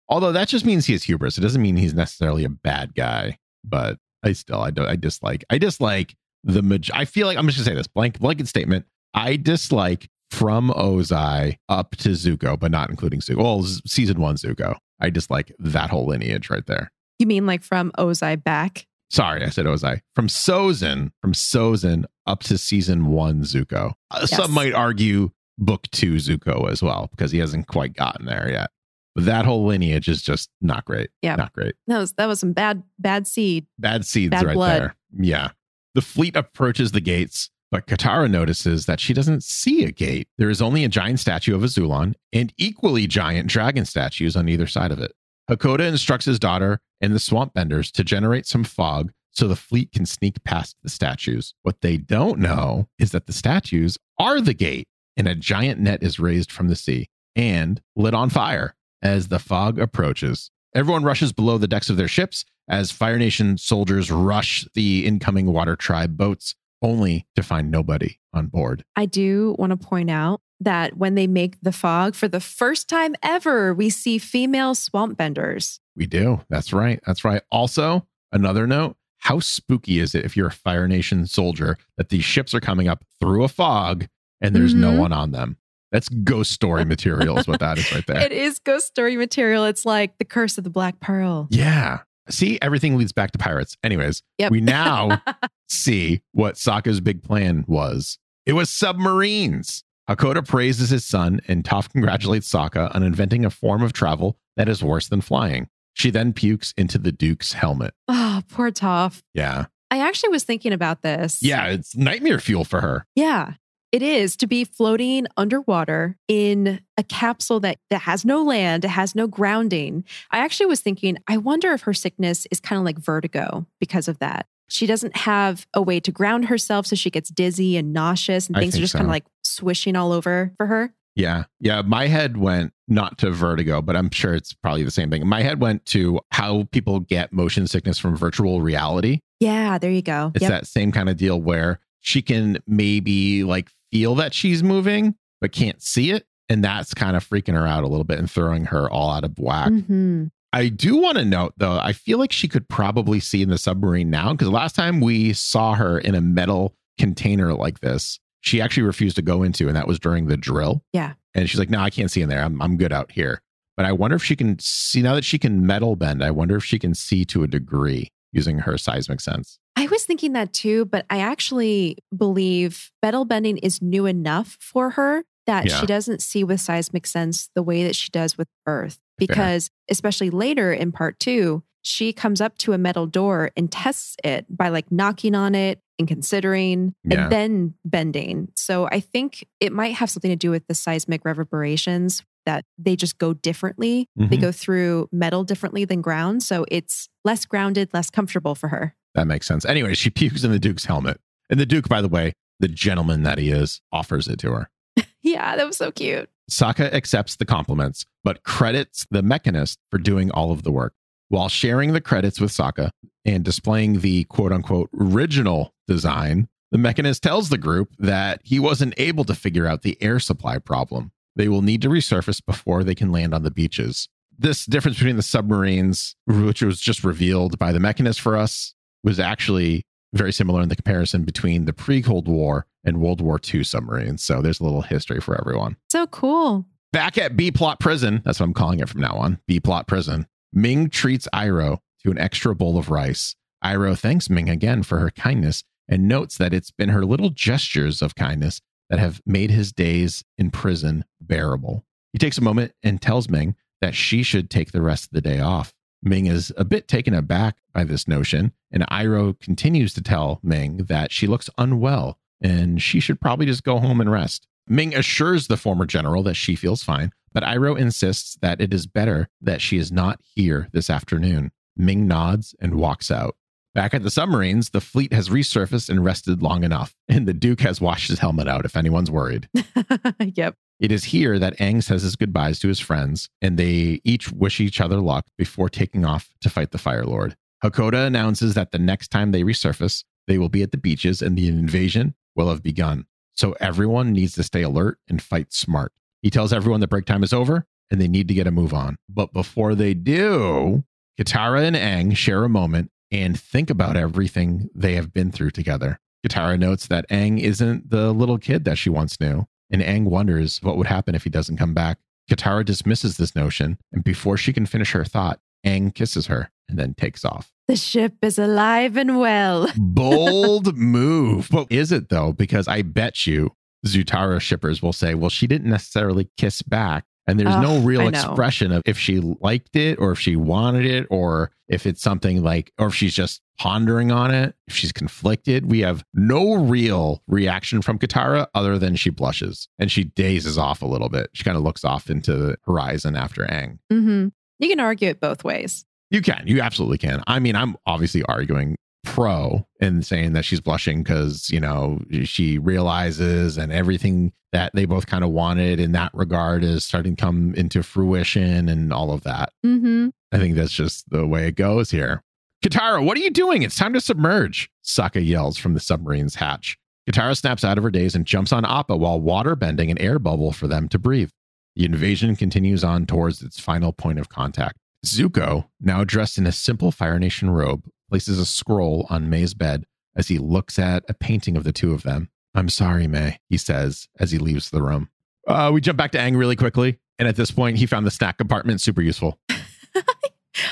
Although 0.09 0.31
that 0.31 0.47
just 0.47 0.65
means 0.65 0.85
he 0.85 0.93
is 0.93 1.03
hubris. 1.03 1.37
It 1.37 1.41
doesn't 1.41 1.61
mean 1.61 1.77
he's 1.77 1.93
necessarily 1.93 2.43
a 2.43 2.49
bad 2.49 2.95
guy. 2.95 3.37
But 3.63 3.97
I 4.23 4.33
still 4.33 4.61
I 4.61 4.71
don't 4.71 4.87
I 4.87 4.95
dislike 4.95 5.43
I 5.49 5.57
dislike 5.57 6.15
the 6.43 6.61
maj- 6.61 6.91
I 6.93 7.05
feel 7.05 7.27
like 7.27 7.37
I'm 7.37 7.45
just 7.47 7.57
gonna 7.57 7.65
say 7.65 7.75
this 7.75 7.87
blank 7.87 8.19
blanket 8.19 8.47
statement. 8.47 8.85
I 9.13 9.35
dislike 9.35 10.09
from 10.31 10.69
Ozai 10.71 11.57
up 11.69 11.91
to 11.97 12.09
Zuko, 12.09 12.59
but 12.59 12.71
not 12.71 12.89
including 12.89 13.19
Zuko. 13.19 13.37
Well, 13.37 13.63
season 13.63 14.19
one 14.19 14.35
Zuko. 14.35 14.75
I 14.99 15.09
dislike 15.09 15.51
that 15.59 15.89
whole 15.89 16.05
lineage 16.07 16.49
right 16.49 16.65
there. 16.65 16.91
You 17.19 17.25
mean 17.27 17.45
like 17.45 17.63
from 17.63 17.91
Ozai 17.97 18.41
back? 18.43 18.85
Sorry, 19.09 19.43
I 19.43 19.49
said 19.49 19.65
Ozai. 19.65 20.01
From 20.15 20.27
Sozin, 20.27 21.11
from 21.21 21.33
Sozin 21.33 22.05
up 22.27 22.41
to 22.43 22.57
season 22.57 23.07
one 23.07 23.41
Zuko. 23.43 23.93
Uh, 24.11 24.19
Yes. 24.21 24.35
Some 24.35 24.51
might 24.51 24.73
argue 24.73 25.31
book 25.57 25.87
two 25.91 26.15
Zuko 26.15 26.69
as 26.69 26.83
well, 26.83 27.07
because 27.11 27.31
he 27.31 27.39
hasn't 27.39 27.67
quite 27.67 27.93
gotten 27.95 28.25
there 28.25 28.49
yet. 28.51 28.69
But 29.15 29.25
that 29.25 29.45
whole 29.45 29.65
lineage 29.65 30.07
is 30.07 30.21
just 30.21 30.49
not 30.61 30.85
great. 30.85 31.09
Yeah. 31.23 31.35
Not 31.35 31.53
great. 31.53 31.73
That 31.87 31.97
was 31.97 32.13
that 32.13 32.27
was 32.27 32.39
some 32.39 32.53
bad 32.53 32.83
bad 32.99 33.25
seed. 33.25 33.65
Bad 33.79 34.05
seeds 34.05 34.29
Bad 34.29 34.45
right 34.45 34.53
blood. 34.53 34.81
there. 34.81 34.95
Yeah. 35.19 35.49
The 35.95 36.01
fleet 36.01 36.35
approaches 36.35 36.91
the 36.91 37.01
gates, 37.01 37.49
but 37.71 37.87
Katara 37.87 38.29
notices 38.29 38.85
that 38.85 38.99
she 38.99 39.13
doesn't 39.13 39.43
see 39.43 39.83
a 39.83 39.91
gate. 39.91 40.27
There 40.37 40.49
is 40.49 40.61
only 40.61 40.83
a 40.83 40.89
giant 40.89 41.19
statue 41.19 41.55
of 41.55 41.61
Azulon 41.61 42.15
and 42.33 42.53
equally 42.57 43.07
giant 43.07 43.47
dragon 43.47 43.85
statues 43.85 44.35
on 44.35 44.49
either 44.49 44.67
side 44.67 44.91
of 44.91 44.99
it. 44.99 45.13
Hakoda 45.49 45.87
instructs 45.87 46.25
his 46.25 46.39
daughter 46.39 46.79
and 47.01 47.13
the 47.13 47.19
swamp 47.19 47.53
benders 47.53 47.91
to 47.93 48.03
generate 48.03 48.45
some 48.45 48.63
fog 48.63 49.11
so 49.31 49.47
the 49.47 49.55
fleet 49.55 49.91
can 49.91 50.05
sneak 50.05 50.43
past 50.43 50.75
the 50.83 50.89
statues. 50.89 51.53
What 51.63 51.81
they 51.81 51.97
don't 51.97 52.39
know 52.39 52.87
is 52.97 53.11
that 53.11 53.25
the 53.25 53.33
statues 53.33 53.97
are 54.17 54.41
the 54.41 54.53
gate, 54.53 54.87
and 55.15 55.27
a 55.27 55.35
giant 55.35 55.79
net 55.79 56.03
is 56.03 56.19
raised 56.19 56.51
from 56.51 56.67
the 56.67 56.75
sea 56.75 57.07
and 57.35 57.81
lit 57.95 58.13
on 58.13 58.29
fire 58.29 58.75
as 59.01 59.27
the 59.27 59.39
fog 59.39 59.79
approaches. 59.79 60.51
Everyone 60.75 61.03
rushes 61.03 61.31
below 61.31 61.57
the 61.57 61.67
decks 61.67 61.89
of 61.89 61.97
their 61.97 62.07
ships 62.07 62.45
as 62.67 62.91
Fire 62.91 63.17
Nation 63.17 63.57
soldiers 63.57 64.11
rush 64.11 64.67
the 64.75 65.05
incoming 65.05 65.47
Water 65.47 65.75
Tribe 65.75 66.15
boats, 66.15 66.55
only 66.81 67.25
to 67.35 67.43
find 67.43 67.69
nobody 67.71 68.17
on 68.33 68.47
board. 68.47 68.83
I 68.95 69.05
do 69.05 69.55
want 69.59 69.71
to 69.71 69.77
point 69.77 70.09
out 70.09 70.41
that 70.61 70.97
when 70.97 71.15
they 71.15 71.27
make 71.27 71.59
the 71.61 71.71
fog 71.71 72.15
for 72.15 72.27
the 72.27 72.39
first 72.39 72.87
time 72.89 73.15
ever, 73.23 73.73
we 73.73 73.89
see 73.89 74.17
female 74.17 74.75
swamp 74.75 75.17
benders. 75.17 75.79
We 75.95 76.05
do. 76.05 76.41
That's 76.49 76.73
right. 76.73 76.99
That's 77.05 77.23
right. 77.23 77.41
Also, 77.51 78.05
another 78.31 78.67
note 78.67 78.95
how 79.19 79.39
spooky 79.39 79.99
is 79.99 80.15
it 80.15 80.23
if 80.23 80.37
you're 80.37 80.47
a 80.47 80.51
Fire 80.51 80.87
Nation 80.87 81.25
soldier 81.27 81.77
that 81.97 82.09
these 82.09 82.23
ships 82.23 82.53
are 82.53 82.59
coming 82.61 82.87
up 82.87 83.03
through 83.19 83.43
a 83.43 83.49
fog 83.49 84.07
and 84.41 84.55
there's 84.55 84.73
no 84.73 84.91
Mhm. 84.93 84.97
one 84.99 85.11
on 85.13 85.31
them? 85.31 85.57
That's 85.91 86.07
ghost 86.07 86.51
story 86.51 86.85
material, 86.85 87.37
is 87.39 87.47
what 87.47 87.59
that 87.61 87.77
is 87.77 87.91
right 87.91 88.05
there. 88.07 88.21
It 88.25 88.31
is 88.31 88.59
ghost 88.59 88.87
story 88.87 89.17
material. 89.17 89.65
It's 89.65 89.85
like 89.85 90.17
the 90.19 90.25
curse 90.25 90.57
of 90.57 90.63
the 90.63 90.69
Black 90.69 90.99
Pearl. 91.01 91.47
Yeah. 91.51 91.99
See, 92.29 92.59
everything 92.61 92.95
leads 92.95 93.11
back 93.11 93.31
to 93.31 93.37
pirates. 93.39 93.75
Anyways, 93.83 94.21
Yep. 94.37 94.51
we 94.51 94.61
now 94.61 95.21
see 95.69 96.21
what 96.31 96.55
Sokka's 96.55 97.01
big 97.01 97.23
plan 97.23 97.65
was. 97.67 98.17
It 98.45 98.53
was 98.53 98.69
submarines. 98.69 99.83
Hakoda 100.09 100.45
praises 100.45 100.89
his 100.89 101.05
son, 101.05 101.39
and 101.47 101.63
Toph 101.63 101.89
congratulates 101.89 102.51
Sokka 102.51 102.93
on 102.95 103.03
inventing 103.03 103.45
a 103.45 103.51
form 103.51 103.83
of 103.83 103.93
travel 103.93 104.39
that 104.57 104.67
is 104.67 104.83
worse 104.83 105.07
than 105.07 105.21
flying. 105.21 105.69
She 105.93 106.09
then 106.09 106.33
pukes 106.33 106.73
into 106.77 106.97
the 106.97 107.11
Duke's 107.11 107.53
helmet. 107.53 107.93
oh, 108.07 108.41
poor 108.49 108.71
Toph. 108.71 109.21
Yeah. 109.33 109.65
I 109.91 109.99
actually 109.99 110.29
was 110.29 110.43
thinking 110.43 110.73
about 110.73 111.01
this. 111.01 111.39
Yeah, 111.41 111.67
it's 111.67 111.95
nightmare 111.95 112.39
fuel 112.39 112.63
for 112.63 112.81
her. 112.81 113.05
Yeah. 113.15 113.53
It 113.91 114.03
is 114.03 114.35
to 114.37 114.47
be 114.47 114.65
floating 114.65 115.25
underwater 115.35 116.15
in 116.27 116.79
a 116.95 117.03
capsule 117.03 117.59
that, 117.61 117.79
that 117.89 118.01
has 118.01 118.23
no 118.23 118.43
land, 118.43 118.85
it 118.85 118.89
has 118.89 119.15
no 119.15 119.25
grounding. 119.25 120.03
I 120.29 120.39
actually 120.39 120.67
was 120.67 120.79
thinking, 120.79 121.17
I 121.27 121.37
wonder 121.37 121.71
if 121.71 121.81
her 121.81 121.93
sickness 121.93 122.45
is 122.51 122.59
kind 122.59 122.77
of 122.79 122.85
like 122.85 122.99
vertigo 122.99 123.65
because 123.79 124.07
of 124.07 124.19
that. 124.19 124.45
She 124.69 124.85
doesn't 124.85 125.17
have 125.17 125.67
a 125.73 125.81
way 125.81 125.99
to 125.99 126.11
ground 126.11 126.45
herself, 126.45 126.85
so 126.87 126.95
she 126.95 127.09
gets 127.09 127.29
dizzy 127.29 127.75
and 127.77 127.91
nauseous, 127.91 128.47
and 128.47 128.55
things 128.55 128.75
are 128.75 128.79
just 128.79 128.93
kind 128.93 129.05
of 129.05 129.11
like 129.11 129.25
swishing 129.43 129.95
all 129.95 130.11
over 130.11 130.53
for 130.57 130.65
her. 130.67 130.93
Yeah. 131.15 131.45
Yeah. 131.59 131.81
My 131.81 132.07
head 132.07 132.37
went 132.37 132.71
not 132.87 133.17
to 133.17 133.31
vertigo, 133.31 133.81
but 133.81 133.95
I'm 133.97 134.09
sure 134.11 134.33
it's 134.35 134.53
probably 134.53 134.83
the 134.83 134.91
same 134.91 135.09
thing. 135.09 135.27
My 135.27 135.41
head 135.41 135.59
went 135.59 135.85
to 135.87 136.21
how 136.31 136.63
people 136.71 137.01
get 137.01 137.33
motion 137.33 137.67
sickness 137.67 137.99
from 137.99 138.15
virtual 138.15 138.61
reality. 138.61 139.19
Yeah, 139.41 139.77
there 139.79 139.91
you 139.91 140.01
go. 140.01 140.31
It's 140.35 140.43
Yep. 140.43 140.51
that 140.51 140.67
same 140.67 140.91
kind 140.93 141.09
of 141.09 141.17
deal 141.17 141.41
where 141.41 141.79
she 141.99 142.21
can 142.21 142.59
maybe 142.67 143.43
like 143.43 143.69
feel 143.91 144.15
that 144.15 144.33
she's 144.33 144.63
moving, 144.63 145.15
but 145.41 145.51
can't 145.51 145.81
see 145.81 146.11
it. 146.11 146.25
And 146.47 146.63
that's 146.63 146.93
kind 146.93 147.17
of 147.17 147.27
freaking 147.27 147.53
her 147.53 147.67
out 147.67 147.83
a 147.83 147.87
little 147.87 148.05
bit 148.05 148.17
and 148.19 148.29
throwing 148.31 148.65
her 148.65 148.89
all 148.89 149.11
out 149.11 149.23
of 149.25 149.37
whack. 149.37 149.69
Mhm. 149.69 150.31
I 150.51 150.69
do 150.69 150.97
want 150.97 151.17
to 151.17 151.25
note, 151.25 151.53
though, 151.57 151.77
I 151.79 151.93
feel 151.93 152.17
like 152.17 152.31
she 152.31 152.47
could 152.47 152.67
probably 152.67 153.19
see 153.19 153.41
in 153.41 153.49
the 153.49 153.57
submarine 153.57 154.09
now 154.09 154.31
because 154.33 154.49
last 154.49 154.75
time 154.75 154.99
we 154.99 155.33
saw 155.33 155.75
her 155.75 155.99
in 155.99 156.15
a 156.15 156.21
metal 156.21 156.75
container 156.97 157.53
like 157.53 157.79
this, 157.81 158.19
she 158.41 158.59
actually 158.61 158.83
refused 158.83 159.15
to 159.17 159.21
go 159.21 159.43
into, 159.43 159.67
and 159.67 159.75
that 159.75 159.87
was 159.87 159.99
during 159.99 160.27
the 160.27 160.37
drill. 160.37 160.83
Yeah. 160.93 161.13
And 161.35 161.47
she's 161.49 161.59
like, 161.59 161.69
no, 161.69 161.79
I 161.79 161.89
can't 161.91 162.09
see 162.09 162.21
in 162.21 162.29
there. 162.29 162.41
I'm, 162.43 162.61
I'm 162.61 162.77
good 162.77 162.91
out 162.91 163.11
here. 163.11 163.41
But 163.77 163.85
I 163.85 163.91
wonder 163.91 164.15
if 164.15 164.23
she 164.23 164.35
can 164.35 164.57
see 164.59 165.01
now 165.01 165.13
that 165.15 165.23
she 165.23 165.37
can 165.37 165.65
metal 165.67 165.95
bend. 165.95 166.23
I 166.23 166.31
wonder 166.31 166.57
if 166.57 166.65
she 166.65 166.79
can 166.79 166.93
see 166.95 167.23
to 167.25 167.43
a 167.43 167.47
degree 167.47 168.09
using 168.33 168.59
her 168.59 168.77
seismic 168.77 169.21
sense. 169.21 169.59
I 169.75 169.87
was 169.87 170.03
thinking 170.03 170.33
that 170.33 170.51
too, 170.51 170.85
but 170.85 171.05
I 171.09 171.19
actually 171.19 171.97
believe 172.15 172.91
metal 173.01 173.23
bending 173.25 173.57
is 173.57 173.81
new 173.81 174.05
enough 174.05 174.57
for 174.59 174.91
her 174.91 175.23
that 175.45 175.65
Yeah. 175.67 175.79
she 175.79 175.85
doesn't 175.85 176.21
see 176.21 176.43
with 176.43 176.59
seismic 176.59 177.07
sense 177.07 177.49
the 177.55 177.63
way 177.63 177.83
that 177.83 177.95
she 177.95 178.09
does 178.09 178.37
with 178.37 178.47
Earth. 178.65 178.99
Because, 179.19 179.69
especially 179.89 180.29
later 180.29 180.71
in 180.73 180.91
part 180.91 181.19
two, 181.19 181.63
she 181.81 182.11
comes 182.13 182.41
up 182.41 182.57
to 182.59 182.73
a 182.73 182.77
metal 182.77 183.05
door 183.07 183.51
and 183.55 183.71
tests 183.71 184.15
it 184.23 184.45
by 184.49 184.69
like 184.69 184.91
knocking 184.91 185.33
on 185.35 185.55
it 185.55 185.79
and 185.97 186.07
considering 186.07 186.93
Yeah. 187.03 187.23
and 187.23 187.31
then 187.31 187.73
bending. 187.85 188.49
So 188.55 188.87
I 188.91 188.99
think 188.99 189.45
it 189.59 189.71
might 189.71 189.95
have 189.95 190.09
something 190.09 190.29
to 190.29 190.35
do 190.35 190.51
with 190.51 190.67
the 190.67 190.75
seismic 190.75 191.23
reverberations 191.25 192.23
that 192.45 192.65
they 192.77 192.95
just 192.95 193.17
go 193.17 193.33
differently. 193.33 194.07
They 194.15 194.37
Mhm. 194.37 194.41
go 194.41 194.51
through 194.51 195.07
metal 195.11 195.43
differently 195.43 195.85
than 195.85 196.01
ground. 196.01 196.41
So 196.43 196.65
it's 196.69 197.07
less 197.23 197.45
grounded, 197.45 197.89
less 197.93 198.09
comfortable 198.09 198.55
for 198.55 198.69
her. 198.69 198.95
That 199.15 199.27
makes 199.27 199.47
sense. 199.47 199.65
Anyway, 199.65 199.93
she 199.93 200.09
pukes 200.09 200.43
in 200.43 200.51
the 200.51 200.59
Duke's 200.59 200.85
helmet. 200.85 201.19
And 201.49 201.59
the 201.59 201.65
Duke, 201.65 201.87
by 201.89 202.01
the 202.01 202.07
way, 202.07 202.33
the 202.59 202.67
gentleman 202.67 203.23
that 203.23 203.37
he 203.37 203.51
is, 203.51 203.81
offers 203.91 204.27
it 204.27 204.39
to 204.39 204.51
her. 204.51 204.69
Yeah, 205.21 205.57
that 205.57 205.67
was 205.67 205.75
so 205.77 205.91
cute. 205.91 206.29
Sokka 206.49 206.91
accepts 206.93 207.35
the 207.35 207.45
compliments, 207.45 208.05
but 208.23 208.43
credits 208.43 209.05
the 209.11 209.21
mechanist 209.21 209.77
for 209.91 209.97
doing 209.97 210.31
all 210.31 210.51
of 210.51 210.63
the 210.63 210.71
work. 210.71 210.93
While 211.29 211.49
sharing 211.49 211.93
the 211.93 212.01
credits 212.01 212.41
with 212.41 212.51
Sokka 212.51 212.89
and 213.23 213.43
displaying 213.43 213.99
the 213.99 214.23
quote 214.25 214.51
unquote 214.51 214.89
original 214.99 215.73
design, 215.87 216.49
the 216.71 216.77
mechanist 216.77 217.23
tells 217.23 217.49
the 217.49 217.57
group 217.57 217.93
that 217.99 218.41
he 218.43 218.59
wasn't 218.59 218.93
able 218.97 219.23
to 219.25 219.35
figure 219.35 219.67
out 219.67 219.83
the 219.83 220.01
air 220.01 220.19
supply 220.19 220.57
problem. 220.57 221.11
They 221.35 221.47
will 221.47 221.61
need 221.61 221.81
to 221.83 221.89
resurface 221.89 222.43
before 222.45 222.83
they 222.83 222.95
can 222.95 223.11
land 223.11 223.33
on 223.33 223.43
the 223.43 223.51
beaches. 223.51 224.09
This 224.37 224.65
difference 224.65 224.97
between 224.97 225.17
the 225.17 225.21
submarines, 225.21 226.15
which 226.25 226.61
was 226.61 226.79
just 226.79 227.03
revealed 227.03 227.59
by 227.59 227.71
the 227.71 227.79
mechanist 227.79 228.21
for 228.21 228.35
us, 228.35 228.73
was 229.03 229.19
actually 229.19 229.83
very 230.13 230.31
similar 230.31 230.61
in 230.61 230.69
the 230.69 230.75
comparison 230.75 231.23
between 231.23 231.65
the 231.65 231.73
pre 231.73 232.01
Cold 232.01 232.27
War 232.27 232.65
and 232.83 233.01
World 233.01 233.21
War 233.21 233.39
II 233.53 233.63
submarines. 233.63 234.23
So 234.23 234.41
there's 234.41 234.59
a 234.59 234.63
little 234.63 234.81
history 234.81 235.19
for 235.19 235.39
everyone. 235.39 235.77
So 235.89 236.07
cool. 236.07 236.65
Back 236.91 237.17
at 237.17 237.37
B 237.37 237.51
plot 237.51 237.79
prison, 237.79 238.21
that's 238.25 238.39
what 238.39 238.47
I'm 238.47 238.53
calling 238.53 238.79
it 238.79 238.89
from 238.89 239.01
now 239.01 239.13
on. 239.13 239.39
B 239.47 239.59
plot 239.59 239.87
prison. 239.87 240.27
Ming 240.51 240.89
treats 240.89 241.27
Iroh 241.33 241.79
to 242.03 242.11
an 242.11 242.17
extra 242.17 242.55
bowl 242.55 242.77
of 242.77 242.89
rice. 242.89 243.35
Iroh 243.63 243.97
thanks 243.97 244.29
Ming 244.29 244.49
again 244.49 244.83
for 244.83 244.99
her 244.99 245.11
kindness 245.11 245.63
and 245.87 246.07
notes 246.07 246.37
that 246.37 246.53
it's 246.53 246.71
been 246.71 246.89
her 246.89 247.05
little 247.05 247.29
gestures 247.29 248.01
of 248.01 248.15
kindness 248.15 248.61
that 248.89 248.99
have 248.99 249.21
made 249.25 249.51
his 249.51 249.71
days 249.71 250.23
in 250.37 250.49
prison 250.49 251.05
bearable. 251.21 251.85
He 252.13 252.19
takes 252.19 252.37
a 252.37 252.43
moment 252.43 252.73
and 252.81 253.01
tells 253.01 253.29
Ming 253.29 253.55
that 253.81 253.95
she 253.95 254.23
should 254.23 254.49
take 254.49 254.71
the 254.71 254.81
rest 254.81 255.05
of 255.05 255.11
the 255.11 255.21
day 255.21 255.39
off. 255.39 255.73
Ming 256.01 256.25
is 256.25 256.51
a 256.57 256.63
bit 256.63 256.87
taken 256.87 257.13
aback 257.13 257.57
by 257.73 257.83
this 257.83 258.07
notion, 258.07 258.53
and 258.71 258.87
Iroh 258.89 259.39
continues 259.39 259.93
to 259.93 260.01
tell 260.01 260.39
Ming 260.41 260.85
that 260.85 261.11
she 261.11 261.27
looks 261.27 261.49
unwell 261.57 262.17
and 262.41 262.81
she 262.81 262.99
should 262.99 263.19
probably 263.19 263.45
just 263.45 263.63
go 263.63 263.79
home 263.79 264.01
and 264.01 264.11
rest. 264.11 264.47
Ming 264.67 264.95
assures 264.95 265.47
the 265.47 265.57
former 265.57 265.85
general 265.85 266.23
that 266.23 266.35
she 266.35 266.55
feels 266.55 266.83
fine, 266.83 267.11
but 267.33 267.43
Iroh 267.43 267.77
insists 267.77 268.37
that 268.41 268.61
it 268.61 268.73
is 268.73 268.85
better 268.85 269.27
that 269.41 269.61
she 269.61 269.77
is 269.77 269.91
not 269.91 270.19
here 270.35 270.69
this 270.73 270.89
afternoon. 270.89 271.51
Ming 271.75 272.07
nods 272.07 272.55
and 272.59 272.75
walks 272.75 273.09
out. 273.09 273.35
Back 273.75 273.93
at 273.93 274.03
the 274.03 274.11
submarines, 274.11 274.71
the 274.71 274.81
fleet 274.81 275.13
has 275.13 275.29
resurfaced 275.29 275.89
and 275.89 276.03
rested 276.03 276.41
long 276.41 276.63
enough, 276.63 276.95
and 277.07 277.27
the 277.27 277.33
Duke 277.33 277.61
has 277.61 277.79
washed 277.79 278.09
his 278.09 278.19
helmet 278.19 278.47
out 278.47 278.65
if 278.65 278.75
anyone's 278.75 279.11
worried. 279.11 279.47
yep. 280.35 280.55
It 280.79 280.91
is 280.91 281.05
here 281.05 281.37
that 281.39 281.57
Aang 281.57 281.83
says 281.83 282.03
his 282.03 282.15
goodbyes 282.15 282.59
to 282.59 282.67
his 282.67 282.79
friends, 282.79 283.29
and 283.41 283.57
they 283.57 284.01
each 284.03 284.31
wish 284.31 284.59
each 284.59 284.81
other 284.81 284.97
luck 284.97 285.25
before 285.37 285.69
taking 285.69 286.05
off 286.05 286.29
to 286.41 286.49
fight 286.49 286.71
the 286.71 286.77
Fire 286.77 287.05
Lord. 287.05 287.35
Hakoda 287.63 288.07
announces 288.07 288.53
that 288.53 288.71
the 288.71 288.79
next 288.79 289.09
time 289.09 289.31
they 289.31 289.43
resurface, 289.43 290.03
they 290.27 290.37
will 290.37 290.49
be 290.49 290.61
at 290.61 290.71
the 290.71 290.77
beaches 290.77 291.21
and 291.21 291.37
the 291.37 291.47
invasion 291.47 292.15
will 292.39 292.49
have 292.49 292.63
begun. 292.63 293.05
So 293.35 293.53
everyone 293.59 294.13
needs 294.13 294.33
to 294.35 294.43
stay 294.43 294.61
alert 294.61 294.97
and 295.09 295.21
fight 295.21 295.51
smart. 295.51 295.91
He 296.21 296.29
tells 296.29 296.53
everyone 296.53 296.79
that 296.79 296.87
break 296.87 297.05
time 297.05 297.21
is 297.21 297.33
over 297.33 297.65
and 297.91 297.99
they 297.99 298.07
need 298.07 298.29
to 298.29 298.33
get 298.33 298.47
a 298.47 298.51
move 298.51 298.73
on. 298.73 298.97
But 299.09 299.33
before 299.33 299.75
they 299.75 299.93
do, 299.93 300.85
Katara 301.19 301.63
and 301.63 301.75
Aang 301.75 302.15
share 302.15 302.45
a 302.45 302.49
moment 302.49 302.91
and 303.11 303.37
think 303.37 303.69
about 303.69 303.97
everything 303.97 304.69
they 304.73 304.95
have 304.95 305.13
been 305.13 305.33
through 305.33 305.51
together. 305.51 305.99
Katara 306.25 306.57
notes 306.57 306.87
that 306.87 307.09
Aang 307.09 307.41
isn't 307.41 307.89
the 307.89 308.13
little 308.13 308.37
kid 308.37 308.63
that 308.63 308.77
she 308.77 308.89
once 308.89 309.19
knew, 309.19 309.45
and 309.69 309.81
Aang 309.81 310.05
wonders 310.05 310.59
what 310.61 310.77
would 310.77 310.87
happen 310.87 311.15
if 311.15 311.23
he 311.25 311.29
doesn't 311.29 311.57
come 311.57 311.73
back. 311.73 311.97
Katara 312.31 312.63
dismisses 312.63 313.17
this 313.17 313.35
notion, 313.35 313.77
and 313.91 314.03
before 314.03 314.37
she 314.37 314.53
can 314.53 314.65
finish 314.65 314.91
her 314.91 315.03
thought, 315.03 315.39
Aang 315.65 315.93
kisses 315.93 316.27
her 316.27 316.51
and 316.69 316.77
then 316.77 316.93
takes 316.93 317.25
off. 317.25 317.51
The 317.67 317.75
ship 317.75 318.13
is 318.21 318.39
alive 318.39 318.97
and 318.97 319.19
well. 319.19 319.67
Bold 319.77 320.75
move. 320.77 321.49
But 321.51 321.67
is 321.69 321.91
it 321.91 322.09
though? 322.09 322.31
Because 322.33 322.67
I 322.67 322.81
bet 322.81 323.27
you 323.27 323.51
Zutara 323.85 324.39
shippers 324.41 324.81
will 324.81 324.93
say, 324.93 325.13
well, 325.15 325.29
she 325.29 325.47
didn't 325.47 325.69
necessarily 325.69 326.29
kiss 326.37 326.61
back. 326.61 327.05
And 327.27 327.39
there's 327.39 327.55
no 327.57 327.79
real 327.81 328.01
expression 328.07 328.71
of 328.71 328.81
if 328.87 328.97
she 328.97 329.19
liked 329.19 329.75
it 329.75 329.99
or 329.99 330.11
if 330.11 330.19
she 330.19 330.35
wanted 330.35 330.85
it 330.85 331.05
or 331.11 331.51
if 331.67 331.85
it's 331.85 332.01
something 332.01 332.41
like, 332.41 332.71
or 332.79 332.87
if 332.87 332.95
she's 332.95 333.13
just 333.13 333.41
pondering 333.59 334.11
on 334.11 334.31
it, 334.33 334.55
if 334.67 334.75
she's 334.75 334.91
conflicted. 334.91 335.69
We 335.69 335.81
have 335.81 336.03
no 336.15 336.55
real 336.55 337.21
reaction 337.27 337.83
from 337.83 337.99
Katara 337.99 338.47
other 338.55 338.79
than 338.79 338.95
she 338.95 339.11
blushes 339.11 339.67
and 339.77 339.91
she 339.91 340.05
dazes 340.05 340.57
off 340.57 340.81
a 340.81 340.87
little 340.87 341.09
bit. 341.09 341.29
She 341.33 341.43
kind 341.43 341.55
of 341.55 341.61
looks 341.61 341.85
off 341.85 342.09
into 342.09 342.33
the 342.35 342.57
horizon 342.65 343.15
after 343.15 343.45
Aang. 343.45 343.77
hmm 343.91 344.29
You 344.57 344.67
can 344.69 344.79
argue 344.79 345.09
it 345.09 345.19
both 345.19 345.43
ways. 345.43 345.85
You 346.11 346.21
can. 346.21 346.43
You 346.45 346.61
absolutely 346.61 346.97
can. 346.97 347.23
I 347.27 347.39
mean, 347.39 347.55
I'm 347.55 347.75
obviously 347.85 348.23
arguing 348.23 348.77
pro 349.03 349.65
and 349.79 350.05
saying 350.05 350.33
that 350.33 350.43
she's 350.45 350.59
blushing 350.59 351.03
because, 351.03 351.49
you 351.49 351.59
know, 351.59 351.99
she 352.23 352.57
realizes 352.57 353.57
and 353.57 353.71
everything 353.71 354.33
that 354.51 354.71
they 354.73 354.85
both 354.85 355.05
kind 355.07 355.23
of 355.23 355.29
wanted 355.29 355.79
in 355.79 355.91
that 355.93 356.11
regard 356.13 356.63
is 356.63 356.83
starting 356.83 357.15
to 357.15 357.21
come 357.21 357.53
into 357.55 357.83
fruition 357.83 358.67
and 358.67 358.91
all 358.91 359.11
of 359.11 359.23
that. 359.23 359.51
hmm 359.63 360.09
I 360.31 360.37
think 360.37 360.55
that's 360.55 360.73
just 360.73 361.09
the 361.09 361.25
way 361.25 361.47
it 361.47 361.55
goes 361.55 361.89
here. 361.89 362.21
Katara, 362.63 363.03
what 363.03 363.17
are 363.17 363.21
you 363.21 363.31
doing? 363.31 363.63
It's 363.63 363.75
time 363.75 363.93
to 363.93 364.01
submerge. 364.01 364.69
Sokka 364.83 365.25
yells 365.25 365.57
from 365.57 365.73
the 365.73 365.79
submarine's 365.79 366.35
hatch. 366.35 366.77
Katara 367.09 367.35
snaps 367.35 367.63
out 367.63 367.77
of 367.77 367.83
her 367.83 367.89
daze 367.89 368.13
and 368.15 368.25
jumps 368.25 368.51
on 368.53 368.65
Appa 368.65 368.95
while 368.97 369.19
water 369.19 369.55
bending 369.55 369.89
an 369.89 369.97
air 369.97 370.19
bubble 370.19 370.51
for 370.51 370.67
them 370.67 370.87
to 370.89 370.99
breathe. 370.99 371.29
The 371.75 371.85
invasion 371.85 372.35
continues 372.35 372.83
on 372.83 373.05
towards 373.05 373.41
its 373.41 373.59
final 373.59 373.91
point 373.93 374.19
of 374.19 374.29
contact. 374.29 374.77
Zuko, 375.05 375.67
now 375.79 376.03
dressed 376.03 376.37
in 376.37 376.45
a 376.47 376.51
simple 376.51 376.91
Fire 376.91 377.19
Nation 377.19 377.49
robe, 377.49 377.85
places 378.09 378.39
a 378.39 378.45
scroll 378.45 379.05
on 379.09 379.29
Mai's 379.29 379.53
bed 379.53 379.85
as 380.15 380.27
he 380.27 380.37
looks 380.37 380.77
at 380.79 381.03
a 381.07 381.13
painting 381.13 381.55
of 381.55 381.63
the 381.63 381.71
two 381.71 381.93
of 381.93 382.03
them. 382.03 382.29
I'm 382.55 382.69
sorry, 382.69 383.07
May, 383.07 383.39
he 383.49 383.57
says 383.57 384.07
as 384.19 384.31
he 384.31 384.37
leaves 384.37 384.69
the 384.69 384.81
room. 384.81 385.09
Uh, 385.47 385.71
we 385.73 385.81
jump 385.81 385.97
back 385.97 386.11
to 386.11 386.17
Aang 386.17 386.37
really 386.37 386.55
quickly. 386.55 386.99
And 387.17 387.27
at 387.27 387.35
this 387.35 387.51
point, 387.51 387.77
he 387.77 387.85
found 387.85 388.05
the 388.05 388.11
snack 388.11 388.37
compartment 388.37 388.81
super 388.81 389.01
useful. 389.01 389.37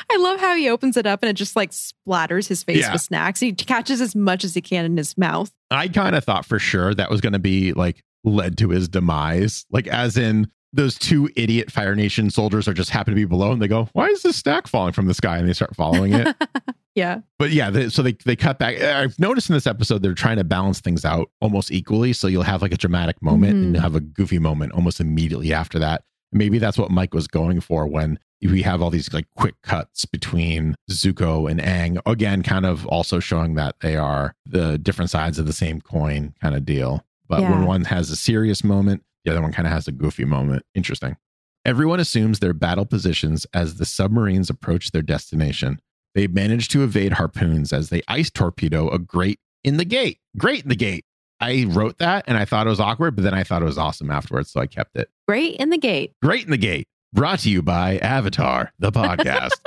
I 0.09 0.17
love 0.17 0.39
how 0.39 0.55
he 0.55 0.69
opens 0.69 0.97
it 0.97 1.05
up 1.05 1.21
and 1.23 1.29
it 1.29 1.33
just 1.33 1.55
like 1.55 1.71
splatters 1.71 2.47
his 2.47 2.63
face 2.63 2.81
Yeah. 2.81 2.91
with 2.93 3.01
snacks. 3.01 3.39
He 3.39 3.53
catches 3.53 4.01
as 4.01 4.15
much 4.15 4.43
as 4.43 4.53
he 4.53 4.61
can 4.61 4.85
in 4.85 4.97
his 4.97 5.17
mouth. 5.17 5.51
I 5.71 5.87
kind 5.87 6.15
of 6.15 6.23
thought 6.23 6.45
for 6.45 6.59
sure 6.59 6.93
that 6.93 7.09
was 7.09 7.21
going 7.21 7.33
to 7.33 7.39
be 7.39 7.73
like 7.73 8.03
led 8.23 8.57
to 8.59 8.69
his 8.69 8.89
demise. 8.89 9.65
Like, 9.71 9.87
as 9.87 10.17
in, 10.17 10.51
those 10.77 10.97
two 10.97 11.29
idiot 11.35 11.69
Fire 11.71 11.95
Nation 11.95 12.29
soldiers 12.29 12.67
are 12.67 12.73
just 12.73 12.89
happen 12.91 13.11
to 13.11 13.15
be 13.15 13.25
below 13.25 13.51
and 13.51 13.61
they 13.61 13.67
go, 13.67 13.89
Why 13.93 14.07
is 14.07 14.21
this 14.21 14.37
stack 14.37 14.67
falling 14.67 14.93
from 14.93 15.07
the 15.07 15.13
sky? 15.13 15.37
And 15.37 15.47
they 15.49 15.53
start 15.53 15.75
following 15.75 16.13
it. 16.13 16.35
yeah. 16.95 17.19
but 17.37 17.51
yeah, 17.51 17.69
they, 17.69 17.89
so 17.89 18.01
they, 18.01 18.13
they 18.25 18.35
cut 18.35 18.59
back. 18.59 18.79
I've 18.81 19.19
noticed 19.19 19.49
in 19.49 19.53
this 19.55 19.67
episode, 19.67 20.01
they're 20.03 20.13
trying 20.13 20.37
to 20.37 20.43
balance 20.45 20.79
things 20.79 21.03
out 21.03 21.29
almost 21.41 21.71
equally. 21.71 22.13
So 22.13 22.27
you'll 22.27 22.43
have 22.43 22.61
like 22.61 22.71
a 22.73 22.77
dramatic 22.77 23.21
moment 23.21 23.53
and 23.53 23.65
Mhm. 23.65 23.73
you'll 23.73 23.81
have 23.83 23.95
a 23.95 23.99
goofy 23.99 24.39
moment 24.39 24.71
almost 24.73 24.99
immediately 25.01 25.51
after 25.53 25.79
that. 25.79 26.03
Maybe 26.31 26.59
that's 26.59 26.77
what 26.77 26.91
Mike 26.91 27.13
was 27.13 27.27
going 27.27 27.59
for 27.61 27.87
when 27.87 28.19
we 28.41 28.61
have 28.61 28.81
all 28.83 28.91
these 28.91 29.11
like 29.13 29.25
quick 29.35 29.55
cuts 29.63 30.05
between 30.05 30.75
Zuko 30.91 31.49
and 31.49 31.59
Aang. 31.59 31.99
Again, 32.05 32.43
kind 32.43 32.65
of 32.67 32.85
also 32.85 33.19
showing 33.19 33.55
that 33.55 33.77
they 33.81 33.95
are 33.95 34.35
the 34.45 34.77
different 34.77 35.09
sides 35.09 35.39
of 35.39 35.47
the 35.47 35.53
same 35.53 35.81
coin 35.81 36.33
kind 36.41 36.53
of 36.55 36.65
deal. 36.65 37.03
But 37.27 37.41
Yeah. 37.41 37.51
when 37.51 37.65
one 37.65 37.85
has 37.85 38.09
a 38.11 38.15
serious 38.15 38.63
moment, 38.63 39.03
the 39.27 39.33
other 39.33 39.41
one 39.41 39.51
kind 39.51 39.67
of 39.67 39.73
has 39.73 39.89
a 39.89 39.91
goofy 39.91 40.23
moment. 40.23 40.63
Interesting. 40.73 41.17
Everyone 41.65 41.99
assumes 41.99 42.39
their 42.39 42.53
battle 42.53 42.85
positions 42.85 43.45
as 43.53 43.75
the 43.75 43.85
submarines 43.85 44.49
approach 44.49 44.91
their 44.91 45.01
destination. 45.01 45.81
They 46.15 46.27
manage 46.27 46.69
to 46.69 46.81
evade 46.81 47.13
harpoons 47.13 47.73
as 47.73 47.89
they 47.89 48.01
ice 48.07 48.31
torpedo 48.31 48.87
a 48.89 48.97
grate 48.99 49.39
in 49.65 49.75
the 49.75 49.83
gate. 49.83 50.19
Great 50.37 50.63
in 50.63 50.69
the 50.69 50.77
gate. 50.77 51.03
I 51.41 51.65
wrote 51.67 51.97
that 51.97 52.23
and 52.25 52.37
I 52.37 52.45
thought 52.45 52.67
it 52.67 52.69
was 52.69 52.79
awkward, 52.79 53.17
but 53.17 53.23
then 53.25 53.33
I 53.33 53.43
thought 53.43 53.61
it 53.61 53.65
was 53.65 53.77
awesome 53.77 54.09
afterwards. 54.09 54.49
So 54.49 54.61
I 54.61 54.65
kept 54.65 54.95
it. 54.95 55.09
Great 55.27 55.57
in 55.57 55.71
the 55.71 55.77
gate. 55.77 56.13
Great 56.23 56.45
in 56.45 56.51
the 56.51 56.57
Gate, 56.57 56.87
brought 57.11 57.39
to 57.39 57.49
you 57.49 57.61
by 57.61 57.97
Avatar, 57.97 58.71
the 58.79 58.91
podcast. 58.93 59.59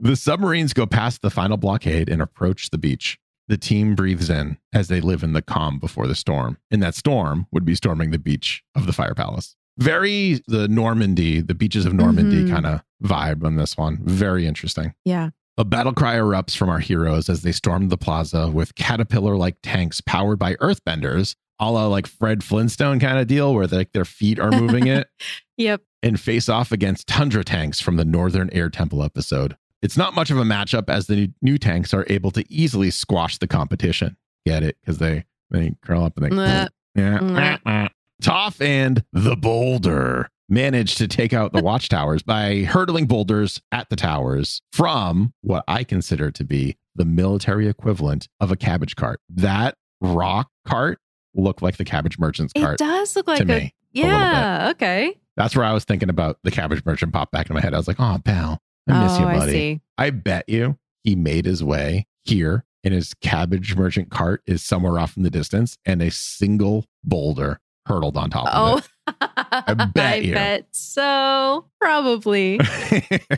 the 0.00 0.16
submarines 0.16 0.72
go 0.72 0.84
past 0.84 1.22
the 1.22 1.30
final 1.30 1.56
blockade 1.56 2.08
and 2.08 2.20
approach 2.20 2.70
the 2.70 2.78
beach. 2.78 3.20
The 3.48 3.56
team 3.58 3.94
breathes 3.94 4.30
in 4.30 4.56
as 4.72 4.88
they 4.88 5.00
live 5.00 5.22
in 5.22 5.32
the 5.34 5.42
calm 5.42 5.78
before 5.78 6.06
the 6.06 6.14
storm. 6.14 6.56
And 6.70 6.82
that 6.82 6.94
storm 6.94 7.46
would 7.52 7.64
be 7.64 7.74
storming 7.74 8.10
the 8.10 8.18
beach 8.18 8.62
of 8.74 8.86
the 8.86 8.92
Fire 8.92 9.14
Palace. 9.14 9.54
Very 9.78 10.40
the 10.46 10.68
Normandy, 10.68 11.40
the 11.40 11.54
beaches 11.54 11.84
of 11.84 11.92
Normandy 11.92 12.44
Mhm. 12.44 12.50
kind 12.50 12.66
of 12.66 12.82
vibe 13.02 13.44
on 13.44 13.56
this 13.56 13.76
one. 13.76 13.98
Very 14.04 14.46
interesting. 14.46 14.94
Yeah. 15.04 15.30
A 15.58 15.64
battle 15.64 15.92
cry 15.92 16.14
erupts 16.16 16.56
from 16.56 16.68
our 16.68 16.78
heroes 16.80 17.28
as 17.28 17.42
they 17.42 17.52
storm 17.52 17.88
the 17.88 17.98
plaza 17.98 18.48
with 18.48 18.74
caterpillar 18.76 19.36
like 19.36 19.56
tanks 19.62 20.00
powered 20.00 20.38
by 20.38 20.54
earthbenders, 20.54 21.36
a 21.60 21.70
la 21.70 21.86
like 21.86 22.06
Fred 22.06 22.42
Flintstone 22.42 22.98
kind 22.98 23.18
of 23.18 23.26
deal 23.26 23.52
where 23.54 23.66
like 23.66 23.92
their 23.92 24.04
feet 24.04 24.38
are 24.40 24.50
moving 24.50 24.86
it, 24.86 25.08
Yep. 25.58 25.82
and 26.02 26.18
face 26.18 26.48
off 26.48 26.72
against 26.72 27.06
tundra 27.06 27.44
tanks 27.44 27.78
from 27.80 27.96
the 27.96 28.04
Northern 28.04 28.50
Air 28.50 28.68
Temple 28.70 29.02
episode. 29.02 29.56
It's 29.84 29.98
not 29.98 30.14
much 30.14 30.30
of 30.30 30.38
a 30.38 30.44
matchup 30.44 30.88
as 30.88 31.08
the 31.08 31.30
new, 31.42 31.58
tanks 31.58 31.92
are 31.92 32.06
able 32.08 32.30
to 32.30 32.44
easily 32.50 32.90
squash 32.90 33.36
the 33.36 33.46
competition. 33.46 34.16
Get 34.46 34.62
it? 34.62 34.78
Because 34.80 34.96
they 34.96 35.26
they 35.50 35.74
curl 35.82 36.04
up 36.04 36.16
and 36.16 36.32
they 36.32 36.68
yeah. 36.96 37.88
Toph 38.22 38.64
and 38.64 39.04
the 39.12 39.36
Boulder 39.36 40.30
managed 40.48 40.96
to 40.98 41.06
take 41.06 41.34
out 41.34 41.52
the 41.52 41.62
watchtowers 41.62 42.22
by 42.22 42.62
hurtling 42.62 43.04
boulders 43.06 43.60
at 43.72 43.90
the 43.90 43.96
towers 43.96 44.62
from 44.72 45.34
what 45.42 45.64
I 45.68 45.84
consider 45.84 46.30
to 46.30 46.44
be 46.44 46.78
the 46.96 47.04
military 47.04 47.68
equivalent 47.68 48.28
of 48.40 48.50
a 48.50 48.56
cabbage 48.56 48.96
cart. 48.96 49.20
That 49.28 49.74
rock 50.00 50.48
cart 50.66 50.98
looked 51.34 51.60
like 51.60 51.76
the 51.76 51.84
cabbage 51.84 52.18
merchant's 52.18 52.54
It 52.56 52.60
cart 52.60 52.80
It 52.80 52.84
does 52.84 53.16
look 53.16 53.26
to 53.26 53.32
like 53.32 53.40
a 53.42 53.44
me. 53.44 53.74
yeah. 53.92 54.68
Okay. 54.70 55.18
That's 55.36 55.54
where 55.54 55.66
I 55.66 55.72
was 55.72 55.84
thinking 55.84 56.08
about 56.08 56.38
the 56.44 56.50
cabbage 56.50 56.82
merchant 56.86 57.12
pop 57.12 57.30
back 57.32 57.50
in 57.50 57.54
my 57.54 57.60
head. 57.60 57.74
I 57.74 57.76
was 57.76 57.88
like, 57.88 57.98
oh, 57.98 58.18
pal, 58.24 58.60
I 58.88 59.02
miss 59.04 59.12
oh, 59.12 59.20
you, 59.20 59.26
I 59.26 59.38
buddy. 59.38 59.52
see. 59.52 59.80
I 59.98 60.10
bet 60.10 60.48
you 60.48 60.78
he 61.02 61.16
made 61.16 61.46
his 61.46 61.62
way 61.64 62.06
here 62.22 62.64
and 62.82 62.92
his 62.92 63.14
cabbage 63.14 63.76
merchant 63.76 64.10
cart 64.10 64.42
is 64.46 64.62
somewhere 64.62 64.98
off 64.98 65.16
in 65.16 65.22
the 65.22 65.30
distance 65.30 65.78
and 65.86 66.02
a 66.02 66.10
single 66.10 66.84
boulder 67.02 67.60
hurtled 67.86 68.16
on 68.16 68.30
top 68.30 68.48
Oh, 68.50 68.76
of 68.78 68.88
I 69.26 69.74
bet 69.94 70.24
you. 70.24 70.34
bet 70.34 70.66
so. 70.72 71.66
Probably. 71.80 72.58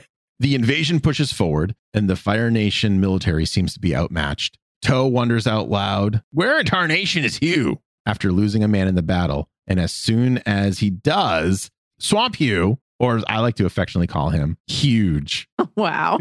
the 0.40 0.54
invasion 0.54 1.00
pushes 1.00 1.32
forward 1.32 1.74
and 1.94 2.08
the 2.10 2.16
Fire 2.16 2.50
Nation 2.50 3.00
military 3.00 3.44
seems 3.46 3.72
to 3.74 3.80
be 3.80 3.94
outmatched. 3.94 4.58
Tho 4.82 5.06
wonders 5.06 5.46
out 5.46 5.68
loud, 5.68 6.22
Where 6.32 6.60
in 6.60 6.66
tarnation 6.66 7.24
is 7.24 7.38
Huu? 7.40 7.78
After 8.04 8.30
losing 8.30 8.62
a 8.62 8.68
man 8.68 8.86
in 8.88 8.94
the 8.94 9.02
battle. 9.02 9.48
And 9.66 9.80
as 9.80 9.90
soon 9.92 10.38
as 10.46 10.78
he 10.78 10.90
does, 10.90 11.70
Swamp 11.98 12.36
Huu, 12.36 12.78
or 12.98 13.16
as 13.16 13.24
I 13.28 13.40
like 13.40 13.56
to 13.56 13.66
affectionately 13.66 14.06
call 14.06 14.30
him, 14.30 14.56
Huge, 14.66 15.48
wow. 15.76 16.18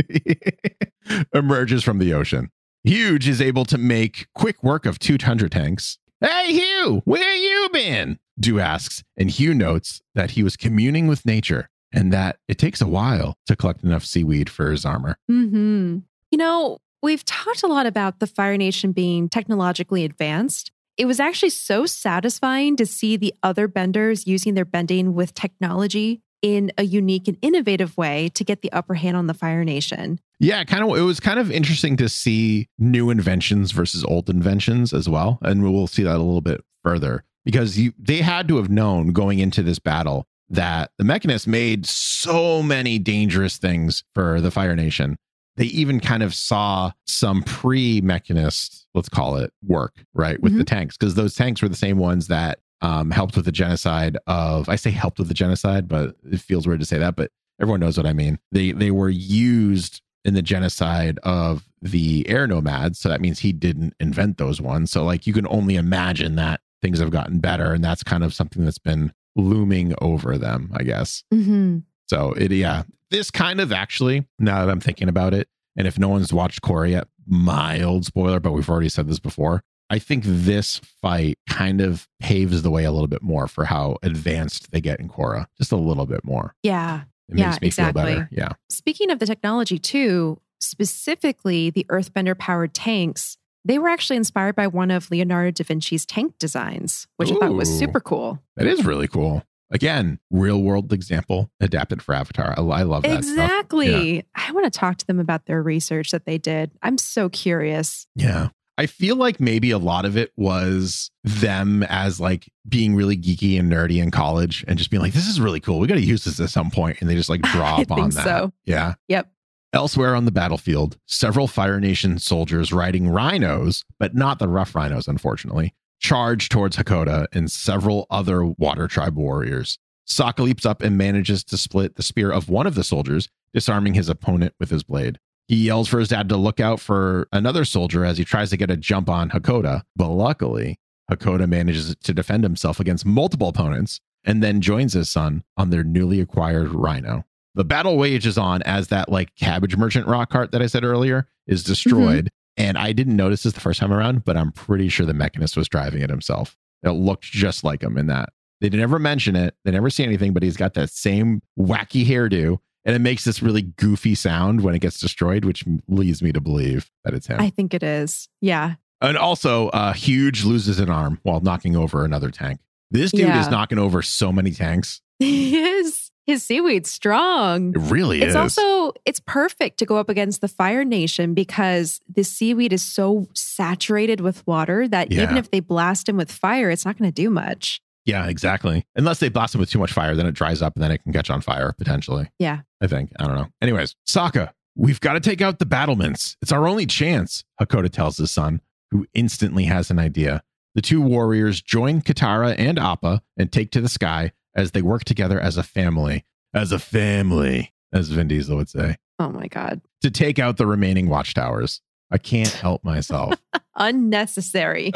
emerges 1.33 1.83
from 1.83 1.99
the 1.99 2.13
ocean. 2.13 2.49
Huge 2.83 3.27
is 3.27 3.41
able 3.41 3.65
to 3.65 3.77
make 3.77 4.27
quick 4.35 4.63
work 4.63 4.85
of 4.85 4.99
two 4.99 5.17
tundra 5.17 5.49
tanks. 5.49 5.97
Hey, 6.21 6.53
Huu, 6.59 7.01
where 7.05 7.35
you 7.35 7.69
been? 7.73 8.19
Due 8.39 8.59
asks, 8.59 9.03
and 9.17 9.29
Huu 9.29 9.53
notes 9.55 10.01
that 10.13 10.31
he 10.31 10.43
was 10.43 10.55
communing 10.55 11.07
with 11.07 11.25
nature 11.25 11.69
and 11.91 12.11
that 12.13 12.37
it 12.47 12.57
takes 12.57 12.81
a 12.81 12.87
while 12.87 13.37
to 13.47 13.55
collect 13.55 13.83
enough 13.83 14.03
seaweed 14.05 14.49
for 14.49 14.71
his 14.71 14.85
armor. 14.85 15.17
hmm 15.27 15.99
You 16.31 16.37
know, 16.37 16.77
we've 17.01 17.23
talked 17.25 17.63
a 17.63 17.67
lot 17.67 17.85
about 17.85 18.19
the 18.19 18.27
Fire 18.27 18.57
Nation 18.57 18.91
being 18.91 19.29
technologically 19.29 20.03
advanced. 20.03 20.71
It 20.97 21.05
was 21.05 21.19
actually 21.19 21.49
so 21.49 21.85
satisfying 21.85 22.75
to 22.77 22.85
see 22.85 23.17
the 23.17 23.33
other 23.43 23.67
benders 23.67 24.27
using 24.27 24.53
their 24.53 24.65
bending 24.65 25.13
with 25.13 25.33
technology 25.33 26.21
in 26.41 26.71
a 26.77 26.83
unique 26.83 27.27
and 27.27 27.37
innovative 27.41 27.97
way 27.97 28.29
to 28.29 28.43
get 28.43 28.61
the 28.61 28.71
upper 28.71 28.95
hand 28.95 29.17
on 29.17 29.27
the 29.27 29.33
Fire 29.33 29.63
Nation. 29.63 30.19
Yeah, 30.39 30.63
kind 30.63 30.83
of. 30.83 30.97
It 30.97 31.01
was 31.01 31.19
kind 31.19 31.39
of 31.39 31.49
interesting 31.51 31.97
to 31.97 32.09
see 32.09 32.67
new 32.77 33.09
inventions 33.09 33.71
versus 33.71 34.03
old 34.03 34.29
inventions 34.29 34.93
as 34.93 35.07
well, 35.07 35.39
and 35.41 35.63
we'll 35.63 35.87
see 35.87 36.03
that 36.03 36.15
a 36.15 36.19
little 36.19 36.41
bit 36.41 36.61
further 36.83 37.23
because 37.45 37.77
you, 37.77 37.93
they 37.97 38.17
had 38.17 38.47
to 38.47 38.57
have 38.57 38.69
known 38.69 39.11
going 39.11 39.39
into 39.39 39.63
this 39.63 39.79
battle 39.79 40.27
that 40.49 40.91
the 40.97 41.03
Mechanists 41.03 41.47
made 41.47 41.85
so 41.85 42.61
many 42.61 42.99
dangerous 42.99 43.57
things 43.57 44.03
for 44.13 44.41
the 44.41 44.51
Fire 44.51 44.75
Nation. 44.75 45.17
They 45.57 45.65
even 45.65 46.01
kind 46.01 46.21
of 46.21 46.35
saw 46.35 46.91
some 47.07 47.41
pre-Mechanist, 47.43 48.87
let's 48.93 49.07
call 49.07 49.37
it, 49.37 49.53
work 49.65 50.03
right 50.13 50.41
with 50.41 50.53
the 50.53 50.59
mm-hmm. 50.59 50.75
tanks 50.75 50.97
because 50.97 51.15
those 51.15 51.33
tanks 51.33 51.61
were 51.61 51.69
the 51.69 51.75
same 51.77 51.97
ones 51.97 52.27
that 52.27 52.59
um, 52.81 53.11
helped 53.11 53.35
with 53.35 53.45
the 53.45 53.51
genocide 53.51 54.17
of. 54.27 54.69
I 54.69 54.75
say 54.75 54.91
helped 54.91 55.19
with 55.19 55.27
the 55.27 55.33
genocide, 55.33 55.87
but 55.87 56.15
it 56.29 56.39
feels 56.39 56.67
weird 56.67 56.79
to 56.81 56.85
say 56.85 56.97
that, 56.97 57.15
but 57.15 57.31
everyone 57.59 57.79
knows 57.79 57.97
what 57.97 58.05
I 58.05 58.13
mean. 58.13 58.39
They 58.51 58.71
they 58.71 58.91
were 58.91 59.09
used 59.09 60.01
in 60.25 60.33
the 60.33 60.41
genocide 60.41 61.19
of 61.23 61.69
the 61.81 62.27
air 62.27 62.47
nomads. 62.47 62.99
So 62.99 63.09
that 63.09 63.21
means 63.21 63.39
he 63.39 63.53
didn't 63.53 63.93
invent 63.99 64.37
those 64.37 64.59
ones. 64.59 64.91
So 64.91 65.03
like 65.03 65.27
you 65.27 65.33
can 65.33 65.47
only 65.47 65.75
imagine 65.75 66.35
that 66.35 66.61
things 66.81 66.99
have 66.99 67.11
gotten 67.11 67.39
better. 67.39 67.73
And 67.73 67.83
that's 67.83 68.03
kind 68.03 68.23
of 68.23 68.33
something 68.33 68.65
that's 68.65 68.79
been 68.79 69.13
looming 69.35 69.93
over 70.01 70.37
them, 70.37 70.71
I 70.75 70.83
guess. 70.83 71.23
Mm-hmm. 71.33 71.79
So 72.09 72.33
it 72.33 72.51
yeah. 72.51 72.83
This 73.11 73.29
kind 73.29 73.61
of 73.61 73.71
actually, 73.71 74.27
now 74.39 74.65
that 74.65 74.71
I'm 74.71 74.79
thinking 74.79 75.09
about 75.09 75.35
it, 75.35 75.47
and 75.77 75.87
if 75.87 75.99
no 75.99 76.09
one's 76.09 76.33
watched 76.33 76.63
Korra 76.63 76.89
yet, 76.89 77.07
mild 77.27 78.05
spoiler, 78.05 78.39
but 78.39 78.51
we've 78.51 78.69
already 78.69 78.89
said 78.89 79.07
this 79.07 79.19
before. 79.19 79.63
I 79.95 79.99
think 79.99 80.25
this 80.25 80.81
fight 81.01 81.37
kind 81.49 81.79
of 81.79 82.05
paves 82.19 82.63
the 82.63 82.69
way 82.69 82.83
a 82.83 82.91
little 82.91 83.07
bit 83.07 83.21
more 83.21 83.47
for 83.47 83.63
how 83.63 83.95
advanced 84.03 84.71
they 84.71 84.81
get 84.81 84.99
in 84.99 85.07
Korra. 85.07 85.45
Just 85.57 85.71
a 85.71 85.77
little 85.77 86.05
bit 86.05 86.25
more. 86.25 86.53
Yeah. 86.63 87.03
It 87.29 87.37
Yeah, 87.37 87.51
makes 87.51 87.61
me 87.61 87.67
exactly. 87.67 88.03
feel 88.03 88.11
better. 88.15 88.29
Yeah. 88.29 88.49
Speaking 88.69 89.09
of 89.09 89.19
the 89.19 89.25
technology, 89.25 89.79
too, 89.79 90.41
specifically 90.59 91.69
the 91.69 91.85
Earthbender 91.89 92.37
powered 92.37 92.73
tanks, 92.73 93.37
they 93.63 93.79
were 93.79 93.87
actually 93.87 94.17
inspired 94.17 94.53
by 94.57 94.67
one 94.67 94.91
of 94.91 95.09
Leonardo 95.09 95.51
da 95.51 95.63
Vinci's 95.63 96.05
tank 96.05 96.35
designs, 96.39 97.07
which 97.15 97.31
I 97.31 97.35
thought 97.35 97.53
was 97.53 97.69
super 97.79 98.01
cool. 98.01 98.39
That 98.57 98.67
is 98.67 98.83
really 98.85 99.07
cool. 99.07 99.43
Again, 99.71 100.19
real 100.29 100.61
world 100.61 100.91
example 100.93 101.49
adapted 101.61 102.01
for 102.01 102.13
Avatar. 102.13 102.53
I, 102.57 102.61
I 102.61 102.83
love 102.83 103.03
that 103.03 103.23
stuff. 103.23 103.33
Exactly. 103.45 104.23
I 104.35 104.51
want 104.51 104.71
to 104.71 104.77
talk 104.79 104.97
to 104.97 105.07
them 105.07 105.19
about 105.19 105.45
their 105.45 105.63
research 105.63 106.11
that 106.11 106.25
they 106.25 106.37
did. 106.37 106.71
I'm 106.83 106.97
so 106.97 107.29
curious. 107.29 108.05
Yeah. 108.15 108.49
I 108.77 108.87
feel 108.87 109.15
like 109.15 109.39
maybe 109.39 109.71
a 109.71 109.77
lot 109.77 110.05
of 110.05 110.17
it 110.17 110.31
was 110.35 111.09
them 111.23 111.83
as 111.83 112.19
like 112.19 112.51
being 112.67 112.95
really 112.95 113.15
geeky 113.15 113.57
and 113.57 113.71
nerdy 113.71 114.01
in 114.01 114.11
college 114.11 114.65
and 114.67 114.77
just 114.77 114.89
being 114.89 115.01
like, 115.01 115.13
this 115.13 115.27
is 115.27 115.39
really 115.39 115.61
cool. 115.61 115.79
We 115.79 115.87
got 115.87 115.95
to 115.95 116.01
use 116.01 116.25
this 116.25 116.39
at 116.39 116.49
some 116.49 116.71
point. 116.71 116.97
And 116.99 117.09
they 117.09 117.15
just 117.15 117.29
like 117.29 117.41
up 117.55 117.91
on 117.91 118.09
that. 118.09 118.23
so. 118.25 118.51
Yeah. 118.65 118.95
Yep. 119.07 119.31
Elsewhere 119.71 120.15
on 120.15 120.25
the 120.25 120.31
battlefield, 120.31 120.97
several 121.05 121.47
Fire 121.47 121.79
Nation 121.79 122.17
soldiers 122.17 122.71
riding 122.71 123.09
rhinos, 123.09 123.83
but 123.99 124.15
not 124.15 124.39
the 124.39 124.47
rough 124.47 124.73
rhinos, 124.73 125.07
unfortunately, 125.07 125.73
charge 125.99 126.49
towards 126.49 126.77
Hakoda 126.77 127.27
and 127.33 127.51
several 127.51 128.07
other 128.09 128.45
Water 128.45 128.87
Tribe 128.87 129.17
warriors. 129.17 129.77
Sokka 130.07 130.39
leaps 130.39 130.65
up 130.65 130.81
and 130.81 130.97
manages 130.97 131.43
to 131.45 131.57
split 131.57 131.95
the 131.95 132.03
spear 132.03 132.31
of 132.31 132.47
one 132.47 132.67
of 132.67 132.75
the 132.75 132.83
soldiers, 132.83 133.27
disarming 133.53 133.95
his 133.95 134.07
opponent 134.07 134.53
with 134.59 134.69
his 134.69 134.83
blade. 134.83 135.19
He 135.47 135.57
yells 135.57 135.87
for 135.87 135.99
his 135.99 136.09
dad 136.09 136.29
to 136.29 136.37
look 136.37 136.59
out 136.59 136.79
for 136.79 137.27
another 137.31 137.65
soldier 137.65 138.03
as 138.03 138.17
he 138.17 138.25
tries 138.25 138.49
to 138.49 138.57
get 138.57 138.71
a 138.71 138.77
jump 138.77 139.09
on 139.09 139.29
Hakoda, 139.29 139.83
but 139.95 140.09
luckily, 140.09 140.79
Hakoda 141.11 141.47
manages 141.47 141.95
to 141.95 142.13
defend 142.13 142.43
himself 142.43 142.79
against 142.79 143.05
multiple 143.05 143.49
opponents 143.49 144.01
and 144.23 144.41
then 144.41 144.59
joins 144.59 144.93
his 144.93 145.09
son 145.09 145.43
on 145.55 145.69
their 145.69 145.83
newly 145.83 146.19
acquired 146.19 146.69
rhino. 146.69 147.25
The 147.53 147.63
battle 147.63 147.97
wages 147.97 148.37
on 148.37 148.63
as 148.63 148.87
that 148.89 149.09
like 149.09 149.35
cabbage 149.35 149.77
merchant 149.77 150.07
rock 150.07 150.29
cart 150.29 150.51
that 150.51 150.61
I 150.61 150.67
said 150.67 150.83
earlier 150.83 151.27
is 151.47 151.61
mm-hmm. 151.61 151.71
destroyed. 151.71 152.29
And 152.57 152.77
I 152.77 152.93
didn't 152.93 153.15
notice 153.15 153.43
this 153.43 153.53
the 153.53 153.59
first 153.59 153.79
time 153.79 153.93
around, 153.93 154.23
but 154.23 154.37
I'm 154.37 154.51
pretty 154.51 154.89
sure 154.89 155.05
the 155.05 155.13
mechanist 155.13 155.57
was 155.57 155.67
driving 155.67 156.01
it 156.01 156.09
himself. 156.09 156.57
It 156.83 156.91
looked 156.91 157.25
just 157.25 157.63
like 157.63 157.83
him 157.83 157.97
in 157.97 158.07
that. 158.07 158.29
They 158.61 158.69
never 158.69 158.97
mention 158.97 159.35
it. 159.35 159.55
They 159.65 159.71
never 159.71 159.89
see 159.89 160.03
anything, 160.03 160.33
but 160.33 160.43
he's 160.43 160.57
got 160.57 160.73
that 160.75 160.89
same 160.89 161.41
wacky 161.59 162.05
hairdo. 162.05 162.59
And 162.85 162.95
it 162.95 162.99
makes 162.99 163.23
this 163.25 163.41
really 163.41 163.63
goofy 163.63 164.13
sound 164.15 164.61
when 164.61 164.75
it 164.75 164.79
gets 164.79 164.99
destroyed, 164.99 165.43
which 165.43 165.63
leads 165.87 166.21
me 166.21 166.31
to 166.31 166.39
believe 166.39 166.91
that 167.03 167.13
it's 167.15 167.25
him. 167.27 167.39
I 167.39 167.49
think 167.49 167.73
it 167.73 167.81
is. 167.83 168.29
Yeah. 168.41 168.75
and 169.01 169.17
also, 169.17 169.69
uh, 169.69 169.91
Huge 169.93 170.43
loses 170.45 170.79
an 170.79 170.89
arm 170.89 171.19
while 171.23 171.39
knocking 171.41 171.75
over 171.75 172.05
another 172.05 172.29
tank. 172.31 172.59
This 172.91 173.11
dude 173.11 173.21
Yeah. 173.21 173.41
is 173.41 173.49
knocking 173.49 173.79
over 173.79 174.01
so 174.03 174.31
many 174.31 174.51
tanks. 174.51 175.01
His 175.19 176.11
his 176.27 176.41
seaweed's 176.41 176.89
strong. 176.89 177.69
It 177.75 177.79
really 177.91 178.19
It's 178.21 178.31
is. 178.31 178.35
also 178.35 178.93
it's 179.05 179.19
perfect 179.19 179.77
to 179.79 179.85
go 179.85 179.97
up 179.97 180.09
against 180.09 180.41
the 180.41 180.47
Fire 180.47 180.83
Nation 180.83 181.35
because 181.35 182.01
the 182.11 182.23
seaweed 182.23 182.73
is 182.73 182.81
so 182.81 183.27
saturated 183.35 184.21
with 184.21 184.45
water 184.47 184.87
that 184.87 185.11
Yeah. 185.11 185.21
even 185.23 185.37
if 185.37 185.51
they 185.51 185.59
blast 185.59 186.09
him 186.09 186.17
with 186.17 186.31
fire, 186.31 186.71
it's 186.71 186.83
not 186.83 186.97
going 186.97 187.11
to 187.11 187.13
do 187.13 187.29
much. 187.29 187.79
Yeah, 188.05 188.27
exactly. 188.27 188.85
Unless 188.95 189.19
they 189.19 189.29
blast 189.29 189.55
it 189.55 189.57
with 189.57 189.69
too 189.71 189.79
much 189.79 189.91
fire, 189.93 190.15
then 190.15 190.25
it 190.27 190.33
dries 190.33 190.61
up 190.61 190.75
and 190.75 190.83
then 190.83 190.91
it 190.91 191.01
can 191.03 191.11
catch 191.11 191.29
on 191.29 191.41
fire 191.41 191.73
potentially. 191.77 192.29
Yeah. 192.39 192.61
I 192.81 192.87
think. 192.87 193.11
I 193.19 193.25
don't 193.25 193.35
know. 193.35 193.47
Anyways, 193.61 193.95
Sokka, 194.07 194.51
we've 194.75 194.99
got 194.99 195.13
to 195.13 195.19
take 195.19 195.41
out 195.41 195.59
the 195.59 195.65
battlements. 195.65 196.37
It's 196.41 196.51
our 196.51 196.67
only 196.67 196.85
chance, 196.85 197.43
Hakoda 197.59 197.89
tells 197.91 198.17
his 198.17 198.29
son, 198.31 198.61
who 198.91 199.07
instantly 199.13 199.63
has 199.65 199.89
an 199.89 199.97
idea. 199.99 200.43
The 200.75 200.81
two 200.81 201.01
warriors 201.01 201.61
join 201.61 202.01
Katara 202.01 202.53
and 202.57 202.77
Appa 202.77 203.21
and 203.37 203.51
take 203.51 203.71
to 203.71 203.81
the 203.81 203.89
sky 203.89 204.33
as 204.55 204.71
they 204.71 204.81
work 204.81 205.03
together 205.03 205.39
as 205.39 205.57
a 205.57 205.63
family. 205.63 206.25
As 206.53 206.71
a 206.71 206.79
family, 206.79 207.73
as 207.91 208.09
Vin 208.09 208.27
Diesel 208.27 208.57
would 208.57 208.69
say, 208.69 208.97
Oh 209.17 209.29
my 209.29 209.47
god. 209.47 209.81
to 210.01 210.11
take 210.11 210.37
out 210.37 210.57
the 210.57 210.67
remaining 210.67 211.07
watchtowers. 211.09 211.79
I 212.11 212.17
can't 212.19 212.51
help 212.51 212.83
myself. 212.83 213.33
Unnecessary. 213.77 214.91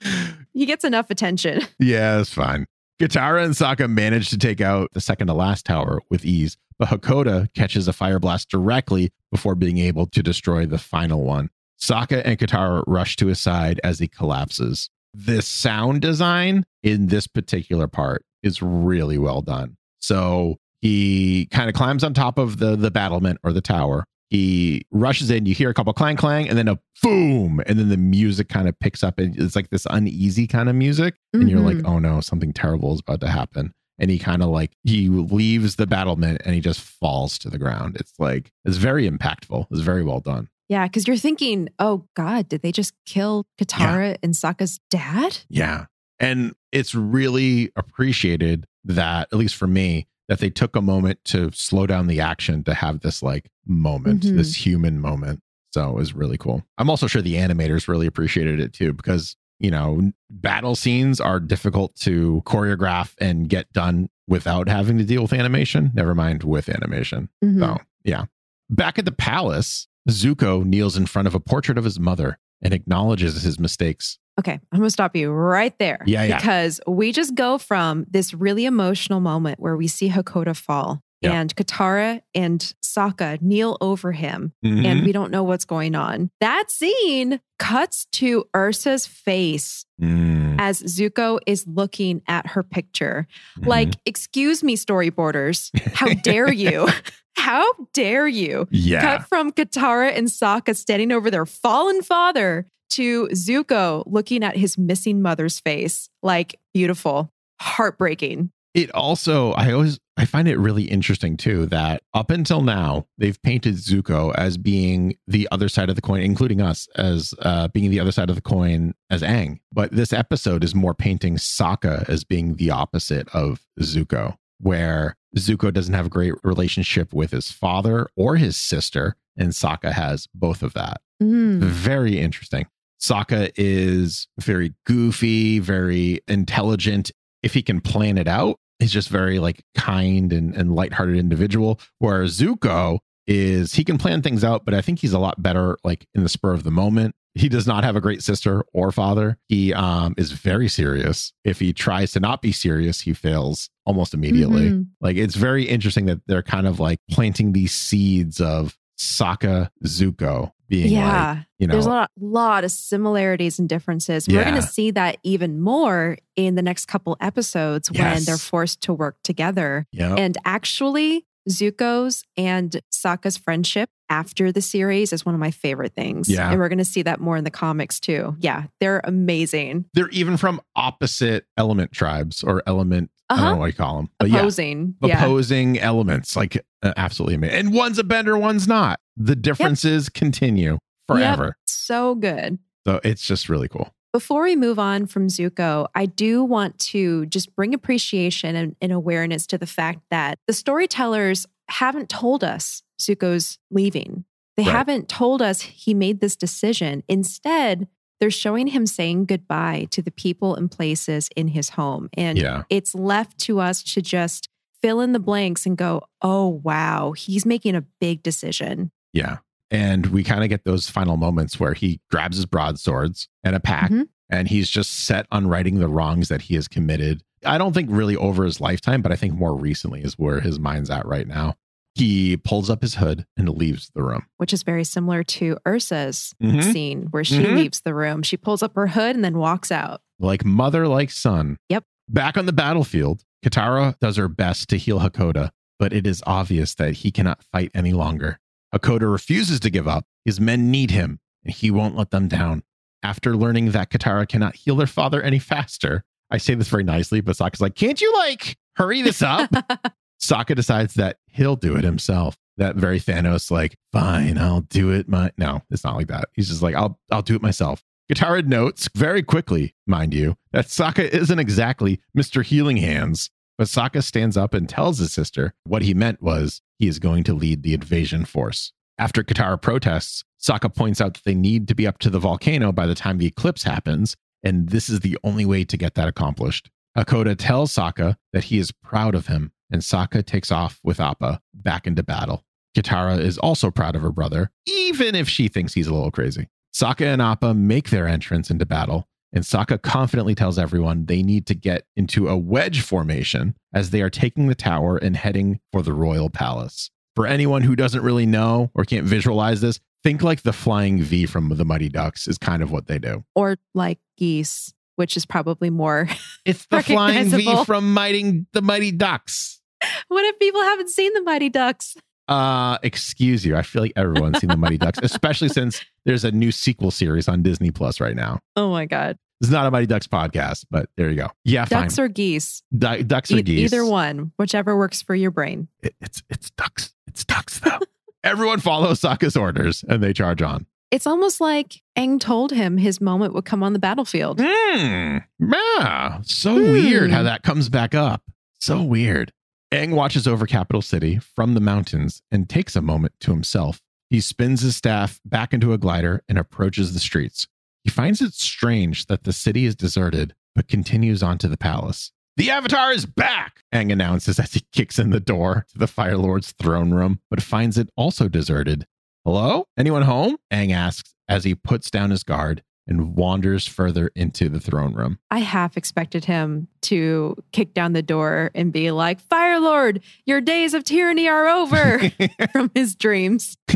he 0.52 0.66
gets 0.66 0.84
enough 0.84 1.10
attention. 1.10 1.62
Yeah, 1.78 2.20
it's 2.20 2.32
fine. 2.32 2.66
Katara 3.00 3.44
and 3.44 3.54
Sokka 3.54 3.88
manage 3.88 4.28
to 4.30 4.38
take 4.38 4.60
out 4.60 4.90
the 4.92 5.00
second 5.00 5.28
to 5.28 5.34
last 5.34 5.64
tower 5.64 6.00
with 6.10 6.24
ease, 6.24 6.58
but 6.78 6.88
Hakoda 6.88 7.52
catches 7.54 7.88
a 7.88 7.92
fire 7.92 8.18
blast 8.18 8.50
directly 8.50 9.10
before 9.30 9.54
being 9.54 9.78
able 9.78 10.06
to 10.08 10.22
destroy 10.22 10.66
the 10.66 10.78
final 10.78 11.24
one. 11.24 11.48
Sokka 11.80 12.20
and 12.24 12.38
Katara 12.38 12.84
rush 12.86 13.16
to 13.16 13.28
his 13.28 13.40
side 13.40 13.80
as 13.82 13.98
he 13.98 14.08
collapses. 14.08 14.90
The 15.14 15.40
sound 15.40 16.02
design 16.02 16.64
in 16.82 17.06
this 17.06 17.26
particular 17.26 17.86
part 17.86 18.24
is 18.42 18.60
really 18.60 19.16
well 19.18 19.40
done. 19.40 19.76
So 19.98 20.58
he 20.80 21.48
kind 21.50 21.68
of 21.68 21.74
climbs 21.74 22.04
on 22.04 22.14
top 22.14 22.38
of 22.38 22.58
the 22.58 22.76
the 22.76 22.90
battlement 22.90 23.38
or 23.42 23.52
the 23.52 23.60
tower. 23.60 24.04
He 24.30 24.82
rushes 24.92 25.30
in. 25.30 25.44
You 25.44 25.54
hear 25.54 25.68
a 25.70 25.74
couple 25.74 25.92
clang 25.92 26.16
clang, 26.16 26.48
and 26.48 26.56
then 26.56 26.68
a 26.68 26.78
boom, 27.02 27.60
and 27.66 27.78
then 27.78 27.88
the 27.88 27.96
music 27.96 28.48
kind 28.48 28.68
of 28.68 28.78
picks 28.78 29.02
up, 29.04 29.18
and 29.18 29.36
it's 29.38 29.54
like 29.56 29.70
this 29.70 29.86
uneasy 29.90 30.46
kind 30.46 30.68
of 30.68 30.74
music, 30.76 31.16
and 31.34 31.50
you're 31.50 31.60
like, 31.60 31.76
Mhm. 31.78 31.88
oh 31.88 31.98
no, 31.98 32.20
something 32.20 32.52
terrible 32.52 32.94
is 32.94 33.00
about 33.00 33.20
to 33.20 33.28
happen. 33.28 33.72
And 33.98 34.10
he 34.10 34.18
kind 34.18 34.42
of 34.42 34.48
like 34.48 34.70
he 34.84 35.08
leaves 35.10 35.76
the 35.76 35.86
battlement 35.86 36.40
and 36.46 36.54
he 36.54 36.62
just 36.62 36.80
falls 36.80 37.38
to 37.40 37.50
the 37.50 37.58
ground. 37.58 37.96
It's 38.00 38.14
like 38.18 38.50
it's 38.64 38.78
very 38.78 39.06
impactful. 39.10 39.66
It's 39.70 39.80
very 39.82 40.02
well 40.02 40.20
done. 40.20 40.48
Yeah, 40.70 40.86
because 40.86 41.06
you're 41.06 41.18
thinking, 41.18 41.68
oh 41.78 42.06
God, 42.16 42.48
did 42.48 42.62
they 42.62 42.72
just 42.72 42.94
kill 43.04 43.44
Katara 43.60 44.16
and 44.22 44.32
Sokka's 44.32 44.80
dad? 44.88 45.40
Yeah. 45.50 45.84
And 46.18 46.54
it's 46.72 46.94
really 46.94 47.72
appreciated 47.76 48.66
that, 48.84 49.28
at 49.32 49.38
least 49.38 49.56
for 49.56 49.66
me, 49.66 50.06
that 50.30 50.38
they 50.38 50.48
took 50.48 50.76
a 50.76 50.80
moment 50.80 51.18
to 51.24 51.50
slow 51.52 51.86
down 51.88 52.06
the 52.06 52.20
action 52.20 52.62
to 52.62 52.72
have 52.72 53.00
this 53.00 53.20
like 53.20 53.50
moment, 53.66 54.22
Mhm. 54.22 54.36
this 54.36 54.54
human 54.64 55.00
moment. 55.00 55.40
So 55.74 55.90
it 55.90 55.94
was 55.96 56.14
really 56.14 56.38
cool. 56.38 56.62
I'm 56.78 56.88
also 56.88 57.08
sure 57.08 57.20
the 57.20 57.34
animators 57.34 57.88
really 57.88 58.06
appreciated 58.06 58.60
it 58.60 58.72
too, 58.72 58.92
because, 58.92 59.34
you 59.58 59.72
know, 59.72 60.12
battle 60.30 60.76
scenes 60.76 61.20
are 61.20 61.40
difficult 61.40 61.96
to 62.02 62.42
choreograph 62.46 63.12
and 63.20 63.48
get 63.48 63.72
done 63.72 64.08
without 64.28 64.68
having 64.68 64.98
to 64.98 65.04
deal 65.04 65.22
with 65.22 65.32
animation, 65.32 65.90
never 65.94 66.14
mind 66.14 66.44
with 66.44 66.68
animation. 66.68 67.28
Mhm. 67.44 67.58
So, 67.58 67.78
yeah. 68.04 68.26
Back 68.70 69.00
at 69.00 69.06
the 69.06 69.12
palace, 69.12 69.88
Zuko 70.08 70.64
kneels 70.64 70.96
in 70.96 71.06
front 71.06 71.26
of 71.26 71.34
a 71.34 71.40
portrait 71.40 71.76
of 71.76 71.82
his 71.82 71.98
mother 71.98 72.38
and 72.62 72.72
acknowledges 72.72 73.42
his 73.42 73.58
mistakes. 73.58 74.18
Okay, 74.40 74.58
I'm 74.72 74.78
gonna 74.80 74.90
stop 74.90 75.14
you 75.14 75.30
right 75.30 75.78
there. 75.78 76.02
Yeah, 76.06 76.24
yeah. 76.24 76.36
Because 76.38 76.80
we 76.86 77.12
just 77.12 77.34
go 77.36 77.58
from 77.58 78.06
this 78.10 78.34
really 78.34 78.64
emotional 78.64 79.20
moment 79.20 79.60
where 79.60 79.76
we 79.76 79.86
see 79.86 80.08
Hakoda 80.10 80.56
fall 80.56 81.00
Yeah. 81.20 81.32
and 81.40 81.54
Katara 81.54 82.22
and 82.34 82.60
Sokka 82.84 83.40
kneel 83.42 83.76
over 83.80 84.10
him 84.12 84.52
Mm-hmm. 84.64 84.86
and 84.86 85.04
we 85.04 85.12
don't 85.12 85.30
know 85.30 85.44
what's 85.44 85.64
going 85.66 85.94
on. 85.94 86.30
That 86.40 86.70
scene 86.70 87.40
cuts 87.58 88.06
to 88.12 88.44
Ursa's 88.56 89.06
face 89.06 89.84
Mm, 90.00 90.56
as 90.58 90.82
Zuko 90.82 91.38
is 91.46 91.66
looking 91.66 92.22
at 92.26 92.46
her 92.48 92.62
picture. 92.62 93.26
mhm. 93.58 93.66
Like, 93.66 93.90
excuse 94.06 94.64
me, 94.64 94.74
storyboarders. 94.76 95.70
How 95.94 96.14
dare 96.14 96.50
you? 96.50 96.88
How 97.36 97.70
dare 97.92 98.26
you? 98.26 98.66
yeah. 98.70 99.18
Cut 99.18 99.28
from 99.28 99.52
Katara 99.52 100.16
and 100.16 100.28
Sokka 100.28 100.74
standing 100.74 101.12
over 101.12 101.30
their 101.30 101.44
fallen 101.46 102.00
father 102.02 102.66
to 102.90 103.28
Zuko 103.28 104.04
looking 104.06 104.44
at 104.44 104.56
his 104.56 104.76
missing 104.78 105.22
mother's 105.22 105.60
face. 105.60 106.08
Like, 106.22 106.56
beautiful, 106.74 107.32
heartbreaking. 107.60 108.50
It 108.72 108.90
also, 108.92 109.50
I 109.52 109.72
always, 109.72 109.98
I 110.16 110.24
find 110.24 110.46
it 110.46 110.56
really 110.56 110.84
interesting 110.84 111.36
too 111.36 111.66
that 111.66 112.02
up 112.14 112.30
until 112.30 112.62
now, 112.62 113.06
they've 113.18 113.40
painted 113.42 113.74
Zuko 113.74 114.32
as 114.36 114.56
being 114.56 115.16
the 115.26 115.48
other 115.50 115.68
side 115.68 115.88
of 115.88 115.96
the 115.96 116.02
coin, 116.02 116.20
including 116.20 116.60
us 116.60 116.86
as 116.94 117.34
uh, 117.40 117.66
being 117.68 117.90
the 117.90 117.98
other 117.98 118.12
side 118.12 118.30
of 118.30 118.36
the 118.36 118.42
coin 118.42 118.94
as 119.10 119.22
Aang. 119.22 119.58
But 119.72 119.90
this 119.90 120.12
episode 120.12 120.62
is 120.62 120.72
more 120.72 120.94
painting 120.94 121.36
Sokka 121.36 122.08
as 122.08 122.22
being 122.22 122.54
the 122.54 122.70
opposite 122.70 123.28
of 123.34 123.66
Zuko, 123.80 124.36
where 124.60 125.16
Zuko 125.36 125.72
doesn't 125.72 125.94
have 125.94 126.06
a 126.06 126.10
great 126.10 126.34
relationship 126.44 127.12
with 127.12 127.32
his 127.32 127.50
father 127.50 128.08
or 128.14 128.36
his 128.36 128.56
sister, 128.56 129.16
and 129.36 129.50
Sokka 129.50 129.90
has 129.90 130.28
both 130.32 130.62
of 130.62 130.74
that. 130.74 131.00
Mm. 131.20 131.60
Very 131.60 132.18
interesting. 132.20 132.66
Sokka 133.00 133.50
is 133.56 134.28
very 134.40 134.74
goofy, 134.86 135.58
very 135.58 136.20
intelligent. 136.28 137.10
If 137.42 137.54
he 137.54 137.62
can 137.62 137.80
plan 137.80 138.18
it 138.18 138.28
out, 138.28 138.58
he's 138.78 138.92
just 138.92 139.08
very 139.08 139.38
like 139.38 139.62
kind 139.74 140.32
and, 140.32 140.54
and 140.54 140.74
lighthearted 140.74 141.16
individual. 141.16 141.80
Whereas 141.98 142.38
Zuko 142.38 142.98
is 143.26 143.74
he 143.74 143.84
can 143.84 143.96
plan 143.98 144.22
things 144.22 144.44
out, 144.44 144.64
but 144.64 144.74
I 144.74 144.80
think 144.80 144.98
he's 144.98 145.12
a 145.12 145.18
lot 145.18 145.42
better 145.42 145.78
like 145.84 146.06
in 146.14 146.22
the 146.22 146.28
spur 146.28 146.52
of 146.52 146.64
the 146.64 146.70
moment. 146.70 147.14
He 147.34 147.48
does 147.48 147.64
not 147.64 147.84
have 147.84 147.94
a 147.94 148.00
great 148.00 148.24
sister 148.24 148.64
or 148.74 148.90
father. 148.90 149.38
He 149.48 149.72
um 149.72 150.14
is 150.18 150.32
very 150.32 150.68
serious. 150.68 151.32
If 151.44 151.60
he 151.60 151.72
tries 151.72 152.12
to 152.12 152.20
not 152.20 152.42
be 152.42 152.50
serious, 152.52 153.00
he 153.00 153.14
fails 153.14 153.70
almost 153.86 154.14
immediately. 154.14 154.70
Mhm. 154.70 154.88
Like 155.00 155.16
it's 155.16 155.36
very 155.36 155.64
interesting 155.64 156.06
that 156.06 156.20
they're 156.26 156.42
kind 156.42 156.66
of 156.66 156.80
like 156.80 156.98
planting 157.10 157.52
these 157.52 157.72
seeds 157.72 158.40
of 158.40 158.76
Sokka 159.00 159.70
Zuko 159.84 160.52
being 160.68 160.84
like, 160.84 160.92
Yeah. 160.92 161.42
you 161.58 161.66
know, 161.66 161.72
There's 161.72 161.86
a 161.86 161.90
lot, 161.90 162.10
lot 162.20 162.64
of 162.64 162.70
similarities 162.70 163.58
and 163.58 163.68
differences. 163.68 164.28
We're 164.28 164.44
going 164.44 164.54
to 164.56 164.62
see 164.62 164.90
that 164.92 165.16
even 165.22 165.58
more 165.60 166.18
in 166.36 166.54
the 166.54 166.62
next 166.62 166.86
couple 166.86 167.16
episodes 167.20 167.90
when 167.90 168.22
they're 168.24 168.36
forced 168.36 168.82
to 168.82 168.92
work 168.92 169.16
together. 169.24 169.86
yeah, 169.90 170.14
And 170.14 170.36
actually, 170.44 171.24
Zuko's 171.48 172.22
and 172.36 172.80
Sokka's 172.92 173.38
friendship 173.38 173.88
after 174.10 174.52
the 174.52 174.60
series 174.60 175.12
is 175.12 175.24
one 175.24 175.34
of 175.34 175.40
my 175.40 175.50
favorite 175.50 175.94
things. 175.94 176.28
Yeah. 176.28 176.50
And 176.50 176.60
we're 176.60 176.68
going 176.68 176.78
to 176.78 176.84
see 176.84 177.02
that 177.02 177.18
more 177.20 177.36
in 177.38 177.44
the 177.44 177.50
comics 177.50 177.98
too. 177.98 178.36
Yeah, 178.40 178.64
they're 178.80 179.00
amazing. 179.04 179.86
they're 179.94 180.08
even 180.10 180.36
from 180.36 180.60
opposite 180.76 181.46
element 181.56 181.92
tribes 181.92 182.44
or 182.44 182.62
element. 182.66 183.10
I 183.30 183.36
don't 183.36 183.44
Uh-huh. 183.44 183.52
know 183.54 183.60
what 183.60 183.66
you 183.66 183.72
call 183.72 183.96
them, 183.96 184.08
but 184.18 184.28
yeah, 184.28 184.38
Opposing. 184.40 184.94
Yeah. 185.02 185.16
opposing 185.24 185.78
elements. 185.78 186.34
Like 186.36 186.56
uh, 186.82 186.92
absolutely 186.96 187.36
amazing. 187.36 187.56
And 187.58 187.72
one's 187.74 187.98
a 187.98 188.04
bender, 188.04 188.36
one's 188.36 188.66
not. 188.68 188.98
The 189.16 189.36
differences 189.36 190.08
continue 190.08 190.78
forever. 191.06 191.44
Yep. 191.46 191.54
So 191.66 192.14
good. 192.16 192.58
So 192.86 193.00
it's 193.04 193.24
just 193.26 193.48
really 193.48 193.68
cool. 193.68 193.94
Before 194.12 194.42
we 194.42 194.56
move 194.56 194.78
on 194.80 195.06
from 195.06 195.28
Zuko, 195.28 195.86
I 195.94 196.06
do 196.06 196.42
want 196.42 196.78
to 196.80 197.26
just 197.26 197.54
bring 197.54 197.72
appreciation 197.74 198.56
and, 198.56 198.74
and 198.82 198.90
awareness 198.90 199.46
to 199.48 199.58
the 199.58 199.66
fact 199.66 200.00
that 200.10 200.38
the 200.48 200.52
storytellers 200.52 201.46
haven't 201.68 202.08
told 202.08 202.42
us 202.42 202.82
Zuko's 203.00 203.58
leaving. 203.70 204.24
They 204.56 204.64
Right. 204.64 204.72
haven't 204.72 205.08
told 205.08 205.40
us 205.40 205.60
he 205.60 205.94
made 205.94 206.20
this 206.20 206.34
decision. 206.34 207.04
Instead, 207.08 207.86
they're 208.20 208.30
showing 208.30 208.66
him 208.68 208.86
saying 208.86 209.24
goodbye 209.24 209.88
to 209.90 210.02
the 210.02 210.10
people 210.10 210.54
and 210.54 210.70
places 210.70 211.28
in 211.34 211.48
his 211.48 211.70
home. 211.70 212.08
And 212.14 212.38
Yeah. 212.38 212.62
it's 212.70 212.94
left 212.94 213.38
to 213.40 213.58
us 213.60 213.82
to 213.94 214.02
just 214.02 214.48
fill 214.82 215.00
in 215.00 215.12
the 215.12 215.18
blanks 215.18 215.66
and 215.66 215.76
go, 215.76 216.02
oh, 216.22 216.60
wow, 216.62 217.12
he's 217.12 217.44
making 217.44 217.74
a 217.74 217.84
big 218.00 218.22
decision. 218.22 218.90
Yeah. 219.12 219.38
And 219.70 220.06
we 220.06 220.22
kind 220.24 220.42
of 220.42 220.48
get 220.50 220.64
those 220.64 220.88
final 220.88 221.16
moments 221.16 221.58
where 221.60 221.74
he 221.74 222.00
grabs 222.10 222.36
his 222.36 222.46
broadswords 222.46 223.28
and 223.44 223.54
a 223.54 223.60
pack 223.60 223.90
Mhm. 223.90 224.08
and 224.28 224.48
he's 224.48 224.68
just 224.68 224.90
set 224.90 225.26
on 225.30 225.46
righting 225.48 225.78
the 225.78 225.88
wrongs 225.88 226.28
that 226.28 226.42
he 226.42 226.54
has 226.56 226.66
committed. 226.68 227.22
I 227.44 227.56
don't 227.56 227.72
think 227.72 227.88
really 227.90 228.16
over 228.16 228.44
his 228.44 228.60
lifetime, 228.60 229.00
but 229.00 229.12
I 229.12 229.16
think 229.16 229.34
more 229.34 229.56
recently 229.56 230.02
is 230.02 230.18
where 230.18 230.40
his 230.40 230.58
mind's 230.58 230.90
at 230.90 231.06
right 231.06 231.26
now. 231.26 231.56
He 231.94 232.36
pulls 232.36 232.70
up 232.70 232.82
his 232.82 232.94
hood 232.96 233.26
and 233.36 233.48
leaves 233.48 233.90
the 233.94 234.02
room. 234.02 234.26
Which 234.36 234.52
is 234.52 234.62
very 234.62 234.84
similar 234.84 235.22
to 235.24 235.56
Ursa's 235.66 236.34
Mhm. 236.42 236.72
scene 236.72 237.02
where 237.10 237.24
she 237.24 237.38
Mhm. 237.38 237.56
leaves 237.56 237.80
the 237.80 237.94
room. 237.94 238.22
She 238.22 238.36
pulls 238.36 238.62
up 238.62 238.74
her 238.76 238.86
hood 238.88 239.16
and 239.16 239.24
then 239.24 239.38
walks 239.38 239.72
out. 239.72 240.00
Like 240.18 240.44
mother, 240.44 240.86
like 240.86 241.10
son. 241.10 241.56
Yep. 241.68 241.84
Back 242.08 242.36
on 242.36 242.46
the 242.46 242.52
battlefield, 242.52 243.24
Katara 243.44 243.98
does 243.98 244.16
her 244.16 244.28
best 244.28 244.68
to 244.70 244.76
heal 244.76 245.00
Hakoda, 245.00 245.50
but 245.78 245.92
it 245.92 246.06
is 246.06 246.22
obvious 246.26 246.74
that 246.76 246.92
he 246.96 247.10
cannot 247.10 247.42
fight 247.42 247.70
any 247.74 247.92
longer. 247.92 248.38
Hakoda 248.74 249.10
refuses 249.10 249.58
to 249.60 249.70
give 249.70 249.88
up. 249.88 250.06
His 250.24 250.40
men 250.40 250.70
need 250.70 250.90
him, 250.92 251.18
and 251.44 251.52
he 251.54 251.70
won't 251.70 251.96
let 251.96 252.10
them 252.10 252.28
down. 252.28 252.62
After 253.02 253.36
learning 253.36 253.70
that 253.72 253.90
Katara 253.90 254.28
cannot 254.28 254.54
heal 254.56 254.76
their 254.76 254.86
father 254.86 255.22
any 255.22 255.38
faster, 255.38 256.04
I 256.30 256.38
say 256.38 256.54
this 256.54 256.68
very 256.68 256.84
nicely, 256.84 257.20
but 257.20 257.36
Sokka's 257.36 257.60
like, 257.60 257.74
can't 257.74 258.00
you 258.00 258.14
like 258.18 258.56
hurry 258.76 259.02
this 259.02 259.22
up? 259.22 259.50
Sokka 260.20 260.54
decides 260.54 260.94
that 260.94 261.18
he'll 261.26 261.56
do 261.56 261.76
it 261.76 261.84
himself. 261.84 262.36
That 262.56 262.76
very 262.76 263.00
Thanos, 263.00 263.50
like, 263.50 263.76
fine, 263.92 264.36
I'll 264.36 264.60
do 264.60 264.90
it. 264.90 265.08
My 265.08 265.30
no, 265.38 265.62
it's 265.70 265.82
not 265.82 265.96
like 265.96 266.08
that. 266.08 266.28
He's 266.34 266.48
just 266.48 266.62
like, 266.62 266.74
I'll 266.74 266.98
I'll 267.10 267.22
do 267.22 267.34
it 267.34 267.42
myself. 267.42 267.82
Katara 268.12 268.44
notes 268.44 268.88
very 268.94 269.22
quickly, 269.22 269.74
mind 269.86 270.12
you, 270.12 270.36
that 270.52 270.66
Sokka 270.66 271.08
isn't 271.08 271.38
exactly 271.38 272.00
Mr. 272.16 272.44
Healing 272.44 272.76
Hands. 272.78 273.30
But 273.56 273.68
Sokka 273.68 274.02
stands 274.02 274.36
up 274.36 274.52
and 274.54 274.68
tells 274.68 274.98
his 274.98 275.12
sister 275.12 275.54
what 275.64 275.82
he 275.82 275.94
meant 275.94 276.22
was 276.22 276.60
he 276.78 276.88
is 276.88 276.98
going 276.98 277.24
to 277.24 277.34
lead 277.34 277.62
the 277.62 277.74
invasion 277.74 278.24
force. 278.24 278.72
After 278.98 279.22
Katara 279.22 279.60
protests, 279.60 280.24
Sokka 280.40 280.74
points 280.74 281.00
out 281.00 281.14
that 281.14 281.24
they 281.24 281.34
need 281.34 281.68
to 281.68 281.74
be 281.74 281.86
up 281.86 281.98
to 281.98 282.10
the 282.10 282.18
volcano 282.18 282.72
by 282.72 282.86
the 282.86 282.94
time 282.94 283.18
the 283.18 283.26
eclipse 283.26 283.62
happens, 283.62 284.16
and 284.42 284.70
this 284.70 284.88
is 284.88 285.00
the 285.00 285.18
only 285.22 285.44
way 285.44 285.64
to 285.64 285.76
get 285.76 285.94
that 285.94 286.08
accomplished. 286.08 286.70
Hakoda 286.96 287.36
tells 287.38 287.72
Sokka 287.74 288.16
that 288.32 288.44
he 288.44 288.58
is 288.58 288.72
proud 288.72 289.14
of 289.14 289.26
him, 289.26 289.52
and 289.70 289.82
Sokka 289.82 290.24
takes 290.24 290.50
off 290.50 290.80
with 290.82 291.00
Appa 291.00 291.40
back 291.54 291.86
into 291.86 292.02
battle. 292.02 292.44
Katara 292.76 293.18
is 293.18 293.38
also 293.38 293.70
proud 293.70 293.96
of 293.96 294.02
her 294.02 294.12
brother, 294.12 294.50
even 294.66 295.14
if 295.14 295.28
she 295.28 295.48
thinks 295.48 295.74
he's 295.74 295.88
a 295.88 295.94
little 295.94 296.10
crazy. 296.10 296.48
Sokka 296.74 297.06
and 297.06 297.20
Appa 297.20 297.54
make 297.54 297.90
their 297.90 298.06
entrance 298.06 298.50
into 298.50 298.64
battle, 298.64 299.08
and 299.32 299.44
Sokka 299.44 299.80
confidently 299.82 300.34
tells 300.34 300.58
everyone 300.58 301.06
they 301.06 301.22
need 301.22 301.46
to 301.46 301.54
get 301.54 301.84
into 301.96 302.28
a 302.28 302.36
wedge 302.36 302.80
formation 302.80 303.54
as 303.72 303.90
they 303.90 304.02
are 304.02 304.10
taking 304.10 304.46
the 304.46 304.54
tower 304.54 304.96
and 304.96 305.16
heading 305.16 305.60
for 305.72 305.82
the 305.82 305.92
royal 305.92 306.30
palace. 306.30 306.90
For 307.16 307.26
anyone 307.26 307.62
who 307.62 307.74
doesn't 307.74 308.02
really 308.02 308.26
know 308.26 308.70
or 308.74 308.84
can't 308.84 309.04
visualize 309.06 309.60
this, 309.60 309.80
think 310.04 310.22
like 310.22 310.42
the 310.42 310.52
flying 310.52 311.02
V 311.02 311.26
from 311.26 311.48
the 311.48 311.64
Mighty 311.64 311.88
Ducks 311.88 312.28
is 312.28 312.38
kind 312.38 312.62
of 312.62 312.70
what 312.70 312.86
they 312.86 312.98
do. 312.98 313.24
Or 313.34 313.56
like 313.74 313.98
geese, 314.16 314.72
which 314.96 315.16
is 315.16 315.26
probably 315.26 315.70
more. 315.70 316.08
It's 316.44 316.66
the 316.66 316.82
flying 316.84 317.28
V 317.28 317.64
from 317.64 317.92
Mighty 317.92 318.46
the 318.52 318.62
Mighty 318.62 318.92
Ducks. 318.92 319.59
What 320.08 320.24
if 320.24 320.38
people 320.38 320.60
haven't 320.62 320.88
seen 320.90 321.12
the 321.14 321.22
Mighty 321.22 321.48
Ducks? 321.48 321.96
Uh, 322.28 322.78
excuse 322.82 323.44
you. 323.44 323.56
I 323.56 323.62
feel 323.62 323.82
like 323.82 323.92
everyone's 323.96 324.38
seen 324.38 324.50
the 324.50 324.56
Mighty 324.56 324.78
Ducks, 324.78 324.98
especially 325.02 325.48
since 325.48 325.84
there's 326.04 326.24
a 326.24 326.30
new 326.30 326.52
sequel 326.52 326.90
series 326.90 327.28
on 327.28 327.42
Disney 327.42 327.70
Plus 327.70 328.00
right 328.00 328.14
now. 328.14 328.38
Oh 328.56 328.70
my 328.70 328.86
God. 328.86 329.18
It's 329.40 329.50
not 329.50 329.66
a 329.66 329.70
Mighty 329.70 329.86
Ducks 329.86 330.06
podcast, 330.06 330.66
but 330.70 330.90
there 330.96 331.08
you 331.10 331.16
go. 331.16 331.28
Yeah, 331.44 331.64
Ducks 331.64 331.96
fine. 331.96 332.04
or 332.04 332.08
geese? 332.08 332.62
Du- 332.76 333.02
ducks 333.02 333.32
or 333.32 333.38
E- 333.38 333.42
geese. 333.42 333.72
Either 333.72 333.84
one, 333.86 334.32
whichever 334.38 334.76
works 334.76 335.00
for 335.02 335.14
your 335.14 335.30
brain. 335.30 335.66
It- 335.82 335.94
it's 336.00 336.22
it's 336.28 336.50
ducks. 336.50 336.92
It's 337.06 337.24
ducks 337.24 337.58
though. 337.58 337.78
Everyone 338.22 338.60
follows 338.60 339.00
Sokka's 339.00 339.36
orders 339.36 339.82
and 339.88 340.02
they 340.02 340.12
charge 340.12 340.42
on. 340.42 340.66
It's 340.90 341.06
almost 341.06 341.40
like 341.40 341.80
Aang 341.96 342.20
told 342.20 342.50
him 342.52 342.76
his 342.76 343.00
moment 343.00 343.32
would 343.32 343.44
come 343.46 343.62
on 343.62 343.72
the 343.72 343.78
battlefield. 343.78 344.40
Hmm. 344.44 345.18
Yeah. 345.38 346.18
So 346.22 346.54
Hmm. 346.56 346.72
weird 346.72 347.10
how 347.10 347.22
that 347.22 347.42
comes 347.42 347.68
back 347.68 347.94
up. 347.94 348.22
So 348.60 348.82
weird. 348.82 349.32
Aang 349.72 349.94
watches 349.94 350.26
over 350.26 350.46
Capital 350.46 350.82
City 350.82 351.18
from 351.18 351.54
the 351.54 351.60
mountains 351.60 352.22
and 352.32 352.48
takes 352.48 352.74
a 352.74 352.82
moment 352.82 353.12
to 353.20 353.30
himself. 353.30 353.80
He 354.08 354.20
spins 354.20 354.62
his 354.62 354.74
staff 354.74 355.20
back 355.24 355.54
into 355.54 355.72
a 355.72 355.78
glider 355.78 356.24
and 356.28 356.36
approaches 356.36 356.92
the 356.92 356.98
streets. 356.98 357.46
He 357.84 357.90
finds 357.90 358.20
it 358.20 358.34
strange 358.34 359.06
that 359.06 359.22
the 359.22 359.32
city 359.32 359.66
is 359.66 359.76
deserted, 359.76 360.34
but 360.56 360.66
continues 360.66 361.22
on 361.22 361.38
to 361.38 361.46
the 361.46 361.56
palace. 361.56 362.10
The 362.36 362.50
Avatar 362.50 362.90
is 362.92 363.06
back, 363.06 363.62
Aang 363.72 363.92
announces 363.92 364.40
as 364.40 364.54
he 364.54 364.64
kicks 364.72 364.98
in 364.98 365.10
the 365.10 365.20
door 365.20 365.66
to 365.70 365.78
the 365.78 365.86
Fire 365.86 366.18
Lord's 366.18 366.50
throne 366.50 366.90
room, 366.90 367.20
but 367.30 367.40
finds 367.40 367.78
it 367.78 367.90
also 367.94 368.26
deserted. 368.26 368.88
Hello? 369.24 369.66
Anyone 369.78 370.02
home? 370.02 370.36
Aang 370.52 370.72
asks 370.72 371.14
as 371.28 371.44
he 371.44 371.54
puts 371.54 371.92
down 371.92 372.10
his 372.10 372.24
guard 372.24 372.64
and 372.90 373.14
wanders 373.14 373.66
further 373.66 374.10
into 374.14 374.48
the 374.48 374.60
throne 374.60 374.92
room. 374.92 375.18
I 375.30 375.38
half 375.38 375.76
expected 375.76 376.24
him 376.24 376.68
to 376.82 377.36
kick 377.52 377.72
down 377.72 377.92
the 377.92 378.02
door 378.02 378.50
and 378.54 378.72
be 378.72 378.90
like, 378.90 379.20
Fire 379.20 379.60
Lord, 379.60 380.02
your 380.26 380.40
days 380.40 380.74
of 380.74 380.84
tyranny 380.84 381.28
are 381.28 381.46
over 381.46 382.10
from 382.52 382.70
his 382.74 382.94
dreams. 382.96 383.56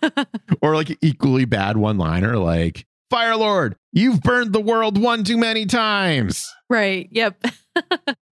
or 0.62 0.76
like 0.76 0.96
equally 1.00 1.46
bad 1.46 1.76
one 1.76 1.98
liner 1.98 2.36
like, 2.36 2.86
Fire 3.10 3.36
Lord, 3.36 3.76
you've 3.92 4.20
burned 4.20 4.52
the 4.52 4.60
world 4.60 4.96
one 4.96 5.24
too 5.24 5.36
many 5.36 5.66
times. 5.66 6.50
Right. 6.70 7.08
Yep. 7.10 7.44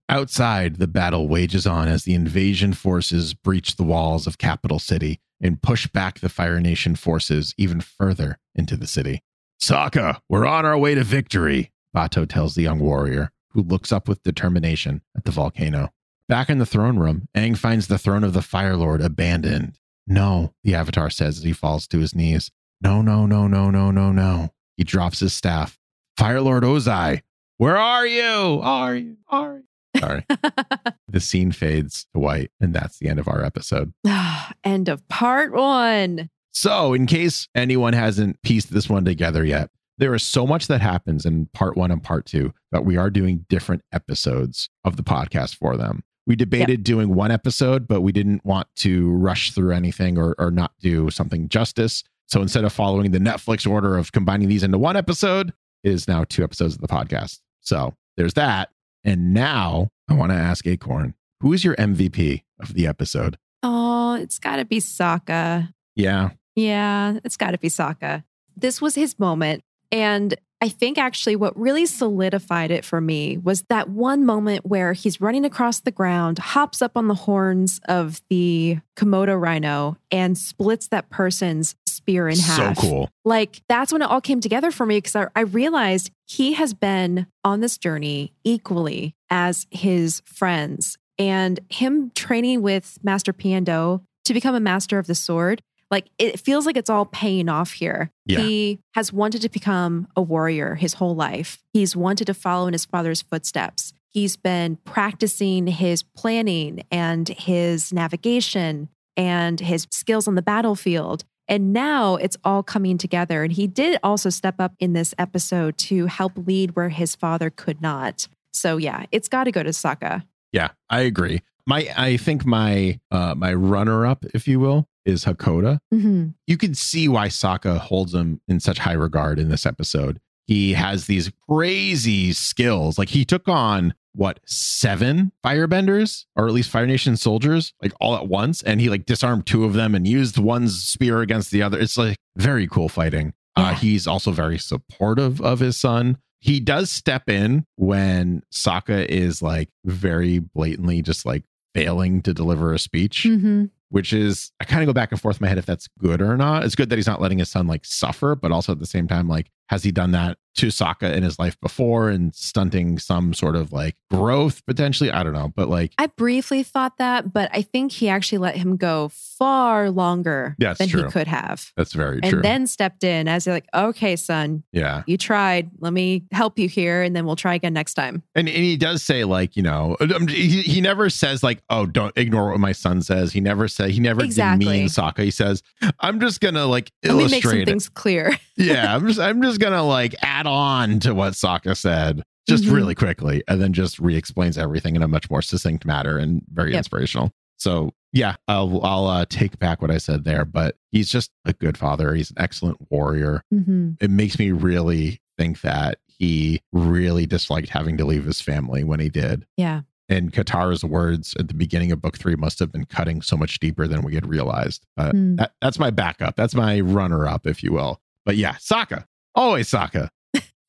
Outside, 0.09 0.75
the 0.75 0.87
battle 0.87 1.27
wages 1.27 1.65
on 1.65 1.87
as 1.87 2.03
the 2.03 2.13
invasion 2.13 2.73
forces 2.73 3.33
breach 3.33 3.75
the 3.75 3.83
walls 3.83 4.27
of 4.27 4.37
Capital 4.37 4.79
City 4.79 5.19
and 5.41 5.61
push 5.61 5.87
back 5.87 6.19
the 6.19 6.29
Fire 6.29 6.59
Nation 6.59 6.95
forces 6.95 7.53
even 7.57 7.81
further 7.81 8.39
into 8.55 8.77
the 8.77 8.87
city. 8.87 9.21
Sokka, 9.61 10.19
we're 10.29 10.45
on 10.45 10.65
our 10.65 10.77
way 10.77 10.95
to 10.95 11.03
victory, 11.03 11.71
Bato 11.95 12.27
tells 12.27 12.55
the 12.55 12.63
young 12.63 12.79
warrior, 12.79 13.31
who 13.51 13.61
looks 13.61 13.91
up 13.91 14.07
with 14.07 14.23
determination 14.23 15.01
at 15.15 15.25
the 15.25 15.31
volcano. 15.31 15.89
Back 16.29 16.49
in 16.49 16.57
the 16.57 16.65
throne 16.65 16.99
room, 16.99 17.27
Aang 17.35 17.57
finds 17.57 17.87
the 17.87 17.97
throne 17.97 18.23
of 18.23 18.33
the 18.33 18.41
Fire 18.41 18.75
Lord 18.75 19.01
abandoned. 19.01 19.79
No, 20.05 20.53
the 20.63 20.75
Avatar 20.75 21.09
says 21.09 21.37
as 21.37 21.43
he 21.43 21.53
falls 21.53 21.87
to 21.87 21.99
his 21.99 22.13
knees. 22.13 22.51
No, 22.81 23.01
no, 23.01 23.25
no, 23.25 23.47
no, 23.47 23.71
no, 23.71 23.91
no, 23.91 24.11
no. 24.11 24.49
He 24.75 24.83
drops 24.83 25.19
his 25.19 25.33
staff. 25.33 25.79
Fire 26.15 26.41
Lord 26.41 26.63
Ozai, 26.63 27.21
where 27.57 27.77
are 27.77 28.05
you? 28.05 28.59
Are 28.61 28.95
you? 28.95 29.17
Are 29.29 29.57
you? 29.57 29.99
Sorry. 29.99 30.25
the 31.07 31.19
scene 31.19 31.51
fades 31.51 32.05
to 32.13 32.19
white, 32.19 32.51
and 32.61 32.73
that's 32.73 32.99
the 32.99 33.09
end 33.09 33.19
of 33.19 33.27
our 33.27 33.43
episode. 33.43 33.93
End 34.63 34.89
of 34.89 35.07
part 35.07 35.51
one. 35.53 36.29
So, 36.59 36.95
in 36.95 37.05
case 37.05 37.47
anyone 37.53 37.93
hasn't 37.93 38.41
pieced 38.41 38.73
this 38.73 38.89
one 38.89 39.05
together 39.05 39.45
yet, 39.45 39.69
there 39.99 40.15
is 40.15 40.23
so 40.23 40.47
much 40.47 40.65
that 40.65 40.81
happens 40.81 41.23
in 41.23 41.45
part 41.53 41.77
one 41.77 41.91
and 41.91 42.01
part 42.01 42.25
two 42.25 42.51
that 42.71 42.83
we 42.83 42.97
are 42.97 43.11
doing 43.11 43.45
different 43.47 43.83
episodes 43.91 44.67
of 44.83 44.97
the 44.97 45.03
podcast 45.03 45.53
for 45.53 45.77
them. 45.77 46.03
We 46.25 46.35
debated 46.35 46.83
doing 46.83 47.13
one 47.13 47.29
episode, 47.29 47.87
but 47.87 48.01
we 48.01 48.11
didn't 48.11 48.43
want 48.43 48.69
to 48.77 49.11
rush 49.11 49.51
through 49.51 49.71
anything 49.71 50.17
or, 50.17 50.33
or 50.39 50.49
not 50.49 50.71
do 50.81 51.11
something 51.11 51.47
justice. 51.47 52.03
So 52.25 52.41
instead 52.41 52.63
of 52.63 52.73
following 52.73 53.11
the 53.11 53.19
Netflix 53.19 53.69
order 53.69 53.95
of 53.95 54.11
combining 54.11 54.47
these 54.47 54.63
into 54.63 54.79
one 54.79 54.97
episode, 54.97 55.53
it 55.83 55.91
is 55.91 56.07
now 56.07 56.23
two 56.23 56.43
episodes 56.43 56.73
of 56.73 56.81
the 56.81 56.87
podcast. 56.87 57.41
So 57.61 57.93
there's 58.15 58.33
that. 58.33 58.71
And 59.03 59.31
now 59.31 59.89
I 60.09 60.15
want 60.15 60.31
to 60.31 60.37
ask 60.39 60.65
Acorn, 60.65 61.13
who 61.39 61.53
is 61.53 61.63
your 61.63 61.75
MVP 61.75 62.41
of 62.59 62.73
the 62.73 62.87
episode? 62.87 63.37
Oh, 63.61 64.15
it's 64.15 64.39
got 64.39 64.55
to 64.55 64.65
be 64.65 64.79
Sokka. 64.79 65.71
Yeah. 65.95 66.31
Yeah, 66.57 67.19
it's 67.23 67.37
got 67.37 67.51
to 67.51 67.57
be 67.57 67.69
Sokka. 67.69 68.23
This 68.55 68.81
was 68.81 68.95
his 68.95 69.19
moment. 69.19 69.61
And 69.91 70.35
I 70.59 70.69
think 70.69 70.97
actually 70.97 71.35
what 71.35 71.57
really 71.57 71.85
solidified 71.85 72.71
it 72.71 72.83
for 72.83 72.99
me 72.99 73.37
was 73.37 73.63
that 73.69 73.89
one 73.89 74.25
moment 74.25 74.65
where 74.65 74.93
he's 74.93 75.21
running 75.21 75.45
across 75.45 75.81
the 75.81 75.91
ground, 75.91 76.39
hops 76.39 76.81
up 76.81 76.97
on 76.97 77.07
the 77.07 77.13
horns 77.13 77.79
of 77.87 78.21
the 78.29 78.79
Komodo 78.95 79.39
rhino, 79.39 79.97
and 80.09 80.35
splits 80.35 80.87
that 80.87 81.11
person's 81.11 81.75
spear 81.85 82.27
in 82.27 82.39
half. 82.39 82.79
So 82.79 82.81
cool. 82.81 83.09
Like 83.23 83.61
that's 83.69 83.93
when 83.93 84.01
it 84.01 84.09
all 84.09 84.21
came 84.21 84.41
together 84.41 84.71
for 84.71 84.87
me 84.87 84.97
because 84.97 85.15
I, 85.15 85.27
I 85.35 85.41
realized 85.41 86.09
he 86.25 86.53
has 86.53 86.73
been 86.73 87.27
on 87.43 87.59
this 87.59 87.77
journey 87.77 88.33
equally 88.43 89.13
as 89.29 89.67
his 89.69 90.23
friends 90.25 90.97
and 91.19 91.59
him 91.69 92.11
training 92.15 92.63
with 92.63 92.97
Master 93.03 93.31
Piandao 93.31 94.01
to 94.25 94.33
become 94.33 94.55
a 94.55 94.59
master 94.59 94.97
of 94.97 95.05
the 95.05 95.15
sword. 95.15 95.61
Like 95.89 96.09
it 96.17 96.39
feels 96.39 96.65
like 96.65 96.77
it's 96.77 96.89
all 96.89 97.05
paying 97.05 97.49
off 97.49 97.71
here. 97.71 98.11
Yeah. 98.25 98.39
He 98.39 98.79
has 98.93 99.13
wanted 99.13 99.41
to 99.43 99.49
become 99.49 100.07
a 100.15 100.21
warrior 100.21 100.75
his 100.75 100.95
whole 100.95 101.15
life. 101.15 101.63
He's 101.73 101.95
wanted 101.95 102.25
to 102.25 102.33
follow 102.33 102.67
in 102.67 102.73
his 102.73 102.85
father's 102.85 103.21
footsteps. 103.21 103.93
He's 104.09 104.35
been 104.35 104.77
practicing 104.77 105.67
his 105.67 106.03
planning 106.03 106.83
and 106.91 107.27
his 107.29 107.93
navigation 107.93 108.89
and 109.15 109.59
his 109.59 109.87
skills 109.91 110.27
on 110.27 110.35
the 110.35 110.41
battlefield. 110.41 111.23
And 111.47 111.71
now 111.71 112.15
it's 112.15 112.35
all 112.43 112.63
coming 112.63 112.97
together. 112.97 113.43
And 113.43 113.53
he 113.53 113.67
did 113.67 113.99
also 114.03 114.29
step 114.29 114.55
up 114.59 114.73
in 114.79 114.93
this 114.93 115.13
episode 115.17 115.77
to 115.79 116.07
help 116.07 116.33
lead 116.35 116.75
where 116.75 116.89
his 116.89 117.15
father 117.15 117.49
could 117.49 117.81
not. 117.81 118.27
So 118.51 118.77
yeah, 118.77 119.05
it's 119.11 119.29
got 119.29 119.45
to 119.45 119.51
go 119.51 119.63
to 119.63 119.69
Sokka. 119.69 120.23
Yeah, 120.51 120.69
I 120.89 121.01
agree. 121.01 121.41
My 121.67 121.87
I 121.95 122.17
think 122.17 122.45
my 122.45 122.99
uh 123.11 123.35
my 123.35 123.53
runner 123.53 124.05
up, 124.05 124.25
if 124.33 124.47
you 124.47 124.59
will, 124.59 124.87
is 125.05 125.25
Hakoda. 125.25 125.79
Mm-hmm. 125.93 126.29
You 126.47 126.57
can 126.57 126.73
see 126.73 127.07
why 127.07 127.27
Sokka 127.27 127.77
holds 127.77 128.13
him 128.13 128.41
in 128.47 128.59
such 128.59 128.79
high 128.79 128.93
regard 128.93 129.37
in 129.37 129.49
this 129.49 129.65
episode. 129.65 130.19
He 130.45 130.73
has 130.73 131.05
these 131.05 131.29
crazy 131.49 132.31
skills. 132.31 132.97
Like 132.97 133.09
he 133.09 133.25
took 133.25 133.49
on 133.49 133.93
what 134.13 134.39
seven 134.45 135.31
firebenders 135.45 136.25
or 136.35 136.47
at 136.47 136.53
least 136.53 136.71
Fire 136.71 136.87
Nation 136.87 137.17
soldiers 137.17 137.73
like 137.81 137.93
all 137.99 138.15
at 138.15 138.27
once, 138.27 138.63
and 138.63 138.79
he 138.81 138.89
like 138.89 139.05
disarmed 139.05 139.45
two 139.45 139.65
of 139.65 139.73
them 139.73 139.93
and 139.93 140.07
used 140.07 140.37
one's 140.37 140.81
spear 140.81 141.21
against 141.21 141.51
the 141.51 141.61
other. 141.61 141.77
It's 141.77 141.97
like 141.97 142.17
very 142.37 142.65
cool 142.67 142.89
fighting. 142.89 143.33
Uh, 143.57 143.73
he's 143.73 144.07
also 144.07 144.31
very 144.31 144.57
supportive 144.57 145.41
of 145.41 145.59
his 145.59 145.75
son. 145.75 146.17
He 146.39 146.59
does 146.59 146.91
step 146.91 147.27
in 147.27 147.65
when 147.75 148.43
Sokka 148.53 149.05
is 149.07 149.41
like 149.41 149.69
very 149.83 150.39
blatantly 150.39 151.01
just 151.01 151.25
like 151.25 151.43
failing 151.83 152.21
to 152.23 152.33
deliver 152.33 152.73
a 152.73 152.79
speech 152.79 153.25
Mm-hmm. 153.29 153.65
which 153.89 154.11
is 154.13 154.51
I 154.59 154.65
kind 154.65 154.81
of 154.81 154.87
go 154.87 154.93
back 154.93 155.11
and 155.11 155.21
forth 155.21 155.39
in 155.39 155.45
my 155.45 155.49
head 155.49 155.57
if 155.57 155.65
that's 155.65 155.87
good 155.99 156.21
or 156.21 156.35
not. 156.35 156.63
It's 156.65 156.75
good 156.75 156.89
that 156.89 156.97
he's 156.97 157.07
not 157.07 157.21
letting 157.21 157.39
his 157.39 157.49
son 157.49 157.67
like 157.67 157.85
suffer, 157.85 158.35
but 158.35 158.51
also 158.51 158.71
at 158.73 158.79
the 158.79 158.85
same 158.85 159.07
time, 159.07 159.29
like, 159.29 159.49
has 159.67 159.83
he 159.83 159.91
done 159.91 160.11
that 160.11 160.37
to 160.57 160.67
Sokka 160.67 161.13
in 161.13 161.23
his 161.23 161.39
life 161.39 161.59
before 161.61 162.09
and 162.09 162.33
stunting 162.35 162.99
some 162.99 163.33
sort 163.33 163.55
of 163.55 163.71
like 163.71 163.95
growth 164.11 164.65
potentially? 164.65 165.11
I 165.11 165.23
don't 165.23 165.33
know, 165.33 165.51
but 165.55 165.69
like, 165.69 165.93
I 165.97 166.07
briefly 166.07 166.63
thought 166.63 166.97
that, 166.97 167.31
but 167.33 167.49
I 167.53 167.61
think 167.61 167.91
he 167.91 168.09
actually 168.09 168.39
let 168.39 168.55
him 168.57 168.75
go 168.77 169.09
far 169.13 169.89
longer 169.89 170.55
it's 170.59 170.79
than 170.79 170.87
true. 170.89 171.03
he 171.05 171.11
could 171.11 171.27
have. 171.27 171.71
that's 171.77 171.93
very 171.93 172.19
And 172.23 172.31
true. 172.33 172.41
then 172.41 172.67
stepped 172.67 173.03
in 173.03 173.27
as 173.27 173.47
like, 173.47 173.67
okay, 173.73 174.15
son, 174.15 174.63
yeah. 174.71 175.03
you 175.07 175.17
tried. 175.17 175.69
Let 175.79 175.93
me 175.93 176.23
help 176.31 176.57
you 176.59 176.67
here, 176.67 177.01
and 177.03 177.15
then 177.15 177.25
we'll 177.25 177.35
try 177.35 177.53
again 177.55 177.73
next 177.73 177.93
time. 177.93 178.23
And, 178.35 178.47
and 178.47 178.57
he 178.57 178.77
does 178.77 179.03
say 179.03 179.23
like, 179.23 179.55
you 179.55 179.63
know, 179.63 179.95
um, 179.99 180.27
he, 180.27 180.61
he 180.63 180.81
never 180.81 181.09
says 181.09 181.43
like, 181.43 181.61
oh, 181.69 181.85
don't 181.85 182.17
ignore 182.17 182.49
what 182.51 182.59
my 182.59 182.71
son 182.71 183.01
says. 183.01 183.31
He 183.31 183.39
never 183.41 183.67
said, 183.67 183.91
he 183.91 183.99
never 183.99 184.23
Exactly. 184.23 184.65
demeans 184.65 184.95
Sokka. 184.95 185.23
He 185.23 185.31
says, 185.31 185.61
I'm 185.99 186.19
just 186.19 186.41
going 186.41 186.55
to 186.55 186.65
like 186.65 186.91
Let 187.03 187.15
me 187.15 187.27
make 187.29 187.43
some 187.43 187.57
it. 187.57 187.65
things 187.67 187.89
clear. 187.89 188.35
yeah, 188.57 188.95
I'm 188.95 189.05
just 189.07 189.19
I'm 189.19 189.41
just 189.43 189.59
gonna 189.59 189.83
like 189.83 190.15
add 190.21 190.46
on 190.47 190.99
to 191.01 191.13
what 191.13 191.33
Sokka 191.33 191.75
said 191.77 192.23
just 192.47 192.63
Mhm. 192.63 192.71
really 192.73 192.95
quickly, 192.95 193.43
and 193.47 193.61
then 193.61 193.73
just 193.73 193.99
re-explains 193.99 194.57
everything 194.57 194.95
in 194.95 195.03
a 195.03 195.07
much 195.07 195.29
more 195.29 195.41
succinct 195.41 195.85
manner 195.85 196.17
and 196.17 196.41
very 196.51 196.71
Yep. 196.71 196.77
inspirational. 196.79 197.31
So 197.57 197.93
yeah, 198.13 198.35
I'll 198.47 198.83
I'll 198.85 199.07
uh, 199.07 199.25
take 199.27 199.59
back 199.59 199.81
what 199.81 199.91
I 199.91 199.97
said 199.97 200.23
there, 200.23 200.45
but 200.45 200.75
he's 200.91 201.09
just 201.09 201.31
a 201.45 201.53
good 201.53 201.77
father. 201.77 202.13
He's 202.15 202.31
an 202.31 202.37
excellent 202.39 202.77
warrior. 202.89 203.43
Mm-hmm. 203.53 203.91
It 203.99 204.09
makes 204.09 204.39
me 204.39 204.51
really 204.51 205.19
think 205.37 205.61
that 205.61 205.99
he 206.07 206.61
really 206.71 207.25
disliked 207.25 207.69
having 207.69 207.97
to 207.97 208.05
leave 208.05 208.25
his 208.25 208.41
family 208.41 208.83
when 208.83 208.99
he 208.99 209.09
did. 209.09 209.45
Yeah. 209.57 209.81
and 210.09 210.31
Katara's 210.31 210.85
words 210.85 211.35
at 211.37 211.49
the 211.49 211.53
beginning 211.53 211.91
of 211.91 212.01
book 212.01 212.17
three 212.17 212.37
must 212.37 212.59
have 212.59 212.71
been 212.71 212.85
cutting 212.85 213.21
so 213.21 213.35
much 213.35 213.59
deeper 213.59 213.87
than 213.89 214.03
we 214.03 214.15
had 214.15 214.25
realized. 214.25 214.85
But 214.95 215.11
Hmm. 215.11 215.35
that, 215.35 215.51
that's 215.61 215.77
my 215.79 215.89
backup. 215.89 216.37
That's 216.37 216.55
my 216.55 216.79
runner 216.79 217.27
up, 217.27 217.45
if 217.45 217.61
you 217.61 217.73
will. 217.73 217.99
But 218.23 218.37
yeah, 218.37 218.53
Sokka. 218.53 219.03
Always 219.35 219.69
Sokka. 219.69 220.07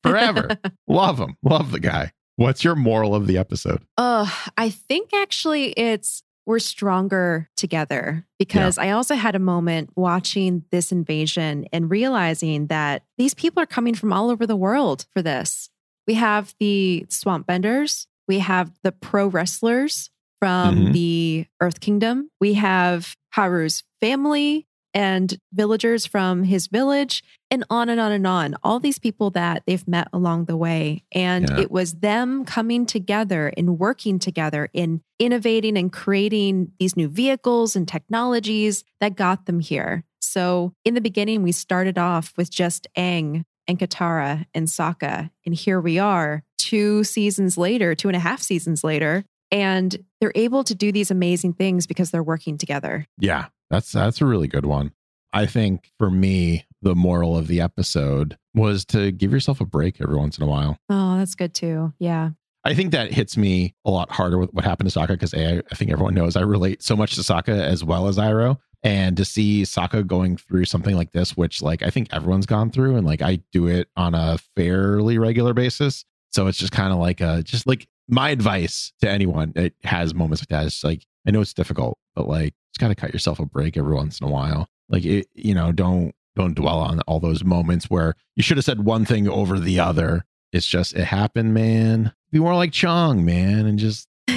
Forever. 0.03 0.49
Love 0.87 1.19
him. 1.19 1.35
Love 1.43 1.71
the 1.71 1.79
guy. 1.79 2.11
What's 2.37 2.63
your 2.63 2.75
moral 2.75 3.13
of 3.15 3.27
the 3.27 3.37
episode? 3.37 3.83
Oh, 3.97 4.33
I 4.57 4.69
think 4.69 5.13
actually 5.13 5.71
it's 5.71 6.23
we're 6.45 6.59
stronger 6.59 7.47
together 7.57 8.25
because 8.39 8.79
I 8.79 8.89
also 8.91 9.13
had 9.13 9.35
a 9.35 9.39
moment 9.39 9.91
watching 9.95 10.63
this 10.71 10.91
invasion 10.91 11.67
and 11.71 11.91
realizing 11.91 12.67
that 12.67 13.03
these 13.19 13.35
people 13.35 13.61
are 13.61 13.67
coming 13.67 13.93
from 13.93 14.11
all 14.11 14.31
over 14.31 14.47
the 14.47 14.55
world 14.55 15.05
for 15.13 15.21
this. 15.21 15.69
We 16.07 16.15
have 16.15 16.55
the 16.59 17.05
swamp 17.09 17.45
benders, 17.45 18.07
we 18.27 18.39
have 18.39 18.71
the 18.83 18.91
pro 18.91 19.27
wrestlers 19.27 20.09
from 20.39 20.75
Mhm. 20.87 20.93
the 20.93 21.45
Earth 21.61 21.81
Kingdom, 21.81 22.31
we 22.41 22.53
have 22.55 23.15
Haru's 23.35 23.83
family 24.01 24.65
and 24.93 25.37
villagers 25.53 26.05
from 26.05 26.43
his 26.43 26.67
village, 26.67 27.23
and 27.51 27.63
on 27.69 27.89
and 27.89 27.99
on 27.99 28.11
and 28.11 28.25
on. 28.27 28.55
All 28.63 28.79
these 28.79 28.99
people 28.99 29.29
that 29.31 29.63
they've 29.65 29.87
met 29.87 30.07
along 30.13 30.45
the 30.45 30.57
way. 30.57 31.03
And 31.11 31.49
Yeah. 31.49 31.59
it 31.61 31.71
was 31.71 31.95
them 31.95 32.45
coming 32.45 32.85
together 32.85 33.51
and 33.57 33.77
working 33.79 34.19
together 34.19 34.69
in 34.73 35.01
innovating 35.19 35.77
and 35.77 35.91
creating 35.91 36.71
these 36.79 36.95
new 36.95 37.07
vehicles 37.09 37.75
and 37.75 37.87
technologies 37.87 38.83
that 38.99 39.15
got 39.15 39.45
them 39.45 39.59
here. 39.59 40.03
So 40.21 40.73
in 40.85 40.93
the 40.93 41.01
beginning, 41.01 41.43
we 41.43 41.51
started 41.51 41.97
off 41.97 42.33
with 42.37 42.49
just 42.51 42.87
Aang 42.97 43.43
and 43.67 43.79
Katara 43.79 44.45
and 44.53 44.67
Sokka. 44.67 45.29
And 45.45 45.55
here 45.55 45.79
we 45.81 45.99
are 45.99 46.43
two 46.57 47.03
seasons 47.03 47.57
later, 47.57 47.95
two 47.95 48.09
and 48.09 48.15
a 48.15 48.19
half 48.19 48.41
seasons 48.41 48.83
later. 48.83 49.23
And 49.51 49.97
they're 50.21 50.31
able 50.35 50.63
to 50.65 50.75
do 50.75 50.91
these 50.91 51.09
amazing 51.09 51.53
things 51.53 51.87
because 51.87 52.11
they're 52.11 52.21
working 52.23 52.57
together. 52.57 53.07
Yeah, 53.19 53.47
that's 53.69 53.91
that's 53.91 54.21
a 54.21 54.25
really 54.25 54.47
good 54.47 54.65
one. 54.65 54.91
I 55.31 55.45
think 55.45 55.91
for 55.97 56.09
me, 56.09 56.65
the 56.81 56.95
moral 56.95 57.37
of 57.37 57.47
the 57.47 57.61
episode 57.61 58.37
was 58.53 58.85
to 58.85 59.11
give 59.11 59.31
yourself 59.31 59.61
a 59.61 59.65
break 59.65 60.01
every 60.01 60.17
once 60.17 60.37
in 60.37 60.43
a 60.43 60.47
while. 60.47 60.77
Oh, 60.89 61.17
that's 61.17 61.35
good 61.35 61.53
too. 61.53 61.93
Yeah. 61.99 62.31
I 62.65 62.73
think 62.73 62.91
that 62.91 63.13
hits 63.13 63.37
me 63.37 63.73
a 63.85 63.91
lot 63.91 64.11
harder 64.11 64.37
with 64.37 64.53
what 64.53 64.65
happened 64.65 64.91
to 64.91 64.99
Sokka 64.99 65.09
because 65.09 65.33
I, 65.33 65.61
I 65.71 65.75
think 65.75 65.91
everyone 65.91 66.13
knows 66.13 66.35
I 66.35 66.41
relate 66.41 66.83
so 66.83 66.95
much 66.95 67.15
to 67.15 67.21
Sokka 67.21 67.49
as 67.49 67.83
well 67.83 68.07
as 68.07 68.17
Iroh. 68.17 68.57
And 68.81 69.17
to 69.17 69.25
see 69.25 69.63
Sokka 69.63 70.07
going 70.07 70.37
through 70.37 70.65
something 70.65 70.95
like 70.95 71.11
this, 71.11 71.35
which 71.35 71.61
like 71.61 71.83
I 71.83 71.89
think 71.89 72.13
everyone's 72.13 72.45
gone 72.45 72.71
through, 72.71 72.95
and 72.95 73.05
like 73.05 73.21
I 73.21 73.41
do 73.51 73.67
it 73.67 73.89
on 73.97 74.15
a 74.15 74.37
fairly 74.55 75.17
regular 75.17 75.53
basis. 75.53 76.05
So 76.31 76.47
it's 76.47 76.57
just 76.57 76.71
kind 76.71 76.93
of 76.93 76.99
like 76.99 77.19
a 77.19 77.43
just 77.43 77.67
like 77.67 77.89
my 78.07 78.29
advice 78.29 78.93
to 79.01 79.09
anyone 79.09 79.51
that 79.55 79.73
has 79.83 80.13
moments 80.13 80.41
like 80.41 80.49
that 80.49 80.65
is 80.65 80.81
like 80.83 81.05
I 81.29 81.31
know 81.31 81.41
it's 81.41 81.53
difficult, 81.53 81.99
but 82.15 82.27
like 82.27 82.55
just 82.73 82.79
gotta 82.79 82.95
cut 82.95 83.13
yourself 83.13 83.39
a 83.39 83.45
break 83.45 83.77
every 83.77 83.93
once 83.93 84.19
in 84.19 84.25
a 84.25 84.31
while. 84.31 84.67
Like 84.89 85.05
it, 85.05 85.27
you 85.35 85.53
know, 85.53 85.71
don't 85.71 86.11
don't 86.35 86.55
dwell 86.55 86.79
on 86.79 87.01
all 87.01 87.19
those 87.19 87.43
moments 87.43 87.85
where 87.87 88.15
you 88.35 88.41
should 88.41 88.57
have 88.57 88.65
said 88.65 88.83
one 88.83 89.05
thing 89.05 89.29
over 89.29 89.59
the 89.59 89.79
other. 89.79 90.25
It's 90.51 90.65
just 90.65 90.95
it 90.95 91.05
happened, 91.05 91.53
man. 91.53 92.13
Be 92.31 92.39
more 92.39 92.55
like 92.55 92.71
Chong, 92.71 93.23
man, 93.23 93.67
and 93.67 93.77
just 93.77 94.07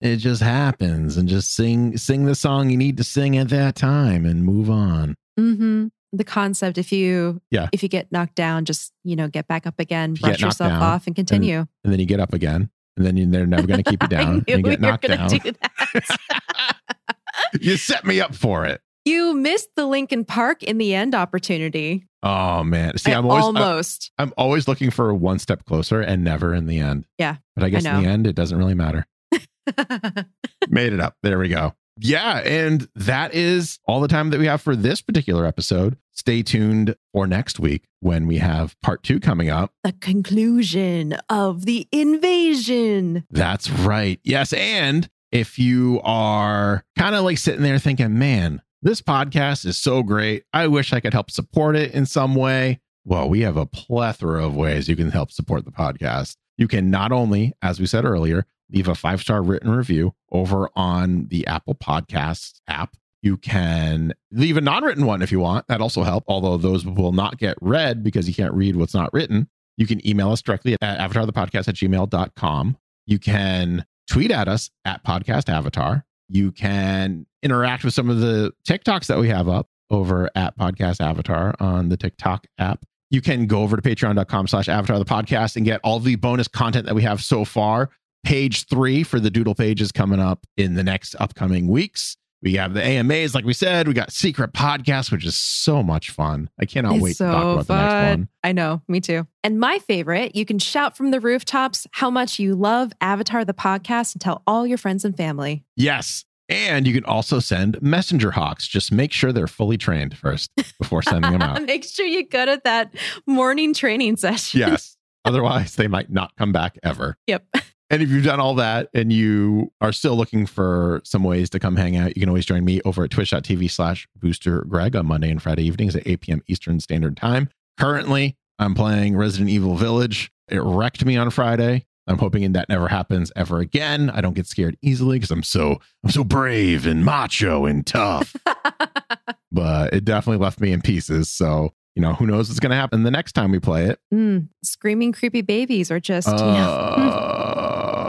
it 0.00 0.16
just 0.16 0.40
happens 0.42 1.18
and 1.18 1.28
just 1.28 1.54
sing 1.54 1.98
sing 1.98 2.24
the 2.24 2.34
song 2.34 2.70
you 2.70 2.78
need 2.78 2.96
to 2.96 3.04
sing 3.04 3.36
at 3.36 3.50
that 3.50 3.74
time 3.74 4.24
and 4.24 4.42
move 4.42 4.70
on. 4.70 5.14
hmm 5.36 5.88
The 6.12 6.24
concept, 6.24 6.78
if 6.78 6.90
you 6.90 7.42
Yeah. 7.50 7.68
if 7.72 7.82
you 7.82 7.90
get 7.90 8.10
knocked 8.10 8.34
down, 8.36 8.64
just 8.64 8.92
you 9.04 9.14
know 9.14 9.28
get 9.28 9.46
back 9.46 9.66
up 9.66 9.78
again, 9.78 10.12
If 10.12 10.20
you 10.20 10.26
brush 10.28 10.40
yourself 10.40 10.70
down 10.72 10.82
off, 10.82 11.06
and 11.06 11.14
continue. 11.14 11.66
And 11.84 11.92
then 11.92 12.00
you 12.00 12.06
get 12.06 12.20
up 12.20 12.32
again, 12.32 12.70
and 12.96 13.04
then 13.06 13.16
you, 13.16 13.26
they're 13.26 13.46
never 13.46 13.66
going 13.66 13.82
to 13.82 13.88
keep 13.90 14.02
you 14.02 14.08
down. 14.08 14.44
I 14.48 14.52
and 14.52 14.64
you 14.66 14.70
get 14.72 14.80
knocked 14.80 15.06
down. 15.08 15.28
do 15.28 15.38
that. 15.38 16.76
you 17.60 17.76
set 17.76 18.04
me 18.04 18.20
up 18.20 18.34
for 18.34 18.64
it. 18.66 18.80
you 19.04 19.34
missed 19.34 19.68
the 19.76 19.86
Linkin 19.86 20.24
Park 20.24 20.62
in 20.62 20.78
the 20.78 20.94
end 20.94 21.14
opportunity. 21.14 22.06
Oh 22.22 22.64
man. 22.64 22.96
See, 22.98 23.12
I 23.12 23.18
I'm 23.18 23.26
always 23.26 23.44
almost. 23.44 24.10
I'm 24.18 24.32
always 24.36 24.66
looking 24.66 24.90
for 24.90 25.12
one 25.14 25.38
step 25.38 25.64
closer 25.64 26.00
and 26.00 26.24
never 26.24 26.54
in 26.54 26.66
the 26.66 26.78
end. 26.80 27.06
Yeah, 27.18 27.36
But 27.54 27.64
I 27.64 27.68
guess 27.70 27.84
in 27.84 28.02
the 28.02 28.08
end, 28.08 28.26
it 28.26 28.34
doesn't 28.34 28.58
really 28.58 28.74
matter. 28.74 29.06
Made 30.68 30.92
it 30.92 31.00
up. 31.00 31.14
There 31.22 31.38
we 31.38 31.48
go. 31.48 31.74
Yeah. 31.98 32.38
And 32.44 32.88
that 32.94 33.34
is 33.34 33.78
all 33.86 34.00
the 34.00 34.08
time 34.08 34.30
that 34.30 34.38
we 34.40 34.46
have 34.46 34.60
for 34.60 34.76
this 34.76 35.00
particular 35.00 35.46
episode. 35.46 35.96
Stay 36.12 36.42
tuned 36.42 36.96
for 37.12 37.26
next 37.26 37.58
week 37.58 37.84
when 38.00 38.26
we 38.26 38.38
have 38.38 38.74
part 38.80 39.02
two 39.02 39.20
coming 39.20 39.50
up. 39.50 39.72
the 39.84 39.92
conclusion 39.92 41.16
of 41.28 41.66
the 41.66 41.86
invasion. 41.92 43.24
That's 43.30 43.70
right. 43.70 44.20
Yes. 44.24 44.52
And 44.52 45.08
if 45.32 45.58
you 45.58 46.00
are 46.04 46.84
kind 46.98 47.14
of 47.14 47.24
like 47.24 47.38
sitting 47.38 47.62
there 47.62 47.78
thinking, 47.78 48.18
man, 48.18 48.62
this 48.82 49.02
podcast 49.02 49.66
is 49.66 49.76
so 49.78 50.02
great. 50.02 50.44
I 50.52 50.66
wish 50.68 50.92
I 50.92 51.00
could 51.00 51.12
help 51.12 51.30
support 51.30 51.76
it 51.76 51.92
in 51.92 52.06
some 52.06 52.34
way. 52.34 52.80
Well, 53.04 53.28
we 53.28 53.40
have 53.40 53.56
a 53.56 53.66
plethora 53.66 54.44
of 54.44 54.56
ways 54.56 54.88
you 54.88 54.96
can 54.96 55.10
help 55.10 55.30
support 55.30 55.64
the 55.64 55.70
podcast. 55.72 56.36
You 56.58 56.68
can 56.68 56.90
not 56.90 57.12
only, 57.12 57.52
as 57.62 57.78
we 57.78 57.86
said 57.86 58.04
earlier, 58.04 58.46
leave 58.70 58.88
a 58.88 58.94
five 58.94 59.20
star 59.20 59.42
written 59.42 59.70
review 59.70 60.14
over 60.32 60.68
on 60.74 61.26
the 61.28 61.46
Apple 61.46 61.74
Podcasts 61.74 62.60
app. 62.68 62.96
You 63.22 63.36
can 63.36 64.14
leave 64.30 64.56
a 64.56 64.60
non 64.60 64.84
written 64.84 65.06
one 65.06 65.22
if 65.22 65.32
you 65.32 65.40
want. 65.40 65.66
That 65.68 65.80
also 65.80 66.02
help, 66.02 66.24
although 66.28 66.56
those 66.56 66.84
will 66.86 67.12
not 67.12 67.38
get 67.38 67.56
read 67.60 68.02
because 68.02 68.28
you 68.28 68.34
can't 68.34 68.54
read 68.54 68.76
what's 68.76 68.94
not 68.94 69.12
written. 69.12 69.48
You 69.76 69.86
can 69.86 70.06
email 70.06 70.30
us 70.30 70.42
directly 70.42 70.76
at 70.80 70.98
avatarthepodcast 70.98 71.68
at 71.68 71.74
gmail.com. 71.74 72.76
You 73.06 73.18
can 73.18 73.84
tweet 74.08 74.30
at 74.30 74.48
us 74.48 74.70
at 74.84 75.04
podcast 75.04 75.48
avatar. 75.48 76.04
You 76.28 76.52
can 76.52 77.26
interact 77.42 77.84
with 77.84 77.94
some 77.94 78.10
of 78.10 78.20
the 78.20 78.52
TikToks 78.66 79.06
that 79.06 79.18
we 79.18 79.28
have 79.28 79.48
up 79.48 79.68
over 79.90 80.30
at 80.34 80.58
podcast 80.58 81.00
avatar 81.00 81.54
on 81.60 81.88
the 81.88 81.96
TikTok 81.96 82.46
app. 82.58 82.84
You 83.10 83.20
can 83.20 83.46
go 83.46 83.62
over 83.62 83.76
to 83.76 83.82
patreon.com 83.82 84.48
slash 84.48 84.68
avatar 84.68 84.98
the 84.98 85.04
podcast 85.04 85.56
and 85.56 85.64
get 85.64 85.80
all 85.84 86.00
the 86.00 86.16
bonus 86.16 86.48
content 86.48 86.86
that 86.86 86.94
we 86.94 87.02
have 87.02 87.22
so 87.22 87.44
far. 87.44 87.90
Page 88.24 88.66
three 88.66 89.02
for 89.02 89.20
the 89.20 89.30
doodle 89.30 89.54
pages 89.54 89.92
coming 89.92 90.20
up 90.20 90.46
in 90.56 90.74
the 90.74 90.82
next 90.82 91.14
upcoming 91.20 91.68
weeks. 91.68 92.16
We 92.42 92.54
have 92.54 92.74
the 92.74 92.82
AMAs, 92.82 93.34
like 93.34 93.44
we 93.44 93.54
said. 93.54 93.88
We 93.88 93.94
got 93.94 94.12
secret 94.12 94.52
podcasts, 94.52 95.10
which 95.10 95.24
is 95.24 95.34
so 95.34 95.82
much 95.82 96.10
fun. 96.10 96.50
I 96.60 96.66
cannot 96.66 96.94
It's 96.96 97.02
wait 97.02 97.16
to 97.16 97.24
talk 97.24 97.42
about 97.42 97.66
the 97.66 97.76
next 97.76 98.18
one. 98.18 98.28
I 98.44 98.52
know, 98.52 98.82
me 98.88 99.00
too. 99.00 99.26
And 99.42 99.58
my 99.58 99.78
favorite, 99.80 100.36
you 100.36 100.44
can 100.44 100.58
shout 100.58 100.96
from 100.96 101.12
the 101.12 101.20
rooftops 101.20 101.86
how 101.92 102.10
much 102.10 102.38
you 102.38 102.54
love 102.54 102.92
Avatar 103.00 103.44
the 103.44 103.54
podcast 103.54 104.14
and 104.14 104.20
tell 104.20 104.42
all 104.46 104.66
your 104.66 104.78
friends 104.78 105.04
and 105.04 105.16
family. 105.16 105.64
Yes. 105.76 106.24
And 106.48 106.86
you 106.86 106.94
can 106.94 107.04
also 107.04 107.40
send 107.40 107.80
messenger 107.82 108.30
hawks. 108.32 108.68
Just 108.68 108.92
make 108.92 109.12
sure 109.12 109.32
they're 109.32 109.48
fully 109.48 109.78
trained 109.78 110.16
first 110.16 110.50
before 110.78 111.02
sending 111.02 111.32
them 111.32 111.42
out. 111.42 111.62
Make 111.66 111.82
sure 111.84 112.06
you 112.06 112.24
go 112.24 112.44
to 112.44 112.60
that 112.62 112.94
morning 113.26 113.74
training 113.74 114.16
session. 114.16 114.60
yes. 114.60 114.96
Otherwise, 115.24 115.74
they 115.74 115.88
might 115.88 116.08
not 116.08 116.30
come 116.36 116.52
back 116.52 116.78
ever. 116.84 117.16
Yep. 117.26 117.46
And 117.88 118.02
if 118.02 118.10
you've 118.10 118.24
done 118.24 118.40
all 118.40 118.54
that 118.56 118.88
and 118.94 119.12
you 119.12 119.72
are 119.80 119.92
still 119.92 120.16
looking 120.16 120.44
for 120.46 121.00
some 121.04 121.22
ways 121.22 121.48
to 121.50 121.60
come 121.60 121.76
hang 121.76 121.96
out, 121.96 122.16
you 122.16 122.20
can 122.20 122.28
always 122.28 122.44
join 122.46 122.64
me 122.64 122.80
over 122.84 123.04
at 123.04 123.10
twitch.tv 123.10 123.70
slash 123.70 124.08
booster 124.16 124.62
greg 124.62 124.96
on 124.96 125.06
Monday 125.06 125.30
and 125.30 125.40
Friday 125.40 125.64
evenings 125.64 125.94
at 125.94 126.06
8 126.06 126.20
p.m. 126.20 126.42
Eastern 126.48 126.80
Standard 126.80 127.16
Time. 127.16 127.48
Currently, 127.78 128.36
I'm 128.58 128.74
playing 128.74 129.16
Resident 129.16 129.50
Evil 129.50 129.76
Village. 129.76 130.32
It 130.48 130.60
wrecked 130.62 131.04
me 131.04 131.16
on 131.16 131.30
Friday. 131.30 131.84
I'm 132.08 132.18
hoping 132.18 132.52
that 132.52 132.68
never 132.68 132.88
happens 132.88 133.30
ever 133.36 133.58
again. 133.58 134.10
I 134.10 134.20
don't 134.20 134.34
get 134.34 134.46
scared 134.46 134.76
easily 134.82 135.16
because 135.18 135.30
I'm 135.30 135.42
so 135.42 135.80
I'm 136.04 136.10
so 136.10 136.24
brave 136.24 136.86
and 136.86 137.04
macho 137.04 137.66
and 137.66 137.84
tough. 137.86 138.34
but 139.52 139.92
it 139.92 140.04
definitely 140.04 140.42
left 140.42 140.60
me 140.60 140.72
in 140.72 140.82
pieces. 140.82 141.30
So, 141.30 141.72
you 141.94 142.02
know, 142.02 142.14
who 142.14 142.26
knows 142.26 142.48
what's 142.48 142.60
gonna 142.60 142.76
happen 142.76 143.02
the 143.02 143.10
next 143.10 143.32
time 143.32 143.50
we 143.50 143.58
play 143.58 143.86
it. 143.86 143.98
Mm, 144.14 144.48
screaming 144.62 145.12
creepy 145.12 145.42
babies 145.42 145.90
or 145.90 145.98
just, 145.98 146.28
you 146.28 146.34
know, 146.36 146.94
Oh, 146.96 147.25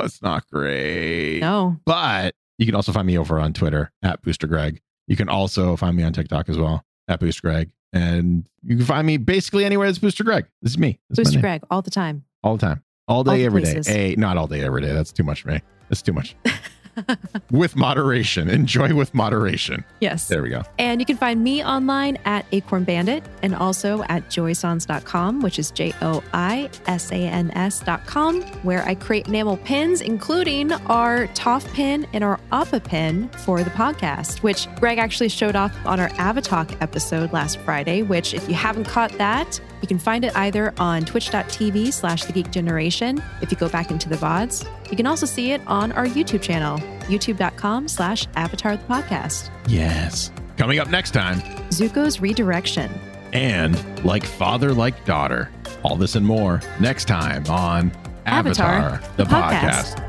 it's 0.08 0.22
not 0.22 0.50
great. 0.50 1.40
no. 1.40 1.78
But 1.86 2.34
you 2.58 2.66
can 2.66 2.74
also 2.76 2.92
find 2.92 3.06
me 3.06 3.18
over 3.18 3.40
on 3.40 3.54
Twitter 3.54 3.92
at 4.02 4.22
Booster 4.24 4.48
Greg. 4.48 4.82
You 5.08 5.16
can 5.16 5.30
also 5.30 5.76
find 5.76 5.96
me 5.96 6.04
on 6.04 6.12
TikTok 6.14 6.50
as 6.50 6.58
well 6.58 6.84
at 7.08 7.20
Booster 7.20 7.42
Greg. 7.42 7.70
And 7.94 8.48
you 8.64 8.76
can 8.78 8.86
find 8.86 9.06
me 9.08 9.18
basically 9.18 9.64
anywhere 9.64 9.88
that's 9.88 10.00
Booster 10.00 10.24
Greg. 10.24 10.48
This 10.62 10.72
is 10.74 10.78
me. 10.78 11.00
This 11.10 11.18
Booster 11.18 11.34
name. 11.38 11.42
Greg 11.42 11.64
all 11.70 11.82
the 11.82 11.92
time. 11.92 12.26
All 12.44 12.58
the 12.58 12.66
time. 12.66 12.84
All 13.08 13.18
All 13.18 13.24
day, 13.24 13.38
the 13.38 13.46
every 13.46 13.62
day. 13.62 13.74
places. 13.76 13.94
Hey, 13.94 14.16
not 14.18 14.36
all 14.38 14.48
day, 14.48 14.62
every 14.64 14.82
day. 14.82 14.92
That's 14.92 15.14
too 15.14 15.24
much 15.24 15.44
for 15.44 15.50
me. 15.50 15.62
That's 15.88 16.02
too 16.02 16.12
much. 16.14 16.36
with 17.52 17.76
moderation. 17.76 18.50
Enjoy 18.50 18.94
with 18.94 19.14
moderation. 19.14 19.84
Yes. 20.00 20.28
There 20.28 20.42
we 20.42 20.50
go. 20.50 20.64
And 20.78 21.00
you 21.02 21.06
can 21.06 21.18
find 21.18 21.44
me 21.44 21.64
online 21.64 22.18
at 22.26 22.46
Acorn 22.52 22.84
Bandit 22.84 23.24
and 23.42 23.56
also 23.56 24.04
at 24.04 24.28
joisans.com, 24.30 25.42
which 25.42 25.60
is 25.60 25.72
J 25.72 25.94
O 26.02 26.24
I 26.34 26.70
S 26.88 27.12
A 27.12 27.16
N 27.16 27.52
S.com, 27.52 28.42
where 28.64 28.84
I 28.86 28.96
create 28.96 29.28
enamel 29.28 29.58
pins, 29.58 30.02
including 30.02 30.72
our 30.72 31.28
Toph 31.28 31.72
pin 31.74 32.08
and 32.14 32.24
our 32.24 32.40
Appa 32.52 32.80
pin 32.80 33.30
for 33.30 33.64
the 33.64 33.70
podcast, 33.72 34.44
which 34.44 34.68
Greg 34.76 34.98
actually 34.98 35.30
showed 35.30 35.56
off 35.56 35.74
on 35.86 36.00
our 36.00 36.10
Avatalk 36.10 36.76
episode 36.82 37.34
last 37.34 37.58
Friday, 37.60 38.02
which 38.02 38.34
if 38.34 38.48
you 38.48 38.56
haven't 38.56 38.86
caught 38.86 39.12
that, 39.14 39.60
you 39.82 39.88
can 39.88 40.00
find 40.00 40.26
it 40.26 40.36
either 40.36 40.74
on 40.78 41.06
twitch.tv 41.06 41.94
slash 41.94 42.26
the 42.26 42.34
geek 42.34 42.52
generation 42.52 43.22
if 43.42 43.52
you 43.52 43.58
go 43.58 43.70
back 43.70 43.92
into 43.92 44.10
the 44.10 44.16
VODs. 44.16 44.68
You 44.90 44.96
can 44.98 45.08
also 45.08 45.26
see 45.26 45.52
it 45.52 45.62
on 45.68 45.92
our 45.94 46.06
YouTube 46.06 46.42
channel, 46.42 46.78
youtube.com 47.08 47.88
slash 47.88 48.28
avatar 48.36 48.78
the 48.78 48.84
podcast. 48.84 49.50
Yes. 49.68 50.32
Coming 50.58 50.80
up 50.80 50.90
next 50.90 51.12
time, 51.12 51.40
Zuko's 51.70 52.20
redirection. 52.20 52.92
and 53.34 54.04
like 54.06 54.24
father, 54.24 54.74
like 54.74 55.06
daughter. 55.06 55.52
All 55.84 55.96
this 55.96 56.16
and 56.16 56.26
more 56.26 56.62
next 56.80 57.06
time 57.06 57.46
on 57.48 57.92
Avatar, 58.26 58.74
Avatar, 58.76 59.10
the, 59.18 59.24
the 59.24 59.30
podcast. 59.30 59.96
podcast. 59.96 60.07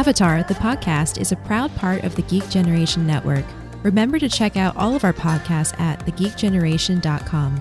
Avatar, 0.00 0.42
the 0.44 0.54
podcast, 0.54 1.20
is 1.20 1.30
a 1.30 1.36
proud 1.36 1.70
part 1.76 2.04
of 2.04 2.16
the 2.16 2.22
Geek 2.22 2.48
Generation 2.48 3.06
Network. 3.06 3.44
Remember 3.82 4.18
to 4.18 4.30
check 4.30 4.56
out 4.56 4.74
all 4.74 4.96
of 4.96 5.04
our 5.04 5.12
podcasts 5.12 5.78
at 5.78 5.98
thegeekgeneration.com. 6.06 7.60